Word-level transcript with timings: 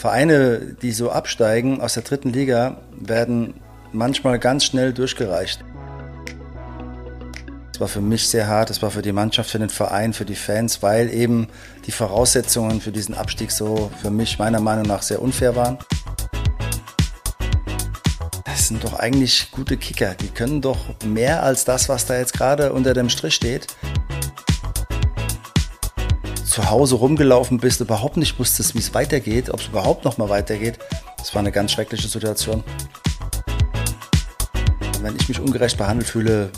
Vereine, 0.00 0.76
die 0.80 0.92
so 0.92 1.10
absteigen 1.10 1.82
aus 1.82 1.92
der 1.92 2.02
dritten 2.02 2.30
Liga, 2.30 2.78
werden 2.98 3.52
manchmal 3.92 4.38
ganz 4.38 4.64
schnell 4.64 4.94
durchgereicht. 4.94 5.62
Es 7.74 7.80
war 7.80 7.88
für 7.88 8.00
mich 8.00 8.26
sehr 8.26 8.48
hart, 8.48 8.70
es 8.70 8.80
war 8.80 8.90
für 8.90 9.02
die 9.02 9.12
Mannschaft, 9.12 9.50
für 9.50 9.58
den 9.58 9.68
Verein, 9.68 10.14
für 10.14 10.24
die 10.24 10.36
Fans, 10.36 10.82
weil 10.82 11.12
eben 11.12 11.48
die 11.86 11.92
Voraussetzungen 11.92 12.80
für 12.80 12.92
diesen 12.92 13.14
Abstieg 13.14 13.50
so 13.50 13.90
für 14.00 14.10
mich 14.10 14.38
meiner 14.38 14.60
Meinung 14.60 14.86
nach 14.86 15.02
sehr 15.02 15.20
unfair 15.20 15.54
waren. 15.54 15.76
Das 18.46 18.68
sind 18.68 18.82
doch 18.82 18.98
eigentlich 18.98 19.50
gute 19.50 19.76
Kicker. 19.76 20.14
Die 20.14 20.28
können 20.28 20.62
doch 20.62 20.78
mehr 21.04 21.42
als 21.42 21.66
das, 21.66 21.90
was 21.90 22.06
da 22.06 22.16
jetzt 22.16 22.32
gerade 22.32 22.72
unter 22.72 22.94
dem 22.94 23.10
Strich 23.10 23.34
steht 23.34 23.66
zu 26.50 26.68
Hause 26.68 26.96
rumgelaufen 26.96 27.58
bist, 27.58 27.80
überhaupt 27.80 28.16
nicht 28.16 28.38
wusstest, 28.38 28.74
wie 28.74 28.80
es 28.80 28.92
weitergeht, 28.92 29.50
ob 29.50 29.60
es 29.60 29.68
überhaupt 29.68 30.04
noch 30.04 30.18
mal 30.18 30.28
weitergeht. 30.28 30.78
Das 31.16 31.32
war 31.34 31.40
eine 31.40 31.52
ganz 31.52 31.70
schreckliche 31.72 32.08
Situation. 32.08 32.64
Wenn 35.00 35.14
ich 35.16 35.28
mich 35.28 35.38
ungerecht 35.38 35.78
behandelt 35.78 36.08
fühle, 36.08 36.50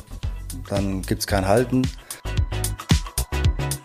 dann 0.69 1.03
gibt 1.03 1.21
es 1.21 1.27
kein 1.27 1.47
Halten. 1.47 1.83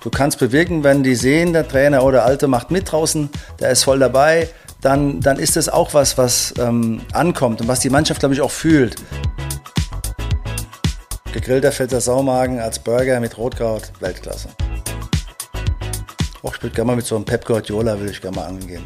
Du 0.02 0.10
kannst 0.10 0.40
bewirken, 0.40 0.84
wenn 0.86 1.04
die 1.04 1.16
sehen, 1.16 1.52
der 1.52 1.68
Trainer 1.68 2.04
oder 2.04 2.20
der 2.20 2.26
Alte 2.26 2.48
macht 2.48 2.72
mit 2.72 2.90
draußen, 2.90 3.30
der 3.60 3.72
ist 3.72 3.84
voll 3.84 4.00
dabei, 4.00 4.50
dann, 4.80 5.20
dann 5.20 5.38
ist 5.38 5.58
das 5.58 5.68
auch 5.68 5.94
was, 5.94 6.18
was 6.18 6.54
ähm, 6.58 7.02
ankommt 7.12 7.60
und 7.60 7.68
was 7.68 7.82
die 7.82 7.90
Mannschaft, 7.90 8.22
glaube 8.22 8.34
ich, 8.34 8.42
auch 8.42 8.52
fühlt. 8.52 8.96
Gegrillter 11.34 11.74
Pfälzer 11.74 12.00
Saumagen 12.00 12.60
als 12.60 12.80
Burger 12.80 13.20
mit 13.20 13.38
Rotkraut, 13.38 13.92
Weltklasse. 14.00 14.50
Auch 16.44 16.56
ich 16.56 16.62
würde 16.62 16.76
gerne 16.76 16.88
mal 16.88 16.96
mit 16.96 17.06
so 17.06 17.16
einem 17.16 17.26
Pep 17.26 17.46
Guardiola, 17.46 18.00
will 18.00 18.10
ich 18.10 18.22
gerne 18.22 18.38
mal 18.38 18.46
angehen. 18.46 18.86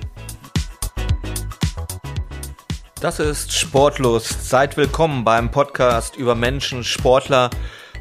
Das 3.02 3.20
ist 3.20 3.52
Sportlust. 3.52 4.48
Seid 4.48 4.78
willkommen 4.78 5.26
beim 5.26 5.52
Podcast 5.52 6.16
über 6.16 6.34
Menschen, 6.34 6.84
Sportler, 6.84 7.50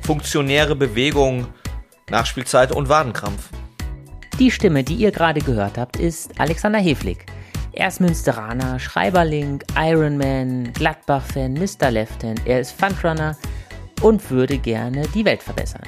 funktionäre 0.02 0.76
Bewegung, 0.76 1.48
Nachspielzeit 2.10 2.70
und 2.70 2.88
Wadenkrampf. 2.88 3.48
Die 4.38 4.52
Stimme, 4.52 4.84
die 4.84 4.94
ihr 4.94 5.10
gerade 5.10 5.40
gehört 5.40 5.78
habt, 5.78 5.96
ist 5.96 6.38
Alexander 6.38 6.78
Heflig. 6.78 7.26
Er 7.72 7.88
ist 7.88 8.00
Münsteraner, 8.00 8.78
Schreiberling, 8.78 9.62
Ironman, 9.76 10.72
Gladbach-Fan, 10.74 11.54
Mr. 11.54 11.90
Left-Hand. 11.90 12.42
Er 12.44 12.60
ist 12.60 12.72
Fundrunner 12.72 13.36
und 14.00 14.30
würde 14.30 14.58
gerne 14.58 15.08
die 15.14 15.24
Welt 15.24 15.42
verbessern. 15.42 15.82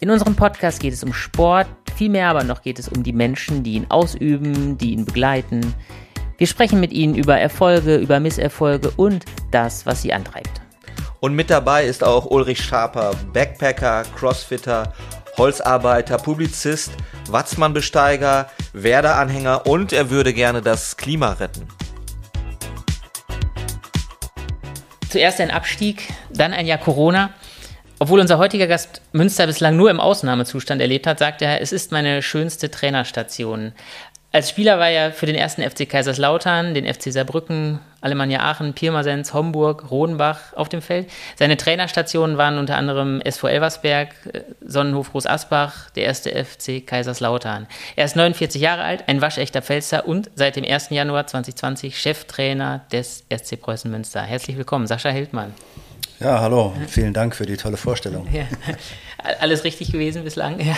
In 0.00 0.10
unserem 0.10 0.34
Podcast 0.34 0.80
geht 0.80 0.94
es 0.94 1.02
um 1.02 1.12
Sport, 1.12 1.66
Vielmehr 1.98 2.28
aber 2.28 2.44
noch 2.44 2.62
geht 2.62 2.78
es 2.78 2.88
um 2.88 3.02
die 3.02 3.12
Menschen, 3.12 3.64
die 3.64 3.72
ihn 3.72 3.86
ausüben, 3.88 4.78
die 4.78 4.92
ihn 4.92 5.04
begleiten. 5.04 5.74
Wir 6.36 6.46
sprechen 6.46 6.78
mit 6.78 6.92
ihnen 6.92 7.16
über 7.16 7.36
Erfolge, 7.36 7.96
über 7.96 8.20
Misserfolge 8.20 8.92
und 8.96 9.24
das, 9.50 9.84
was 9.84 10.02
sie 10.02 10.12
antreibt. 10.12 10.60
Und 11.18 11.34
mit 11.34 11.50
dabei 11.50 11.86
ist 11.86 12.04
auch 12.04 12.26
Ulrich 12.26 12.62
Schaper, 12.62 13.16
Backpacker, 13.32 14.04
Crossfitter, 14.16 14.92
Holzarbeiter, 15.36 16.18
Publizist, 16.18 16.92
Watzmann-Besteiger, 17.28 18.48
Werder-Anhänger 18.74 19.66
und 19.66 19.92
er 19.92 20.08
würde 20.08 20.32
gerne 20.32 20.62
das 20.62 20.96
Klima 20.98 21.32
retten. 21.32 21.66
Zuerst 25.10 25.40
ein 25.40 25.50
Abstieg, 25.50 26.12
dann 26.32 26.52
ein 26.52 26.66
Jahr 26.68 26.78
Corona. 26.78 27.30
Obwohl 28.00 28.20
unser 28.20 28.38
heutiger 28.38 28.68
Gast 28.68 29.02
Münster 29.12 29.46
bislang 29.46 29.76
nur 29.76 29.90
im 29.90 29.98
Ausnahmezustand 29.98 30.80
erlebt 30.80 31.06
hat, 31.06 31.18
sagt 31.18 31.42
er, 31.42 31.60
es 31.60 31.72
ist 31.72 31.90
meine 31.90 32.22
schönste 32.22 32.70
Trainerstation. 32.70 33.72
Als 34.30 34.50
Spieler 34.50 34.78
war 34.78 34.90
er 34.90 35.10
für 35.10 35.26
den 35.26 35.34
ersten 35.34 35.62
FC 35.62 35.88
Kaiserslautern, 35.88 36.74
den 36.74 36.86
FC 36.86 37.10
Saarbrücken, 37.10 37.80
Alemannia 38.00 38.40
Aachen, 38.40 38.74
Pirmasens, 38.74 39.32
Homburg, 39.34 39.90
Rodenbach 39.90 40.52
auf 40.52 40.68
dem 40.68 40.82
Feld. 40.82 41.10
Seine 41.36 41.56
Trainerstationen 41.56 42.36
waren 42.36 42.58
unter 42.58 42.76
anderem 42.76 43.20
SV 43.22 43.48
Elversberg, 43.48 44.10
äh, 44.32 44.42
Sonnenhof 44.60 45.10
Groß 45.10 45.26
Asbach, 45.26 45.90
der 45.90 46.04
erste 46.04 46.30
FC 46.30 46.86
Kaiserslautern. 46.86 47.66
Er 47.96 48.04
ist 48.04 48.16
49 48.16 48.60
Jahre 48.60 48.82
alt, 48.82 49.08
ein 49.08 49.22
waschechter 49.22 49.62
Pfälzer 49.62 50.06
und 50.06 50.30
seit 50.36 50.56
dem 50.56 50.64
1. 50.64 50.90
Januar 50.90 51.26
2020 51.26 51.98
Cheftrainer 51.98 52.82
des 52.92 53.24
SC 53.30 53.56
Preußen 53.56 53.90
Münster. 53.90 54.20
Herzlich 54.22 54.56
willkommen, 54.56 54.86
Sascha 54.86 55.08
Hildmann. 55.08 55.54
Ja, 56.20 56.40
hallo. 56.40 56.72
Vielen 56.88 57.14
Dank 57.14 57.36
für 57.36 57.46
die 57.46 57.56
tolle 57.56 57.76
Vorstellung. 57.76 58.26
Ja. 58.32 58.44
Alles 59.40 59.62
richtig 59.62 59.92
gewesen 59.92 60.24
bislang? 60.24 60.58
Ja. 60.60 60.76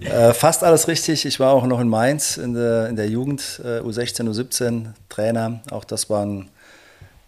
Äh, 0.00 0.34
fast 0.34 0.64
alles 0.64 0.88
richtig. 0.88 1.26
Ich 1.26 1.38
war 1.38 1.52
auch 1.52 1.66
noch 1.66 1.80
in 1.80 1.88
Mainz 1.88 2.38
in 2.38 2.54
der, 2.54 2.88
in 2.88 2.96
der 2.96 3.08
Jugend, 3.08 3.60
äh, 3.62 3.80
U16, 3.80 4.22
U17 4.28 4.86
Trainer. 5.10 5.60
Auch 5.70 5.84
das 5.84 6.08
war 6.08 6.24
ein, 6.24 6.48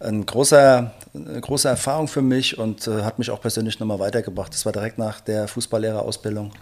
ein 0.00 0.24
großer, 0.24 0.92
eine 1.14 1.40
große 1.40 1.68
Erfahrung 1.68 2.08
für 2.08 2.22
mich 2.22 2.58
und 2.58 2.86
äh, 2.86 3.02
hat 3.02 3.18
mich 3.18 3.30
auch 3.30 3.40
persönlich 3.40 3.78
nochmal 3.80 3.98
weitergebracht. 3.98 4.52
Das 4.52 4.64
war 4.64 4.72
direkt 4.72 4.96
nach 4.96 5.20
der 5.20 5.46
Fußballlehrerausbildung. 5.46 6.52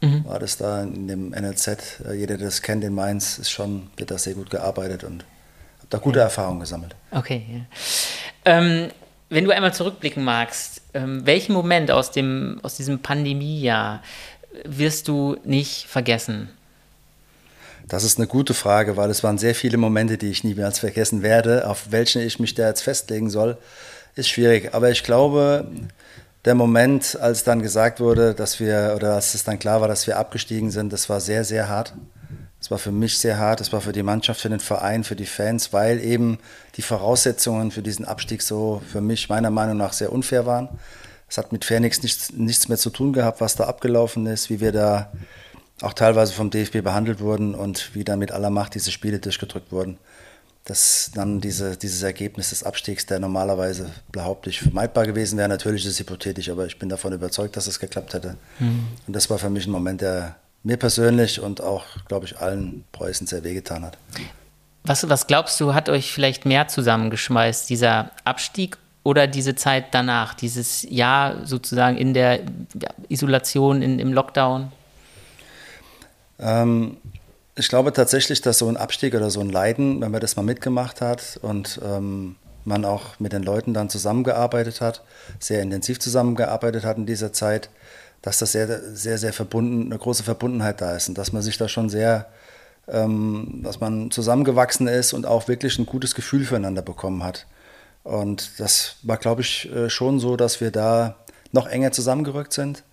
Mhm. 0.00 0.24
War 0.24 0.38
das 0.38 0.56
da 0.56 0.82
in 0.82 1.08
dem 1.08 1.30
NLZ. 1.30 1.68
Äh, 2.08 2.14
jeder, 2.14 2.36
der 2.38 2.46
das 2.46 2.62
kennt 2.62 2.84
in 2.84 2.94
Mainz, 2.94 3.38
ist 3.38 3.50
schon, 3.50 3.90
wird 3.96 4.12
da 4.12 4.18
sehr 4.18 4.34
gut 4.34 4.48
gearbeitet 4.48 5.02
und 5.02 5.24
habe 5.78 5.88
da 5.90 5.98
gute 5.98 6.20
ja. 6.20 6.26
Erfahrungen 6.26 6.60
gesammelt. 6.60 6.94
Okay. 7.10 7.44
Ja. 7.52 8.58
Ähm, 8.58 8.90
wenn 9.30 9.44
du 9.44 9.52
einmal 9.52 9.72
zurückblicken 9.72 10.22
magst, 10.22 10.82
ähm, 10.92 11.24
welchen 11.24 11.52
Moment 11.52 11.90
aus, 11.90 12.10
dem, 12.10 12.60
aus 12.62 12.76
diesem 12.76 12.98
Pandemiejahr 12.98 14.02
wirst 14.64 15.08
du 15.08 15.36
nicht 15.44 15.86
vergessen? 15.86 16.50
Das 17.88 18.04
ist 18.04 18.18
eine 18.18 18.26
gute 18.26 18.54
Frage, 18.54 18.96
weil 18.96 19.10
es 19.10 19.24
waren 19.24 19.38
sehr 19.38 19.54
viele 19.54 19.76
Momente, 19.76 20.18
die 20.18 20.30
ich 20.30 20.44
nie 20.44 20.54
mehr 20.54 20.70
vergessen 20.72 21.22
werde. 21.22 21.68
Auf 21.68 21.90
welche 21.90 22.20
ich 22.20 22.38
mich 22.38 22.54
da 22.54 22.68
jetzt 22.68 22.82
festlegen 22.82 23.30
soll, 23.30 23.56
ist 24.14 24.28
schwierig. 24.28 24.74
Aber 24.74 24.90
ich 24.90 25.02
glaube, 25.02 25.66
der 26.44 26.54
Moment, 26.54 27.18
als 27.20 27.44
dann 27.44 27.62
gesagt 27.62 28.00
wurde, 28.00 28.34
dass 28.34 28.60
wir, 28.60 28.94
oder 28.96 29.14
als 29.14 29.34
es 29.34 29.44
dann 29.44 29.58
klar 29.58 29.80
war, 29.80 29.88
dass 29.88 30.06
wir 30.06 30.18
abgestiegen 30.18 30.70
sind, 30.70 30.92
das 30.92 31.08
war 31.08 31.20
sehr, 31.20 31.44
sehr 31.44 31.68
hart. 31.68 31.94
Es 32.60 32.70
war 32.70 32.78
für 32.78 32.92
mich 32.92 33.18
sehr 33.18 33.38
hart, 33.38 33.60
es 33.60 33.72
war 33.72 33.80
für 33.80 33.92
die 33.92 34.02
Mannschaft, 34.02 34.40
für 34.40 34.50
den 34.50 34.60
Verein, 34.60 35.02
für 35.02 35.16
die 35.16 35.26
Fans, 35.26 35.72
weil 35.72 35.98
eben 36.00 36.38
die 36.76 36.82
Voraussetzungen 36.82 37.70
für 37.70 37.82
diesen 37.82 38.04
Abstieg 38.04 38.42
so 38.42 38.82
für 38.92 39.00
mich 39.00 39.28
meiner 39.30 39.50
Meinung 39.50 39.78
nach 39.78 39.94
sehr 39.94 40.12
unfair 40.12 40.44
waren. 40.44 40.68
Es 41.28 41.38
hat 41.38 41.52
mit 41.52 41.64
Fairnix 41.64 42.02
nichts, 42.02 42.32
nichts 42.32 42.68
mehr 42.68 42.76
zu 42.76 42.90
tun 42.90 43.12
gehabt, 43.12 43.40
was 43.40 43.56
da 43.56 43.64
abgelaufen 43.64 44.26
ist, 44.26 44.50
wie 44.50 44.60
wir 44.60 44.72
da 44.72 45.10
auch 45.80 45.94
teilweise 45.94 46.34
vom 46.34 46.50
DFB 46.50 46.82
behandelt 46.82 47.20
wurden 47.20 47.54
und 47.54 47.94
wie 47.94 48.04
dann 48.04 48.18
mit 48.18 48.32
aller 48.32 48.50
Macht 48.50 48.74
diese 48.74 48.90
Spiele 48.90 49.20
durchgedrückt 49.20 49.72
wurden. 49.72 49.96
Dass 50.64 51.10
dann 51.14 51.40
diese, 51.40 51.78
dieses 51.78 52.02
Ergebnis 52.02 52.50
des 52.50 52.64
Abstiegs, 52.64 53.06
der 53.06 53.18
normalerweise, 53.18 53.90
behaupte 54.12 54.50
ich, 54.50 54.60
vermeidbar 54.60 55.06
gewesen 55.06 55.38
wäre, 55.38 55.48
natürlich 55.48 55.86
ist 55.86 55.92
es 55.92 56.00
hypothetisch, 56.00 56.50
aber 56.50 56.66
ich 56.66 56.78
bin 56.78 56.90
davon 56.90 57.14
überzeugt, 57.14 57.56
dass 57.56 57.66
es 57.66 57.80
geklappt 57.80 58.12
hätte. 58.12 58.36
Mhm. 58.58 58.88
Und 59.06 59.16
das 59.16 59.30
war 59.30 59.38
für 59.38 59.48
mich 59.48 59.66
ein 59.66 59.70
Moment, 59.70 60.02
der 60.02 60.36
mir 60.62 60.76
persönlich 60.76 61.40
und 61.40 61.60
auch, 61.60 61.84
glaube 62.08 62.26
ich, 62.26 62.38
allen 62.38 62.84
Preußen 62.92 63.26
sehr 63.26 63.44
wehgetan 63.44 63.84
hat. 63.84 63.96
Was, 64.84 65.08
was 65.08 65.26
glaubst 65.26 65.60
du, 65.60 65.74
hat 65.74 65.88
euch 65.88 66.12
vielleicht 66.12 66.46
mehr 66.46 66.68
zusammengeschmeißt, 66.68 67.68
dieser 67.68 68.10
Abstieg 68.24 68.78
oder 69.02 69.26
diese 69.26 69.54
Zeit 69.54 69.86
danach, 69.92 70.34
dieses 70.34 70.82
Jahr 70.88 71.46
sozusagen 71.46 71.96
in 71.96 72.14
der 72.14 72.40
Isolation, 73.08 73.82
in, 73.82 73.98
im 73.98 74.12
Lockdown? 74.12 74.72
Ähm, 76.38 76.96
ich 77.56 77.68
glaube 77.68 77.92
tatsächlich, 77.92 78.40
dass 78.40 78.58
so 78.58 78.68
ein 78.68 78.76
Abstieg 78.76 79.14
oder 79.14 79.30
so 79.30 79.40
ein 79.40 79.50
Leiden, 79.50 80.00
wenn 80.00 80.10
man 80.10 80.20
das 80.20 80.36
mal 80.36 80.42
mitgemacht 80.42 81.00
hat 81.00 81.38
und 81.42 81.80
ähm, 81.84 82.36
man 82.64 82.84
auch 82.84 83.18
mit 83.18 83.32
den 83.32 83.42
Leuten 83.42 83.74
dann 83.74 83.90
zusammengearbeitet 83.90 84.80
hat, 84.80 85.02
sehr 85.38 85.62
intensiv 85.62 85.98
zusammengearbeitet 85.98 86.84
hat 86.84 86.96
in 86.96 87.06
dieser 87.06 87.32
Zeit, 87.32 87.70
dass 88.22 88.38
das 88.38 88.52
sehr, 88.52 88.94
sehr, 88.94 89.18
sehr 89.18 89.32
verbunden, 89.32 89.86
eine 89.86 89.98
große 89.98 90.22
Verbundenheit 90.22 90.80
da 90.80 90.96
ist 90.96 91.08
und 91.08 91.16
dass 91.16 91.32
man 91.32 91.42
sich 91.42 91.56
da 91.56 91.68
schon 91.68 91.88
sehr, 91.88 92.26
ähm, 92.88 93.60
dass 93.62 93.80
man 93.80 94.10
zusammengewachsen 94.10 94.86
ist 94.86 95.12
und 95.12 95.26
auch 95.26 95.48
wirklich 95.48 95.78
ein 95.78 95.86
gutes 95.86 96.14
Gefühl 96.14 96.44
füreinander 96.44 96.82
bekommen 96.82 97.22
hat. 97.22 97.46
Und 98.02 98.58
das 98.58 98.96
war, 99.02 99.16
glaube 99.16 99.42
ich, 99.42 99.70
äh, 99.72 99.90
schon 99.90 100.20
so, 100.20 100.36
dass 100.36 100.60
wir 100.60 100.70
da 100.70 101.16
noch 101.52 101.66
enger 101.66 101.92
zusammengerückt 101.92 102.52
sind 102.52 102.84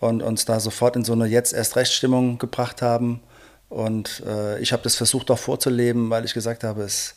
und 0.00 0.22
uns 0.22 0.44
da 0.44 0.60
sofort 0.60 0.96
in 0.96 1.04
so 1.04 1.12
eine 1.12 1.26
jetzt 1.26 1.52
erst 1.52 1.76
Rechtsstimmung 1.76 2.38
gebracht 2.38 2.82
haben. 2.82 3.20
Und 3.68 4.22
äh, 4.26 4.58
ich 4.58 4.72
habe 4.72 4.82
das 4.82 4.96
versucht 4.96 5.30
auch 5.30 5.38
vorzuleben, 5.38 6.10
weil 6.10 6.24
ich 6.24 6.34
gesagt 6.34 6.64
habe, 6.64 6.82
es, 6.82 7.14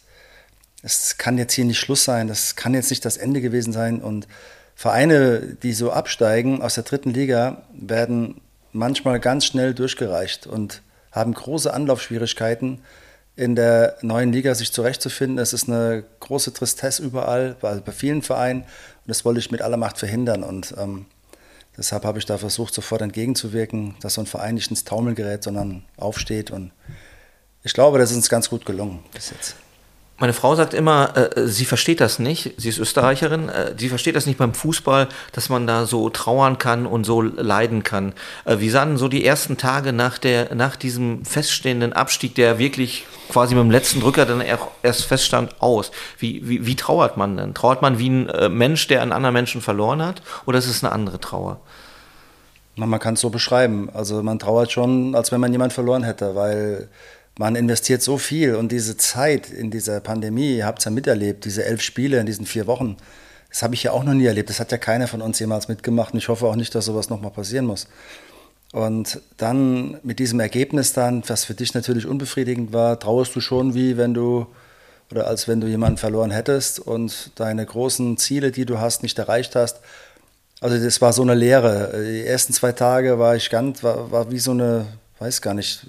es 0.84 1.18
kann 1.18 1.38
jetzt 1.38 1.54
hier 1.54 1.66
nicht 1.66 1.80
Schluss 1.80 2.04
sein, 2.04 2.28
das 2.28 2.56
kann 2.56 2.74
jetzt 2.74 2.90
nicht 2.90 3.04
das 3.04 3.18
Ende 3.18 3.42
gewesen 3.42 3.74
sein. 3.74 4.02
Und 4.02 4.28
Vereine, 4.76 5.58
die 5.64 5.74
so 5.74 5.92
absteigen 5.92 6.62
aus 6.62 6.76
der 6.76 6.84
dritten 6.84 7.12
Liga, 7.12 7.64
werden 7.74 8.42
manchmal 8.74 9.22
ganz 9.22 9.46
schnell 9.46 9.74
durchgereicht 9.74 10.46
und 10.46 10.82
haben 11.12 11.34
große 11.34 11.74
Anlaufschwierigkeiten, 11.74 12.82
in 13.38 13.56
der 13.56 13.98
neuen 14.02 14.32
Liga 14.32 14.54
sich 14.54 14.72
zurechtzufinden. 14.72 15.40
Es 15.40 15.54
ist 15.54 15.68
eine 15.70 16.04
große 16.20 16.54
Tristesse 16.54 17.04
überall, 17.04 17.56
bei, 17.60 17.82
vielen 17.92 18.22
Vereinen. 18.22 18.62
Und 18.62 19.08
das 19.08 19.26
wollte 19.26 19.40
ich 19.40 19.52
mit 19.52 19.62
aller 19.62 19.78
Macht 19.78 19.98
verhindern. 19.98 20.44
Und 20.44 20.74
ähm, 20.78 21.06
deshalb 21.78 22.06
habe 22.06 22.20
ich 22.20 22.26
da 22.26 22.38
versucht, 22.38 22.74
sofort 22.74 23.02
entgegenzuwirken, 23.02 23.96
dass 24.02 24.16
so 24.16 24.22
ein 24.22 24.28
Verein 24.28 24.56
nicht 24.56 24.70
ins 24.70 24.84
Taumeln 24.84 25.16
gerät, 25.16 25.44
sondern 25.44 25.84
aufsteht. 25.98 26.52
Und 26.52 26.72
ich 27.64 27.74
glaube, 27.74 27.98
das 27.98 28.12
ist 28.12 28.18
uns 28.18 28.30
ganz 28.30 28.50
gut 28.50 28.66
gelungen 28.66 29.04
bis 29.14 29.32
jetzt. 29.32 29.56
Meine 30.18 30.32
Frau 30.32 30.56
sagt 30.56 30.74
immer, 30.74 31.18
äh, 31.18 31.46
sie 31.46 31.66
versteht 31.66 32.00
das 32.00 32.20
nicht. 32.20 32.54
Sie 32.56 32.70
ist 32.70 32.78
Österreicherin. 32.78 33.50
Äh, 33.50 33.74
sie 33.78 33.90
versteht 33.90 34.16
das 34.16 34.26
nicht 34.26 34.38
beim 34.38 34.54
Fußball, 34.54 35.10
dass 35.34 35.50
man 35.50 35.68
da 35.68 35.86
so 35.86 36.10
trauern 36.10 36.58
kann 36.58 36.86
und 36.86 37.04
so 37.04 37.22
leiden 37.22 37.84
kann. 37.84 38.14
Äh, 38.46 38.60
wie 38.60 38.70
sahen 38.70 38.96
so 38.96 39.10
die 39.10 39.26
ersten 39.26 39.58
Tage 39.58 39.92
nach, 39.92 40.18
der, 40.18 40.56
nach 40.56 40.78
diesem 40.78 41.26
feststehenden 41.26 41.92
Abstieg, 41.92 42.34
der 42.36 42.60
wirklich 42.60 43.06
quasi 43.30 43.56
mit 43.56 43.64
dem 43.66 43.72
letzten 43.72 44.00
Drücker 44.00 44.26
dann 44.26 44.42
erst 44.42 45.04
feststand, 45.04 45.62
aus? 45.62 45.92
Wie, 46.18 46.48
wie, 46.48 46.66
wie 46.66 46.76
trauert 46.78 47.18
man 47.18 47.36
denn? 47.36 47.54
Trauert 47.54 47.82
man 47.82 48.00
wie 48.00 48.10
ein 48.10 48.30
äh, 48.30 48.48
Mensch, 48.48 48.88
der 48.88 49.02
einen 49.02 49.12
anderen 49.12 49.34
Menschen 49.34 49.60
verloren 49.60 50.02
hat? 50.02 50.22
Oder 50.46 50.60
ist 50.60 50.70
es 50.70 50.82
eine 50.82 50.94
andere 50.94 51.20
Trauer? 51.20 51.60
Man 52.78 53.00
kann 53.02 53.16
es 53.16 53.22
so 53.22 53.30
beschreiben. 53.30 53.90
Also 53.94 54.24
man 54.24 54.40
trauert 54.40 54.72
schon, 54.72 55.14
als 55.14 55.34
wenn 55.34 55.42
man 55.42 55.52
jemanden 55.52 55.74
verloren 55.74 56.04
hätte, 56.04 56.36
weil 56.36 56.88
man 57.38 57.56
investiert 57.56 58.02
so 58.02 58.18
viel 58.18 58.56
und 58.56 58.72
diese 58.72 58.98
Zeit 58.98 59.50
in 59.50 59.72
dieser 59.72 60.00
Pandemie, 60.00 60.58
ihr 60.58 60.66
habt 60.66 60.80
es 60.80 60.86
ja 60.86 60.92
miterlebt, 60.92 61.46
diese 61.46 61.66
elf 61.66 61.82
Spiele 61.82 62.20
in 62.20 62.26
diesen 62.26 62.46
vier 62.46 62.68
Wochen, 62.68 62.98
das 63.50 63.64
habe 63.64 63.74
ich 63.74 63.84
ja 63.84 63.92
auch 63.92 64.04
noch 64.04 64.14
nie 64.14 64.26
erlebt. 64.26 64.50
Das 64.50 64.60
hat 64.60 64.74
ja 64.74 64.78
keiner 64.78 65.08
von 65.08 65.22
uns 65.22 65.40
jemals 65.40 65.70
mitgemacht 65.70 66.14
und 66.14 66.20
ich 66.20 66.28
hoffe 66.28 66.46
auch 66.46 66.58
nicht, 66.58 66.76
dass 66.76 66.86
sowas 66.86 67.10
nochmal 67.10 67.32
passieren 67.32 67.66
muss. 67.66 67.88
Und 68.74 69.22
dann 69.38 69.98
mit 70.04 70.20
diesem 70.20 70.42
Ergebnis 70.42 70.92
dann, 70.92 71.24
was 71.28 71.46
für 71.46 71.54
dich 71.54 71.74
natürlich 71.74 72.06
unbefriedigend 72.06 72.74
war, 72.74 73.00
trauerst 73.00 73.34
du 73.34 73.40
schon 73.40 73.74
wie 73.74 73.96
wenn 73.96 74.14
du 74.14 74.48
oder 75.10 75.28
als 75.28 75.48
wenn 75.48 75.62
du 75.62 75.68
jemanden 75.68 75.98
verloren 75.98 76.32
hättest 76.32 76.80
und 76.80 77.32
deine 77.36 77.66
großen 77.66 78.18
Ziele, 78.18 78.52
die 78.52 78.66
du 78.66 78.80
hast, 78.80 79.04
nicht 79.04 79.18
erreicht 79.18 79.56
hast. 79.56 79.80
Also 80.60 80.78
das 80.78 81.00
war 81.00 81.14
so 81.14 81.22
eine 81.22 81.36
Lehre. 81.36 81.94
Die 82.04 82.26
ersten 82.26 82.52
zwei 82.52 82.74
Tage 82.74 83.20
war 83.20 83.38
ich 83.38 83.50
ganz, 83.50 83.84
war, 83.84 84.12
war 84.12 84.32
wie 84.32 84.40
so 84.40 84.52
eine, 84.52 84.86
weiß 85.20 85.42
gar 85.42 85.54
nicht, 85.54 85.86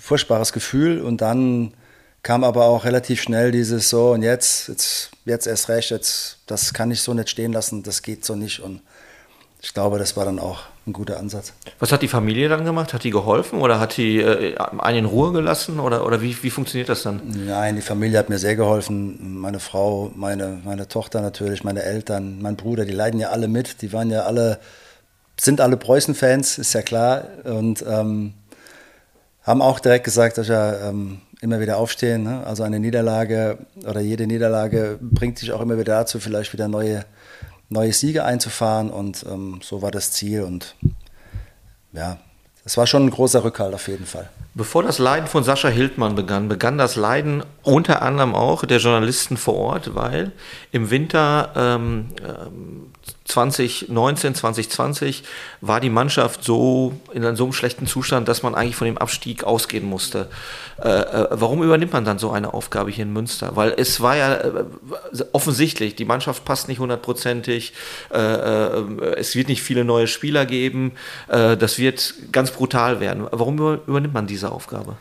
furchtbares 0.00 0.52
Gefühl 0.52 1.00
und 1.00 1.20
dann 1.20 1.74
kam 2.22 2.42
aber 2.42 2.64
auch 2.64 2.84
relativ 2.84 3.22
schnell 3.22 3.52
dieses 3.52 3.88
so 3.88 4.12
und 4.12 4.22
jetzt, 4.22 4.68
jetzt, 4.68 5.10
jetzt 5.24 5.46
erst 5.46 5.68
recht, 5.68 5.90
jetzt, 5.90 6.38
das 6.46 6.74
kann 6.74 6.90
ich 6.90 7.00
so 7.00 7.14
nicht 7.14 7.30
stehen 7.30 7.52
lassen, 7.52 7.82
das 7.82 8.02
geht 8.02 8.24
so 8.24 8.34
nicht 8.34 8.60
und 8.60 8.80
ich 9.62 9.74
glaube, 9.74 9.98
das 9.98 10.16
war 10.16 10.24
dann 10.24 10.38
auch 10.38 10.60
ein 10.86 10.92
guter 10.92 11.18
Ansatz. 11.18 11.52
Was 11.78 11.90
hat 11.90 12.02
die 12.02 12.08
Familie 12.08 12.48
dann 12.48 12.64
gemacht? 12.64 12.94
Hat 12.94 13.02
die 13.02 13.10
geholfen 13.10 13.60
oder 13.60 13.80
hat 13.80 13.96
die 13.96 14.18
äh, 14.20 14.56
einen 14.56 14.98
in 14.98 15.04
Ruhe 15.06 15.32
gelassen 15.32 15.80
oder, 15.80 16.06
oder 16.06 16.22
wie, 16.22 16.36
wie 16.42 16.50
funktioniert 16.50 16.88
das 16.88 17.02
dann? 17.02 17.20
Nein, 17.46 17.74
die 17.74 17.82
Familie 17.82 18.18
hat 18.18 18.28
mir 18.28 18.38
sehr 18.38 18.54
geholfen. 18.54 19.40
Meine 19.40 19.58
Frau, 19.58 20.12
meine, 20.14 20.60
meine 20.64 20.86
Tochter 20.86 21.20
natürlich, 21.22 21.64
meine 21.64 21.82
Eltern, 21.82 22.40
mein 22.40 22.56
Bruder, 22.56 22.84
die 22.84 22.92
leiden 22.92 23.18
ja 23.18 23.30
alle 23.30 23.48
mit. 23.48 23.82
Die 23.82 23.92
waren 23.92 24.10
ja 24.10 24.20
alle, 24.20 24.60
sind 25.40 25.60
alle 25.60 25.76
Preußen-Fans, 25.76 26.58
ist 26.58 26.72
ja 26.72 26.82
klar. 26.82 27.24
Und 27.44 27.84
ähm, 27.88 28.34
haben 29.46 29.62
auch 29.62 29.78
direkt 29.78 30.04
gesagt, 30.04 30.38
dass 30.38 30.48
wir 30.48 30.80
ähm, 30.82 31.20
immer 31.40 31.60
wieder 31.60 31.78
aufstehen. 31.78 32.24
Ne? 32.24 32.42
Also 32.44 32.64
eine 32.64 32.80
Niederlage 32.80 33.58
oder 33.86 34.00
jede 34.00 34.26
Niederlage 34.26 34.98
bringt 35.00 35.40
dich 35.40 35.52
auch 35.52 35.60
immer 35.60 35.78
wieder 35.78 35.98
dazu, 35.98 36.18
vielleicht 36.18 36.52
wieder 36.52 36.66
neue, 36.66 37.04
neue 37.68 37.92
Siege 37.92 38.24
einzufahren. 38.24 38.90
Und 38.90 39.24
ähm, 39.30 39.60
so 39.62 39.82
war 39.82 39.92
das 39.92 40.10
Ziel. 40.10 40.42
Und 40.42 40.74
ja, 41.92 42.18
es 42.64 42.76
war 42.76 42.88
schon 42.88 43.06
ein 43.06 43.10
großer 43.10 43.44
Rückhalt 43.44 43.72
auf 43.72 43.86
jeden 43.86 44.06
Fall. 44.06 44.28
Bevor 44.54 44.82
das 44.82 44.98
Leiden 44.98 45.28
von 45.28 45.44
Sascha 45.44 45.68
Hildmann 45.68 46.16
begann, 46.16 46.48
begann 46.48 46.78
das 46.78 46.96
Leiden 46.96 47.44
unter 47.62 48.02
anderem 48.02 48.34
auch 48.34 48.64
der 48.64 48.78
Journalisten 48.78 49.36
vor 49.36 49.54
Ort, 49.54 49.94
weil 49.94 50.32
im 50.72 50.90
Winter 50.90 51.52
ähm, 51.54 52.08
2019, 53.24 54.34
2020 54.34 55.24
war 55.60 55.80
die 55.80 55.90
Mannschaft 55.90 56.44
so 56.44 56.92
in 57.12 57.36
so 57.36 57.44
einem 57.44 57.52
schlechten 57.52 57.86
Zustand, 57.86 58.28
dass 58.28 58.42
man 58.42 58.54
eigentlich 58.54 58.76
von 58.76 58.86
dem 58.86 58.98
Abstieg 58.98 59.44
ausgehen 59.44 59.84
musste. 59.84 60.28
Äh, 60.80 60.88
äh, 60.88 61.26
warum 61.30 61.62
übernimmt 61.62 61.92
man 61.92 62.04
dann 62.04 62.18
so 62.18 62.30
eine 62.30 62.54
Aufgabe 62.54 62.90
hier 62.90 63.04
in 63.04 63.12
Münster? 63.12 63.56
Weil 63.56 63.74
es 63.76 64.00
war 64.00 64.16
ja 64.16 64.34
äh, 64.34 64.64
offensichtlich, 65.32 65.96
die 65.96 66.04
Mannschaft 66.04 66.44
passt 66.44 66.68
nicht 66.68 66.78
hundertprozentig, 66.78 67.72
äh, 68.12 68.18
äh, 68.18 69.14
es 69.16 69.34
wird 69.34 69.48
nicht 69.48 69.62
viele 69.62 69.84
neue 69.84 70.06
Spieler 70.06 70.46
geben, 70.46 70.92
das 71.28 71.78
wird 71.78 72.14
ganz 72.32 72.50
brutal 72.50 73.00
werden. 73.00 73.26
Warum 73.30 73.58
übernimmt 73.58 74.14
man 74.14 74.26
diese 74.26 74.52
Aufgabe? 74.52 74.96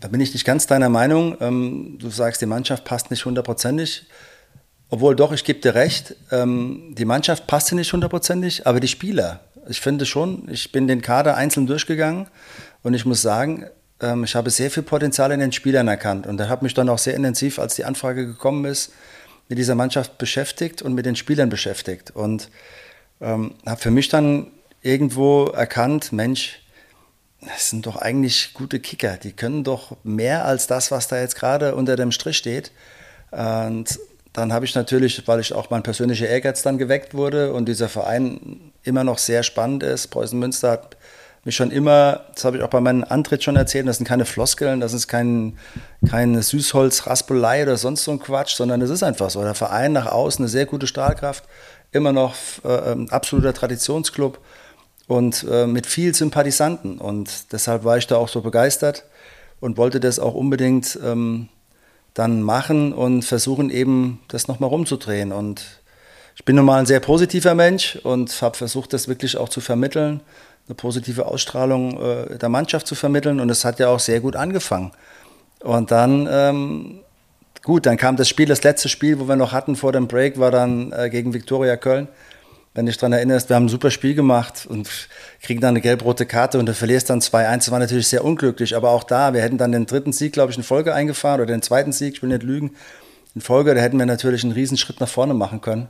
Da 0.00 0.08
bin 0.08 0.20
ich 0.20 0.32
nicht 0.32 0.44
ganz 0.44 0.66
deiner 0.66 0.88
Meinung. 0.88 1.36
Ähm, 1.40 1.98
du 1.98 2.10
sagst, 2.10 2.40
die 2.40 2.46
Mannschaft 2.46 2.84
passt 2.84 3.10
nicht 3.10 3.24
hundertprozentig. 3.24 4.06
Obwohl 4.90 5.14
doch, 5.14 5.32
ich 5.32 5.44
gebe 5.44 5.60
dir 5.60 5.74
recht, 5.74 6.16
ähm, 6.30 6.94
die 6.96 7.04
Mannschaft 7.04 7.46
passte 7.46 7.74
nicht 7.74 7.92
hundertprozentig, 7.92 8.66
aber 8.66 8.80
die 8.80 8.88
Spieler, 8.88 9.40
ich 9.68 9.80
finde 9.80 10.06
schon, 10.06 10.48
ich 10.50 10.72
bin 10.72 10.88
den 10.88 11.02
Kader 11.02 11.36
einzeln 11.36 11.66
durchgegangen 11.66 12.26
und 12.82 12.94
ich 12.94 13.04
muss 13.04 13.20
sagen, 13.20 13.66
ähm, 14.00 14.24
ich 14.24 14.34
habe 14.34 14.50
sehr 14.50 14.70
viel 14.70 14.82
Potenzial 14.82 15.30
in 15.32 15.40
den 15.40 15.52
Spielern 15.52 15.88
erkannt 15.88 16.26
und 16.26 16.38
da 16.38 16.48
habe 16.48 16.64
mich 16.64 16.72
dann 16.72 16.88
auch 16.88 16.98
sehr 16.98 17.14
intensiv, 17.14 17.58
als 17.58 17.74
die 17.74 17.84
Anfrage 17.84 18.26
gekommen 18.26 18.64
ist, 18.64 18.92
mit 19.48 19.58
dieser 19.58 19.74
Mannschaft 19.74 20.16
beschäftigt 20.16 20.80
und 20.80 20.94
mit 20.94 21.04
den 21.04 21.16
Spielern 21.16 21.50
beschäftigt 21.50 22.10
und 22.12 22.48
ähm, 23.20 23.54
habe 23.66 23.80
für 23.80 23.90
mich 23.90 24.08
dann 24.08 24.50
irgendwo 24.80 25.46
erkannt, 25.46 26.12
Mensch, 26.12 26.60
das 27.40 27.70
sind 27.70 27.86
doch 27.86 27.96
eigentlich 27.96 28.54
gute 28.54 28.80
Kicker, 28.80 29.16
die 29.16 29.32
können 29.32 29.64
doch 29.64 29.96
mehr 30.02 30.44
als 30.44 30.66
das, 30.66 30.90
was 30.90 31.08
da 31.08 31.20
jetzt 31.20 31.36
gerade 31.36 31.74
unter 31.74 31.96
dem 31.96 32.10
Strich 32.10 32.36
steht. 32.36 32.72
Und 33.30 33.98
dann 34.32 34.52
habe 34.52 34.64
ich 34.64 34.74
natürlich, 34.74 35.26
weil 35.26 35.40
ich 35.40 35.52
auch 35.52 35.70
mein 35.70 35.82
persönlicher 35.82 36.28
Ehrgeiz 36.28 36.62
dann 36.62 36.78
geweckt 36.78 37.14
wurde 37.14 37.52
und 37.52 37.66
dieser 37.66 37.88
Verein 37.88 38.72
immer 38.82 39.04
noch 39.04 39.18
sehr 39.18 39.42
spannend 39.42 39.82
ist. 39.82 40.08
Preußen 40.08 40.38
Münster 40.38 40.70
hat 40.70 40.96
mich 41.44 41.56
schon 41.56 41.70
immer, 41.70 42.26
das 42.34 42.44
habe 42.44 42.58
ich 42.58 42.62
auch 42.62 42.68
bei 42.68 42.80
meinem 42.80 43.04
Antritt 43.08 43.42
schon 43.42 43.56
erzählt, 43.56 43.88
das 43.88 43.96
sind 43.96 44.06
keine 44.06 44.24
Floskeln, 44.24 44.80
das 44.80 44.92
ist 44.92 45.08
kein, 45.08 45.56
keine 46.08 46.42
Süßholz-Raspelei 46.42 47.62
oder 47.62 47.76
sonst 47.76 48.04
so 48.04 48.10
ein 48.10 48.18
Quatsch, 48.18 48.54
sondern 48.54 48.82
es 48.82 48.90
ist 48.90 49.02
einfach 49.02 49.30
so. 49.30 49.42
Der 49.42 49.54
Verein 49.54 49.92
nach 49.92 50.06
außen 50.06 50.44
eine 50.44 50.48
sehr 50.48 50.66
gute 50.66 50.86
Strahlkraft, 50.86 51.44
immer 51.90 52.12
noch 52.12 52.34
äh, 52.64 52.92
ähm, 52.92 53.08
absoluter 53.10 53.54
Traditionsclub 53.54 54.38
und 55.06 55.46
äh, 55.50 55.66
mit 55.66 55.86
viel 55.86 56.14
Sympathisanten. 56.14 56.98
Und 56.98 57.52
deshalb 57.52 57.84
war 57.84 57.96
ich 57.96 58.06
da 58.06 58.16
auch 58.16 58.28
so 58.28 58.42
begeistert 58.42 59.04
und 59.60 59.78
wollte 59.78 60.00
das 60.00 60.18
auch 60.18 60.34
unbedingt 60.34 60.98
ähm, 61.02 61.48
dann 62.18 62.42
machen 62.42 62.92
und 62.92 63.24
versuchen 63.24 63.70
eben 63.70 64.20
das 64.26 64.48
nochmal 64.48 64.70
rumzudrehen. 64.70 65.30
Und 65.30 65.64
ich 66.34 66.44
bin 66.44 66.56
nun 66.56 66.64
mal 66.64 66.80
ein 66.80 66.86
sehr 66.86 66.98
positiver 66.98 67.54
Mensch 67.54 67.96
und 68.02 68.42
habe 68.42 68.56
versucht, 68.56 68.92
das 68.92 69.06
wirklich 69.06 69.36
auch 69.36 69.48
zu 69.48 69.60
vermitteln, 69.60 70.20
eine 70.66 70.74
positive 70.74 71.26
Ausstrahlung 71.26 72.00
äh, 72.00 72.38
der 72.38 72.48
Mannschaft 72.48 72.88
zu 72.88 72.96
vermitteln. 72.96 73.38
Und 73.38 73.50
es 73.50 73.64
hat 73.64 73.78
ja 73.78 73.88
auch 73.88 74.00
sehr 74.00 74.20
gut 74.20 74.34
angefangen. 74.34 74.90
Und 75.60 75.92
dann, 75.92 76.28
ähm, 76.30 77.00
gut, 77.62 77.86
dann 77.86 77.96
kam 77.96 78.16
das 78.16 78.28
Spiel, 78.28 78.46
das 78.46 78.64
letzte 78.64 78.88
Spiel, 78.88 79.20
wo 79.20 79.28
wir 79.28 79.36
noch 79.36 79.52
hatten 79.52 79.76
vor 79.76 79.92
dem 79.92 80.08
Break, 80.08 80.40
war 80.40 80.50
dann 80.50 80.92
äh, 80.92 81.10
gegen 81.10 81.32
Viktoria 81.32 81.76
Köln 81.76 82.08
wenn 82.78 82.86
du 82.86 82.90
dich 82.90 82.98
daran 82.98 83.12
erinnerst, 83.12 83.48
wir 83.48 83.56
haben 83.56 83.64
ein 83.64 83.68
super 83.68 83.90
Spiel 83.90 84.14
gemacht 84.14 84.64
und 84.70 84.88
kriegen 85.42 85.60
dann 85.60 85.70
eine 85.70 85.80
gelb-rote 85.80 86.26
Karte 86.26 86.60
und 86.60 86.66
du 86.66 86.74
verlierst 86.74 87.10
dann 87.10 87.18
2-1. 87.18 87.56
Das 87.56 87.70
war 87.72 87.80
natürlich 87.80 88.06
sehr 88.06 88.24
unglücklich, 88.24 88.76
aber 88.76 88.90
auch 88.90 89.02
da, 89.02 89.34
wir 89.34 89.42
hätten 89.42 89.58
dann 89.58 89.72
den 89.72 89.84
dritten 89.84 90.12
Sieg, 90.12 90.32
glaube 90.32 90.52
ich, 90.52 90.58
in 90.58 90.62
Folge 90.62 90.94
eingefahren 90.94 91.40
oder 91.40 91.52
den 91.52 91.60
zweiten 91.60 91.90
Sieg, 91.90 92.14
ich 92.14 92.22
will 92.22 92.28
nicht 92.28 92.44
lügen, 92.44 92.76
in 93.34 93.40
Folge, 93.40 93.74
da 93.74 93.80
hätten 93.80 93.98
wir 93.98 94.06
natürlich 94.06 94.44
einen 94.44 94.52
Riesenschritt 94.52 95.00
nach 95.00 95.08
vorne 95.08 95.34
machen 95.34 95.60
können. 95.60 95.88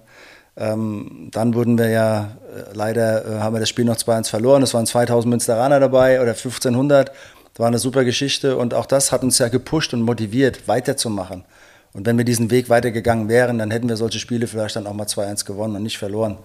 Ähm, 0.56 1.28
dann 1.30 1.52
wurden 1.52 1.76
wir 1.76 1.90
ja, 1.90 2.38
äh, 2.56 2.72
leider 2.72 3.26
äh, 3.26 3.40
haben 3.40 3.54
wir 3.54 3.60
das 3.60 3.68
Spiel 3.68 3.84
noch 3.84 3.96
2-1 3.96 4.30
verloren, 4.30 4.62
es 4.62 4.72
waren 4.72 4.86
2000 4.86 5.28
Münsteraner 5.28 5.80
dabei 5.80 6.22
oder 6.22 6.30
1500, 6.30 7.08
das 7.10 7.14
war 7.58 7.66
eine 7.66 7.78
super 7.78 8.04
Geschichte 8.04 8.56
und 8.56 8.72
auch 8.72 8.86
das 8.86 9.12
hat 9.12 9.22
uns 9.22 9.36
ja 9.36 9.48
gepusht 9.48 9.92
und 9.92 10.00
motiviert, 10.00 10.66
weiterzumachen. 10.68 11.44
Und 11.92 12.06
wenn 12.06 12.16
wir 12.16 12.24
diesen 12.24 12.50
Weg 12.50 12.70
weitergegangen 12.70 13.28
wären, 13.28 13.58
dann 13.58 13.70
hätten 13.70 13.90
wir 13.90 13.96
solche 13.96 14.18
Spiele 14.18 14.46
vielleicht 14.46 14.76
dann 14.76 14.86
auch 14.86 14.94
mal 14.94 15.06
2-1 15.06 15.44
gewonnen 15.44 15.76
und 15.76 15.82
nicht 15.82 15.98
verloren 15.98 16.38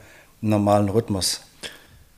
normalen 0.44 0.90
Rhythmus. 0.90 1.42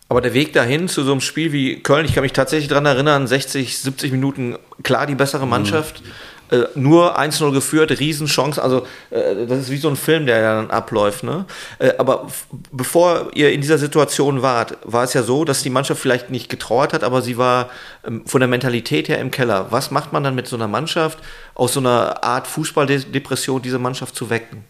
Aber 0.08 0.22
der 0.22 0.34
Weg 0.34 0.54
dahin 0.54 0.88
zu 0.88 1.04
so 1.04 1.12
einem 1.12 1.22
Spiel 1.22 1.52
wie 1.52 1.82
Köln, 1.82 2.06
ich 2.06 2.14
kann 2.14 2.22
mich 2.22 2.34
tatsächlich 2.34 2.68
daran 2.68 2.86
erinnern, 2.86 3.26
60, 3.26 3.80
70 3.80 4.12
Minuten, 4.12 4.58
klar 4.84 5.08
die 5.08 5.16
bessere 5.16 5.48
Mannschaft, 5.48 6.04
mhm. 6.52 6.58
äh, 6.58 6.66
nur 6.76 7.20
1-0 7.20 7.52
geführt, 7.52 8.00
Riesenchance, 8.00 8.62
also 8.62 8.86
äh, 9.10 9.48
das 9.48 9.62
ist 9.62 9.72
wie 9.72 9.78
so 9.78 9.90
ein 9.90 9.96
Film, 9.96 10.28
der 10.28 10.42
dann 10.42 10.70
abläuft. 10.70 11.24
Ne? 11.24 11.46
Äh, 11.80 11.94
aber 11.98 12.28
bevor 12.72 13.32
ihr 13.34 13.52
in 13.52 13.62
dieser 13.62 13.80
Situation 13.80 14.44
wart, 14.44 14.78
war 14.84 15.04
es 15.04 15.14
ja 15.14 15.24
so, 15.24 15.44
dass 15.44 15.64
die 15.64 15.72
Mannschaft 15.72 16.00
vielleicht 16.00 16.30
nicht 16.30 16.50
getrauert 16.50 16.94
hat, 16.94 17.04
aber 17.04 17.24
sie 17.24 17.40
war 17.40 17.72
ähm, 18.06 18.28
von 18.28 18.42
der 18.42 18.48
Mentalität 18.48 19.10
her 19.10 19.18
im 19.18 19.32
Keller. 19.32 19.72
Was 19.72 19.90
macht 19.90 20.14
man 20.14 20.24
dann 20.24 20.36
mit 20.36 20.48
so 20.48 20.56
einer 20.56 20.68
Mannschaft, 20.68 21.18
aus 21.56 21.74
so 21.74 21.80
einer 21.80 22.24
Art 22.24 22.46
Fußballdepression 22.46 23.64
diese 23.64 23.80
Mannschaft 23.80 24.16
zu 24.16 24.30
wecken? 24.30 24.66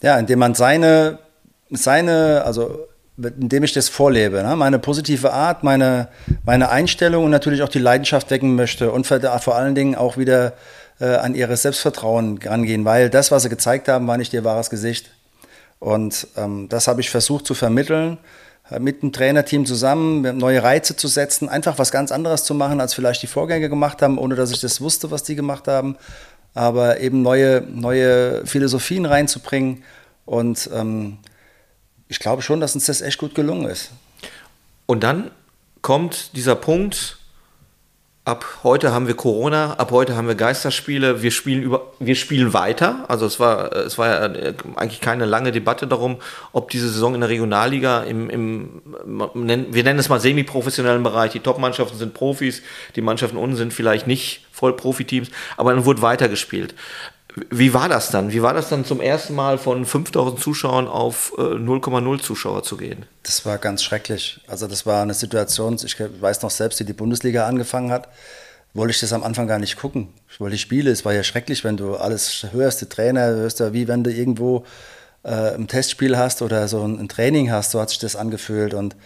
Ja, 0.00 0.18
indem 0.18 0.38
man 0.38 0.54
seine 0.54 1.18
seine, 1.70 2.42
also 2.44 2.86
indem 3.16 3.64
ich 3.64 3.72
das 3.72 3.88
vorlebe, 3.88 4.42
ne? 4.42 4.54
meine 4.54 4.78
positive 4.78 5.32
Art, 5.32 5.64
meine, 5.64 6.08
meine 6.44 6.70
Einstellung 6.70 7.24
und 7.24 7.30
natürlich 7.30 7.62
auch 7.62 7.68
die 7.68 7.80
Leidenschaft 7.80 8.30
wecken 8.30 8.54
möchte 8.54 8.92
und 8.92 9.06
vor 9.06 9.56
allen 9.56 9.74
Dingen 9.74 9.96
auch 9.96 10.16
wieder 10.16 10.52
äh, 11.00 11.16
an 11.16 11.34
ihres 11.34 11.62
Selbstvertrauen 11.62 12.38
rangehen, 12.38 12.84
weil 12.84 13.10
das, 13.10 13.30
was 13.30 13.42
sie 13.42 13.48
gezeigt 13.48 13.88
haben, 13.88 14.06
war 14.06 14.18
nicht 14.18 14.32
ihr 14.32 14.44
wahres 14.44 14.70
Gesicht. 14.70 15.10
Und 15.80 16.28
ähm, 16.36 16.68
das 16.68 16.88
habe 16.88 17.00
ich 17.00 17.10
versucht 17.10 17.46
zu 17.46 17.54
vermitteln, 17.54 18.18
mit 18.78 19.02
dem 19.02 19.12
Trainerteam 19.12 19.64
zusammen 19.64 20.36
neue 20.36 20.62
Reize 20.62 20.94
zu 20.94 21.08
setzen, 21.08 21.48
einfach 21.48 21.78
was 21.78 21.90
ganz 21.90 22.12
anderes 22.12 22.44
zu 22.44 22.54
machen, 22.54 22.80
als 22.80 22.92
vielleicht 22.92 23.22
die 23.22 23.26
Vorgänger 23.26 23.68
gemacht 23.68 24.02
haben, 24.02 24.18
ohne 24.18 24.34
dass 24.34 24.50
ich 24.50 24.60
das 24.60 24.80
wusste, 24.80 25.10
was 25.10 25.22
die 25.22 25.36
gemacht 25.36 25.68
haben, 25.68 25.96
aber 26.54 27.00
eben 27.00 27.22
neue, 27.22 27.62
neue 27.62 28.44
Philosophien 28.44 29.06
reinzubringen. 29.06 29.82
Und 30.26 30.68
ähm, 30.74 31.18
ich 32.08 32.18
glaube 32.18 32.42
schon, 32.42 32.60
dass 32.60 32.74
uns 32.74 32.86
das 32.86 33.00
echt 33.00 33.18
gut 33.18 33.34
gelungen 33.34 33.68
ist. 33.68 33.90
Und 34.86 35.02
dann 35.02 35.30
kommt 35.82 36.36
dieser 36.36 36.54
Punkt, 36.54 37.18
ab 38.28 38.44
heute 38.62 38.92
haben 38.92 39.06
wir 39.06 39.14
Corona, 39.14 39.74
ab 39.74 39.90
heute 39.90 40.14
haben 40.14 40.28
wir 40.28 40.34
Geisterspiele, 40.34 41.22
wir 41.22 41.30
spielen 41.30 41.62
über, 41.62 41.92
wir 41.98 42.14
spielen 42.14 42.52
weiter. 42.52 43.06
Also 43.08 43.24
es 43.24 43.40
war, 43.40 43.72
es 43.72 43.96
war 43.96 44.08
ja 44.08 44.52
eigentlich 44.76 45.00
keine 45.00 45.24
lange 45.24 45.50
Debatte 45.50 45.86
darum, 45.86 46.18
ob 46.52 46.70
diese 46.70 46.90
Saison 46.90 47.14
in 47.14 47.20
der 47.22 47.30
Regionalliga 47.30 48.02
im, 48.02 48.28
im 48.28 48.82
wir 48.84 49.82
nennen 49.82 49.98
es 49.98 50.10
mal 50.10 50.20
semi-professionellen 50.20 51.02
Bereich, 51.02 51.32
die 51.32 51.40
Top-Mannschaften 51.40 51.96
sind 51.96 52.12
Profis, 52.12 52.62
die 52.96 53.00
Mannschaften 53.00 53.38
unten 53.38 53.56
sind 53.56 53.72
vielleicht 53.72 54.06
nicht 54.06 54.46
voll 54.52 54.76
Profiteams, 54.76 55.30
aber 55.56 55.72
dann 55.72 55.86
wurde 55.86 56.02
weitergespielt. 56.02 56.74
Wie 57.50 57.74
war 57.74 57.88
das 57.88 58.10
dann? 58.10 58.32
Wie 58.32 58.42
war 58.42 58.54
das 58.54 58.68
dann 58.68 58.84
zum 58.84 59.00
ersten 59.00 59.34
Mal 59.34 59.58
von 59.58 59.84
5000 59.84 60.40
Zuschauern 60.40 60.88
auf 60.88 61.32
0,0 61.36 62.14
äh, 62.14 62.20
Zuschauer 62.20 62.62
zu 62.62 62.76
gehen? 62.76 63.06
Das 63.22 63.44
war 63.44 63.58
ganz 63.58 63.82
schrecklich. 63.82 64.40
Also 64.46 64.66
das 64.66 64.86
war 64.86 65.02
eine 65.02 65.14
Situation, 65.14 65.78
ich 65.84 65.96
weiß 65.98 66.42
noch 66.42 66.50
selbst, 66.50 66.80
wie 66.80 66.84
die 66.84 66.92
Bundesliga 66.92 67.46
angefangen 67.46 67.90
hat, 67.90 68.08
wollte 68.74 68.92
ich 68.92 69.00
das 69.00 69.12
am 69.12 69.22
Anfang 69.22 69.46
gar 69.46 69.58
nicht 69.58 69.76
gucken. 69.76 70.08
Ich 70.30 70.40
wollte 70.40 70.54
die 70.54 70.60
Spiele, 70.60 70.90
es 70.90 71.04
war 71.04 71.12
ja 71.12 71.22
schrecklich, 71.22 71.64
wenn 71.64 71.76
du 71.76 71.96
alles 71.96 72.46
hörst, 72.52 72.80
die 72.80 72.86
Trainer, 72.86 73.26
hörst 73.26 73.60
du, 73.60 73.72
wie 73.72 73.88
wenn 73.88 74.04
du 74.04 74.10
irgendwo 74.10 74.64
äh, 75.22 75.54
ein 75.54 75.68
Testspiel 75.68 76.16
hast 76.16 76.42
oder 76.42 76.68
so 76.68 76.82
ein, 76.82 76.98
ein 76.98 77.08
Training 77.08 77.50
hast, 77.50 77.72
so 77.72 77.80
hat 77.80 77.90
sich 77.90 77.98
das 77.98 78.16
angefühlt 78.16 78.74
und 78.74 78.96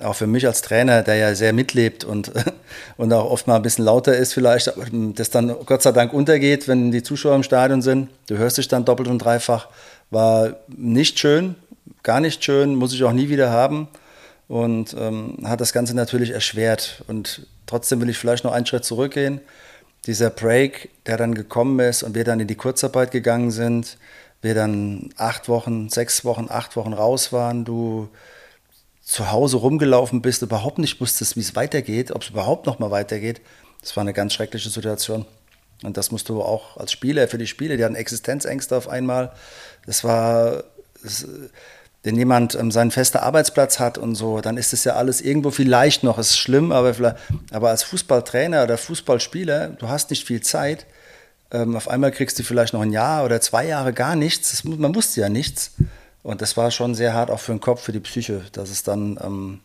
auch 0.00 0.14
für 0.14 0.26
mich 0.26 0.46
als 0.46 0.62
Trainer, 0.62 1.02
der 1.02 1.16
ja 1.16 1.34
sehr 1.34 1.52
mitlebt 1.52 2.04
und, 2.04 2.32
und 2.96 3.12
auch 3.12 3.30
oft 3.30 3.46
mal 3.46 3.56
ein 3.56 3.62
bisschen 3.62 3.84
lauter 3.84 4.16
ist 4.16 4.32
vielleicht, 4.32 4.72
das 5.14 5.30
dann 5.30 5.54
Gott 5.66 5.82
sei 5.82 5.92
Dank 5.92 6.12
untergeht, 6.12 6.68
wenn 6.68 6.90
die 6.90 7.02
Zuschauer 7.02 7.36
im 7.36 7.42
Stadion 7.42 7.82
sind. 7.82 8.08
Du 8.26 8.36
hörst 8.36 8.58
dich 8.58 8.68
dann 8.68 8.84
doppelt 8.84 9.08
und 9.08 9.18
dreifach. 9.18 9.68
War 10.10 10.56
nicht 10.68 11.18
schön, 11.18 11.54
gar 12.02 12.20
nicht 12.20 12.44
schön, 12.44 12.74
muss 12.74 12.92
ich 12.92 13.04
auch 13.04 13.12
nie 13.12 13.28
wieder 13.28 13.50
haben 13.50 13.88
und 14.48 14.94
ähm, 14.98 15.38
hat 15.44 15.60
das 15.60 15.72
Ganze 15.72 15.94
natürlich 15.94 16.30
erschwert. 16.30 17.02
Und 17.06 17.46
trotzdem 17.66 18.00
will 18.00 18.08
ich 18.08 18.18
vielleicht 18.18 18.44
noch 18.44 18.52
einen 18.52 18.66
Schritt 18.66 18.84
zurückgehen. 18.84 19.40
Dieser 20.06 20.30
Break, 20.30 20.90
der 21.06 21.16
dann 21.16 21.34
gekommen 21.34 21.78
ist 21.80 22.02
und 22.02 22.14
wir 22.14 22.24
dann 22.24 22.40
in 22.40 22.46
die 22.46 22.56
Kurzarbeit 22.56 23.10
gegangen 23.10 23.50
sind, 23.50 23.96
wir 24.42 24.54
dann 24.54 25.08
acht 25.16 25.48
Wochen, 25.48 25.88
sechs 25.88 26.24
Wochen, 26.24 26.48
acht 26.50 26.76
Wochen 26.76 26.92
raus 26.92 27.32
waren, 27.32 27.64
du 27.64 28.08
zu 29.04 29.30
Hause 29.30 29.58
rumgelaufen 29.58 30.22
bist, 30.22 30.42
überhaupt 30.42 30.78
nicht 30.78 31.00
wusstest, 31.00 31.36
wie 31.36 31.40
es 31.40 31.54
weitergeht, 31.54 32.10
ob 32.10 32.22
es 32.22 32.30
überhaupt 32.30 32.66
noch 32.66 32.78
mal 32.78 32.90
weitergeht. 32.90 33.42
Das 33.80 33.96
war 33.96 34.00
eine 34.00 34.14
ganz 34.14 34.32
schreckliche 34.32 34.70
Situation. 34.70 35.26
Und 35.82 35.98
das 35.98 36.10
musst 36.10 36.30
du 36.30 36.40
auch 36.42 36.78
als 36.78 36.92
Spieler, 36.92 37.28
für 37.28 37.36
die 37.36 37.46
Spieler, 37.46 37.76
die 37.76 37.84
hatten 37.84 37.96
Existenzängste 37.96 38.76
auf 38.76 38.88
einmal. 38.88 39.32
Das 39.84 40.04
war, 40.04 40.64
das, 41.02 41.26
wenn 42.02 42.16
jemand 42.16 42.54
ähm, 42.54 42.70
seinen 42.70 42.90
festen 42.90 43.18
Arbeitsplatz 43.18 43.78
hat 43.78 43.98
und 43.98 44.14
so, 44.14 44.40
dann 44.40 44.56
ist 44.56 44.72
es 44.72 44.84
ja 44.84 44.94
alles 44.94 45.20
irgendwo 45.20 45.50
vielleicht 45.50 46.02
noch, 46.02 46.18
ist 46.18 46.38
schlimm, 46.38 46.72
aber, 46.72 47.16
aber 47.50 47.68
als 47.68 47.82
Fußballtrainer 47.82 48.62
oder 48.62 48.78
Fußballspieler, 48.78 49.68
du 49.68 49.88
hast 49.88 50.08
nicht 50.08 50.26
viel 50.26 50.40
Zeit. 50.40 50.86
Ähm, 51.50 51.76
auf 51.76 51.88
einmal 51.88 52.10
kriegst 52.10 52.38
du 52.38 52.42
vielleicht 52.42 52.72
noch 52.72 52.80
ein 52.80 52.92
Jahr 52.92 53.24
oder 53.24 53.42
zwei 53.42 53.66
Jahre 53.66 53.92
gar 53.92 54.16
nichts. 54.16 54.52
Das, 54.52 54.64
man 54.64 54.94
wusste 54.94 55.20
ja 55.20 55.28
nichts. 55.28 55.72
Und 56.24 56.40
das 56.40 56.56
war 56.56 56.72
schon 56.72 56.94
sehr 56.94 57.14
hart 57.14 57.30
auch 57.30 57.38
für 57.38 57.52
den 57.52 57.60
Kopf, 57.60 57.82
für 57.82 57.92
die 57.92 58.00
Psyche, 58.00 58.42
dass 58.52 58.70
es 58.70 58.82
dann, 58.82 59.18
ähm, 59.22 59.60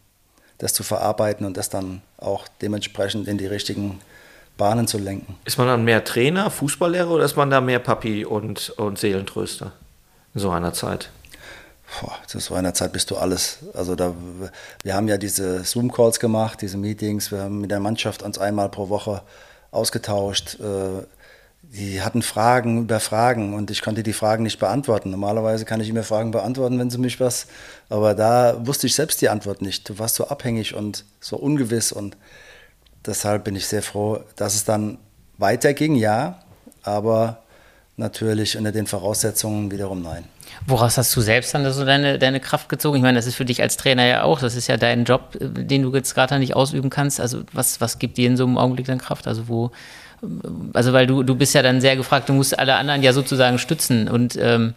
das 0.59 0.73
zu 0.73 0.83
verarbeiten 0.83 1.45
und 1.45 1.55
das 1.55 1.69
dann 1.69 2.01
auch 2.17 2.47
dementsprechend 2.61 3.27
in 3.29 3.37
die 3.37 3.47
richtigen 3.47 3.99
Bahnen 4.57 4.85
zu 4.85 4.97
lenken. 4.97 5.37
Ist 5.45 5.57
man 5.57 5.67
dann 5.67 5.85
mehr 5.85 6.03
Trainer, 6.03 6.51
Fußballlehrer 6.51 7.11
oder 7.11 7.23
ist 7.23 7.37
man 7.37 7.49
da 7.49 7.61
mehr 7.61 7.79
Papi 7.79 8.25
und, 8.25 8.71
und 8.71 8.99
Seelentröster 8.99 9.71
in 10.35 10.41
so 10.41 10.51
einer 10.51 10.73
Zeit? 10.73 11.09
Boah, 12.01 12.17
zu 12.27 12.39
so 12.39 12.53
einer 12.53 12.73
Zeit 12.73 12.91
bist 12.91 13.09
du 13.09 13.15
alles. 13.15 13.59
Also 13.73 13.95
da, 13.95 14.13
wir 14.83 14.93
haben 14.93 15.07
ja 15.07 15.17
diese 15.17 15.63
Zoom-Calls 15.63 16.19
gemacht, 16.19 16.61
diese 16.61 16.77
Meetings, 16.77 17.31
wir 17.31 17.39
haben 17.43 17.61
mit 17.61 17.71
der 17.71 17.79
Mannschaft 17.79 18.21
uns 18.21 18.37
einmal 18.37 18.67
pro 18.67 18.89
Woche 18.89 19.21
ausgetauscht. 19.71 20.59
Äh, 20.59 21.03
die 21.71 22.01
hatten 22.01 22.23
Fragen 22.23 22.81
über 22.83 22.99
Fragen 22.99 23.53
und 23.53 23.69
ich 23.69 23.83
konnte 23.83 24.01
die 24.01 24.13
Fragen 24.13 24.43
nicht 24.43 24.57
beantworten. 24.57 25.11
Normalerweise 25.11 25.65
kann 25.65 25.79
ich 25.81 25.89
immer 25.89 26.03
Fragen 26.03 26.31
beantworten, 26.31 26.79
wenn 26.79 26.89
sie 26.89 26.97
mich 26.97 27.19
was, 27.19 27.45
aber 27.89 28.15
da 28.15 28.65
wusste 28.65 28.87
ich 28.87 28.95
selbst 28.95 29.21
die 29.21 29.29
Antwort 29.29 29.61
nicht. 29.61 29.87
Du 29.87 29.99
warst 29.99 30.15
so 30.15 30.27
abhängig 30.27 30.73
und 30.73 31.05
so 31.19 31.37
ungewiss 31.37 31.91
und 31.91 32.17
deshalb 33.05 33.43
bin 33.43 33.55
ich 33.55 33.67
sehr 33.67 33.83
froh, 33.83 34.23
dass 34.35 34.55
es 34.55 34.65
dann 34.65 34.97
weiterging, 35.37 35.93
ja, 35.93 36.39
aber 36.81 37.43
natürlich 37.97 38.57
unter 38.57 38.71
den 38.71 38.87
Voraussetzungen 38.87 39.69
wiederum 39.69 40.01
nein. 40.01 40.23
Woraus 40.65 40.97
hast 40.97 41.15
du 41.15 41.21
selbst 41.21 41.53
dann 41.53 41.71
so 41.71 41.85
deine, 41.85 42.17
deine 42.17 42.39
Kraft 42.39 42.69
gezogen? 42.69 42.97
Ich 42.97 43.03
meine, 43.03 43.19
das 43.19 43.27
ist 43.27 43.35
für 43.35 43.45
dich 43.45 43.61
als 43.61 43.77
Trainer 43.77 44.05
ja 44.05 44.23
auch, 44.23 44.39
das 44.39 44.55
ist 44.55 44.67
ja 44.67 44.77
dein 44.77 45.03
Job, 45.03 45.37
den 45.39 45.83
du 45.83 45.93
jetzt 45.93 46.15
gerade 46.15 46.39
nicht 46.39 46.55
ausüben 46.55 46.89
kannst. 46.89 47.21
Also 47.21 47.43
was, 47.53 47.79
was 47.79 47.99
gibt 47.99 48.17
dir 48.17 48.27
in 48.27 48.37
so 48.37 48.45
einem 48.45 48.57
Augenblick 48.57 48.87
dann 48.87 48.97
Kraft? 48.97 49.27
Also 49.27 49.47
wo, 49.47 49.71
also 50.73 50.93
weil 50.93 51.07
du, 51.07 51.23
du 51.23 51.35
bist 51.35 51.53
ja 51.53 51.61
dann 51.61 51.81
sehr 51.81 51.95
gefragt, 51.95 52.29
du 52.29 52.33
musst 52.33 52.57
alle 52.57 52.75
anderen 52.75 53.01
ja 53.01 53.13
sozusagen 53.13 53.57
stützen 53.57 54.09
und 54.09 54.37
ähm, 54.39 54.73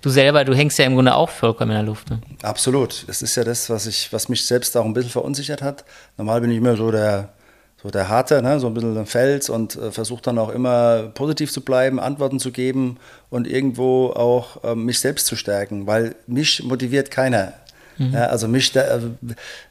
du 0.00 0.10
selber, 0.10 0.44
du 0.44 0.54
hängst 0.54 0.78
ja 0.78 0.84
im 0.84 0.94
Grunde 0.94 1.14
auch 1.14 1.30
vollkommen 1.30 1.72
in 1.72 1.76
der 1.76 1.84
Luft. 1.84 2.10
Ne? 2.10 2.20
Absolut. 2.42 3.04
Es 3.08 3.22
ist 3.22 3.34
ja 3.36 3.44
das, 3.44 3.68
was, 3.70 3.86
ich, 3.86 4.12
was 4.12 4.28
mich 4.28 4.46
selbst 4.46 4.76
auch 4.76 4.84
ein 4.84 4.94
bisschen 4.94 5.10
verunsichert 5.10 5.62
hat. 5.62 5.84
Normal 6.16 6.40
bin 6.40 6.50
ich 6.50 6.58
immer 6.58 6.76
so 6.76 6.90
der, 6.90 7.30
so 7.82 7.90
der 7.90 8.08
Harte, 8.08 8.40
ne? 8.42 8.60
so 8.60 8.68
ein 8.68 8.74
bisschen 8.74 8.96
ein 8.96 9.06
Fels 9.06 9.48
und 9.50 9.76
äh, 9.76 9.90
versuche 9.90 10.22
dann 10.22 10.38
auch 10.38 10.50
immer 10.50 11.10
positiv 11.14 11.52
zu 11.52 11.60
bleiben, 11.60 11.98
Antworten 11.98 12.38
zu 12.38 12.52
geben 12.52 12.98
und 13.30 13.46
irgendwo 13.46 14.10
auch 14.10 14.62
äh, 14.64 14.74
mich 14.74 15.00
selbst 15.00 15.26
zu 15.26 15.36
stärken, 15.36 15.86
weil 15.86 16.14
mich 16.26 16.62
motiviert 16.62 17.10
keiner. 17.10 17.52
Mhm. 17.98 18.12
Ja, 18.12 18.26
also 18.26 18.48
mich, 18.48 18.74
äh, 18.76 19.00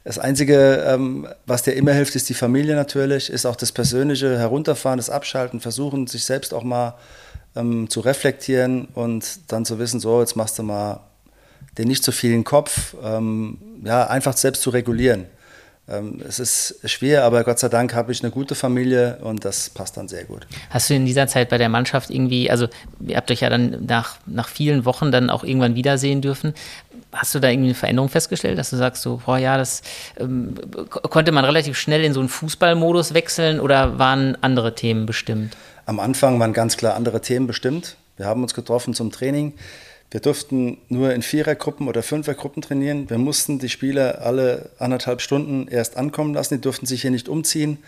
das 0.04 0.18
Einzige, 0.18 0.84
ähm, 0.86 1.28
was 1.46 1.62
dir 1.62 1.72
immer 1.72 1.92
hilft, 1.92 2.16
ist 2.16 2.28
die 2.28 2.34
Familie 2.34 2.74
natürlich, 2.74 3.30
ist 3.30 3.46
auch 3.46 3.56
das 3.56 3.72
persönliche 3.72 4.38
Herunterfahren, 4.38 4.98
das 4.98 5.10
Abschalten, 5.10 5.60
versuchen, 5.60 6.06
sich 6.06 6.24
selbst 6.24 6.52
auch 6.52 6.62
mal 6.64 6.94
ähm, 7.54 7.88
zu 7.88 8.00
reflektieren 8.00 8.86
und 8.94 9.24
dann 9.48 9.64
zu 9.64 9.78
wissen, 9.78 10.00
so, 10.00 10.20
jetzt 10.20 10.36
machst 10.36 10.58
du 10.58 10.62
mal 10.62 11.00
den 11.78 11.88
nicht 11.88 12.04
so 12.04 12.12
vielen 12.12 12.44
Kopf, 12.44 12.94
ähm, 13.02 13.58
ja, 13.84 14.06
einfach 14.06 14.36
selbst 14.36 14.62
zu 14.62 14.70
regulieren. 14.70 15.26
Ähm, 15.88 16.20
es 16.26 16.40
ist 16.40 16.80
schwer, 16.84 17.22
aber 17.24 17.44
Gott 17.44 17.60
sei 17.60 17.68
Dank 17.68 17.94
habe 17.94 18.10
ich 18.10 18.22
eine 18.22 18.32
gute 18.32 18.56
Familie 18.56 19.18
und 19.22 19.44
das 19.44 19.70
passt 19.70 19.96
dann 19.96 20.08
sehr 20.08 20.24
gut. 20.24 20.46
Hast 20.70 20.90
du 20.90 20.94
in 20.94 21.06
dieser 21.06 21.28
Zeit 21.28 21.48
bei 21.48 21.58
der 21.58 21.68
Mannschaft 21.68 22.10
irgendwie, 22.10 22.50
also 22.50 22.66
ihr 23.06 23.16
habt 23.16 23.30
euch 23.30 23.40
ja 23.42 23.50
dann 23.50 23.84
nach, 23.86 24.16
nach 24.26 24.48
vielen 24.48 24.84
Wochen 24.84 25.12
dann 25.12 25.30
auch 25.30 25.44
irgendwann 25.44 25.76
wiedersehen 25.76 26.22
dürfen. 26.22 26.54
Hast 27.16 27.34
du 27.34 27.40
da 27.40 27.48
irgendwie 27.48 27.68
eine 27.68 27.74
Veränderung 27.74 28.08
festgestellt, 28.08 28.58
dass 28.58 28.70
du 28.70 28.76
sagst, 28.76 29.02
so, 29.02 29.20
boah, 29.24 29.38
ja, 29.38 29.56
das 29.56 29.82
ähm, 30.18 30.54
konnte 30.90 31.32
man 31.32 31.44
relativ 31.44 31.78
schnell 31.78 32.04
in 32.04 32.12
so 32.12 32.20
einen 32.20 32.28
Fußballmodus 32.28 33.14
wechseln 33.14 33.58
oder 33.60 33.98
waren 33.98 34.36
andere 34.42 34.74
Themen 34.74 35.06
bestimmt? 35.06 35.56
Am 35.86 36.00
Anfang 36.00 36.38
waren 36.38 36.52
ganz 36.52 36.76
klar 36.76 36.94
andere 36.94 37.20
Themen 37.20 37.46
bestimmt. 37.46 37.96
Wir 38.16 38.26
haben 38.26 38.42
uns 38.42 38.54
getroffen 38.54 38.94
zum 38.94 39.10
Training. 39.10 39.54
Wir 40.10 40.20
durften 40.20 40.78
nur 40.88 41.12
in 41.12 41.22
Vierergruppen 41.22 41.88
oder 41.88 42.02
Fünfergruppen 42.02 42.62
trainieren. 42.62 43.10
Wir 43.10 43.18
mussten 43.18 43.58
die 43.58 43.68
Spieler 43.68 44.22
alle 44.22 44.70
anderthalb 44.78 45.20
Stunden 45.20 45.68
erst 45.68 45.96
ankommen 45.96 46.34
lassen. 46.34 46.54
Die 46.54 46.60
durften 46.60 46.86
sich 46.86 47.02
hier 47.02 47.10
nicht 47.10 47.28
umziehen. 47.28 47.78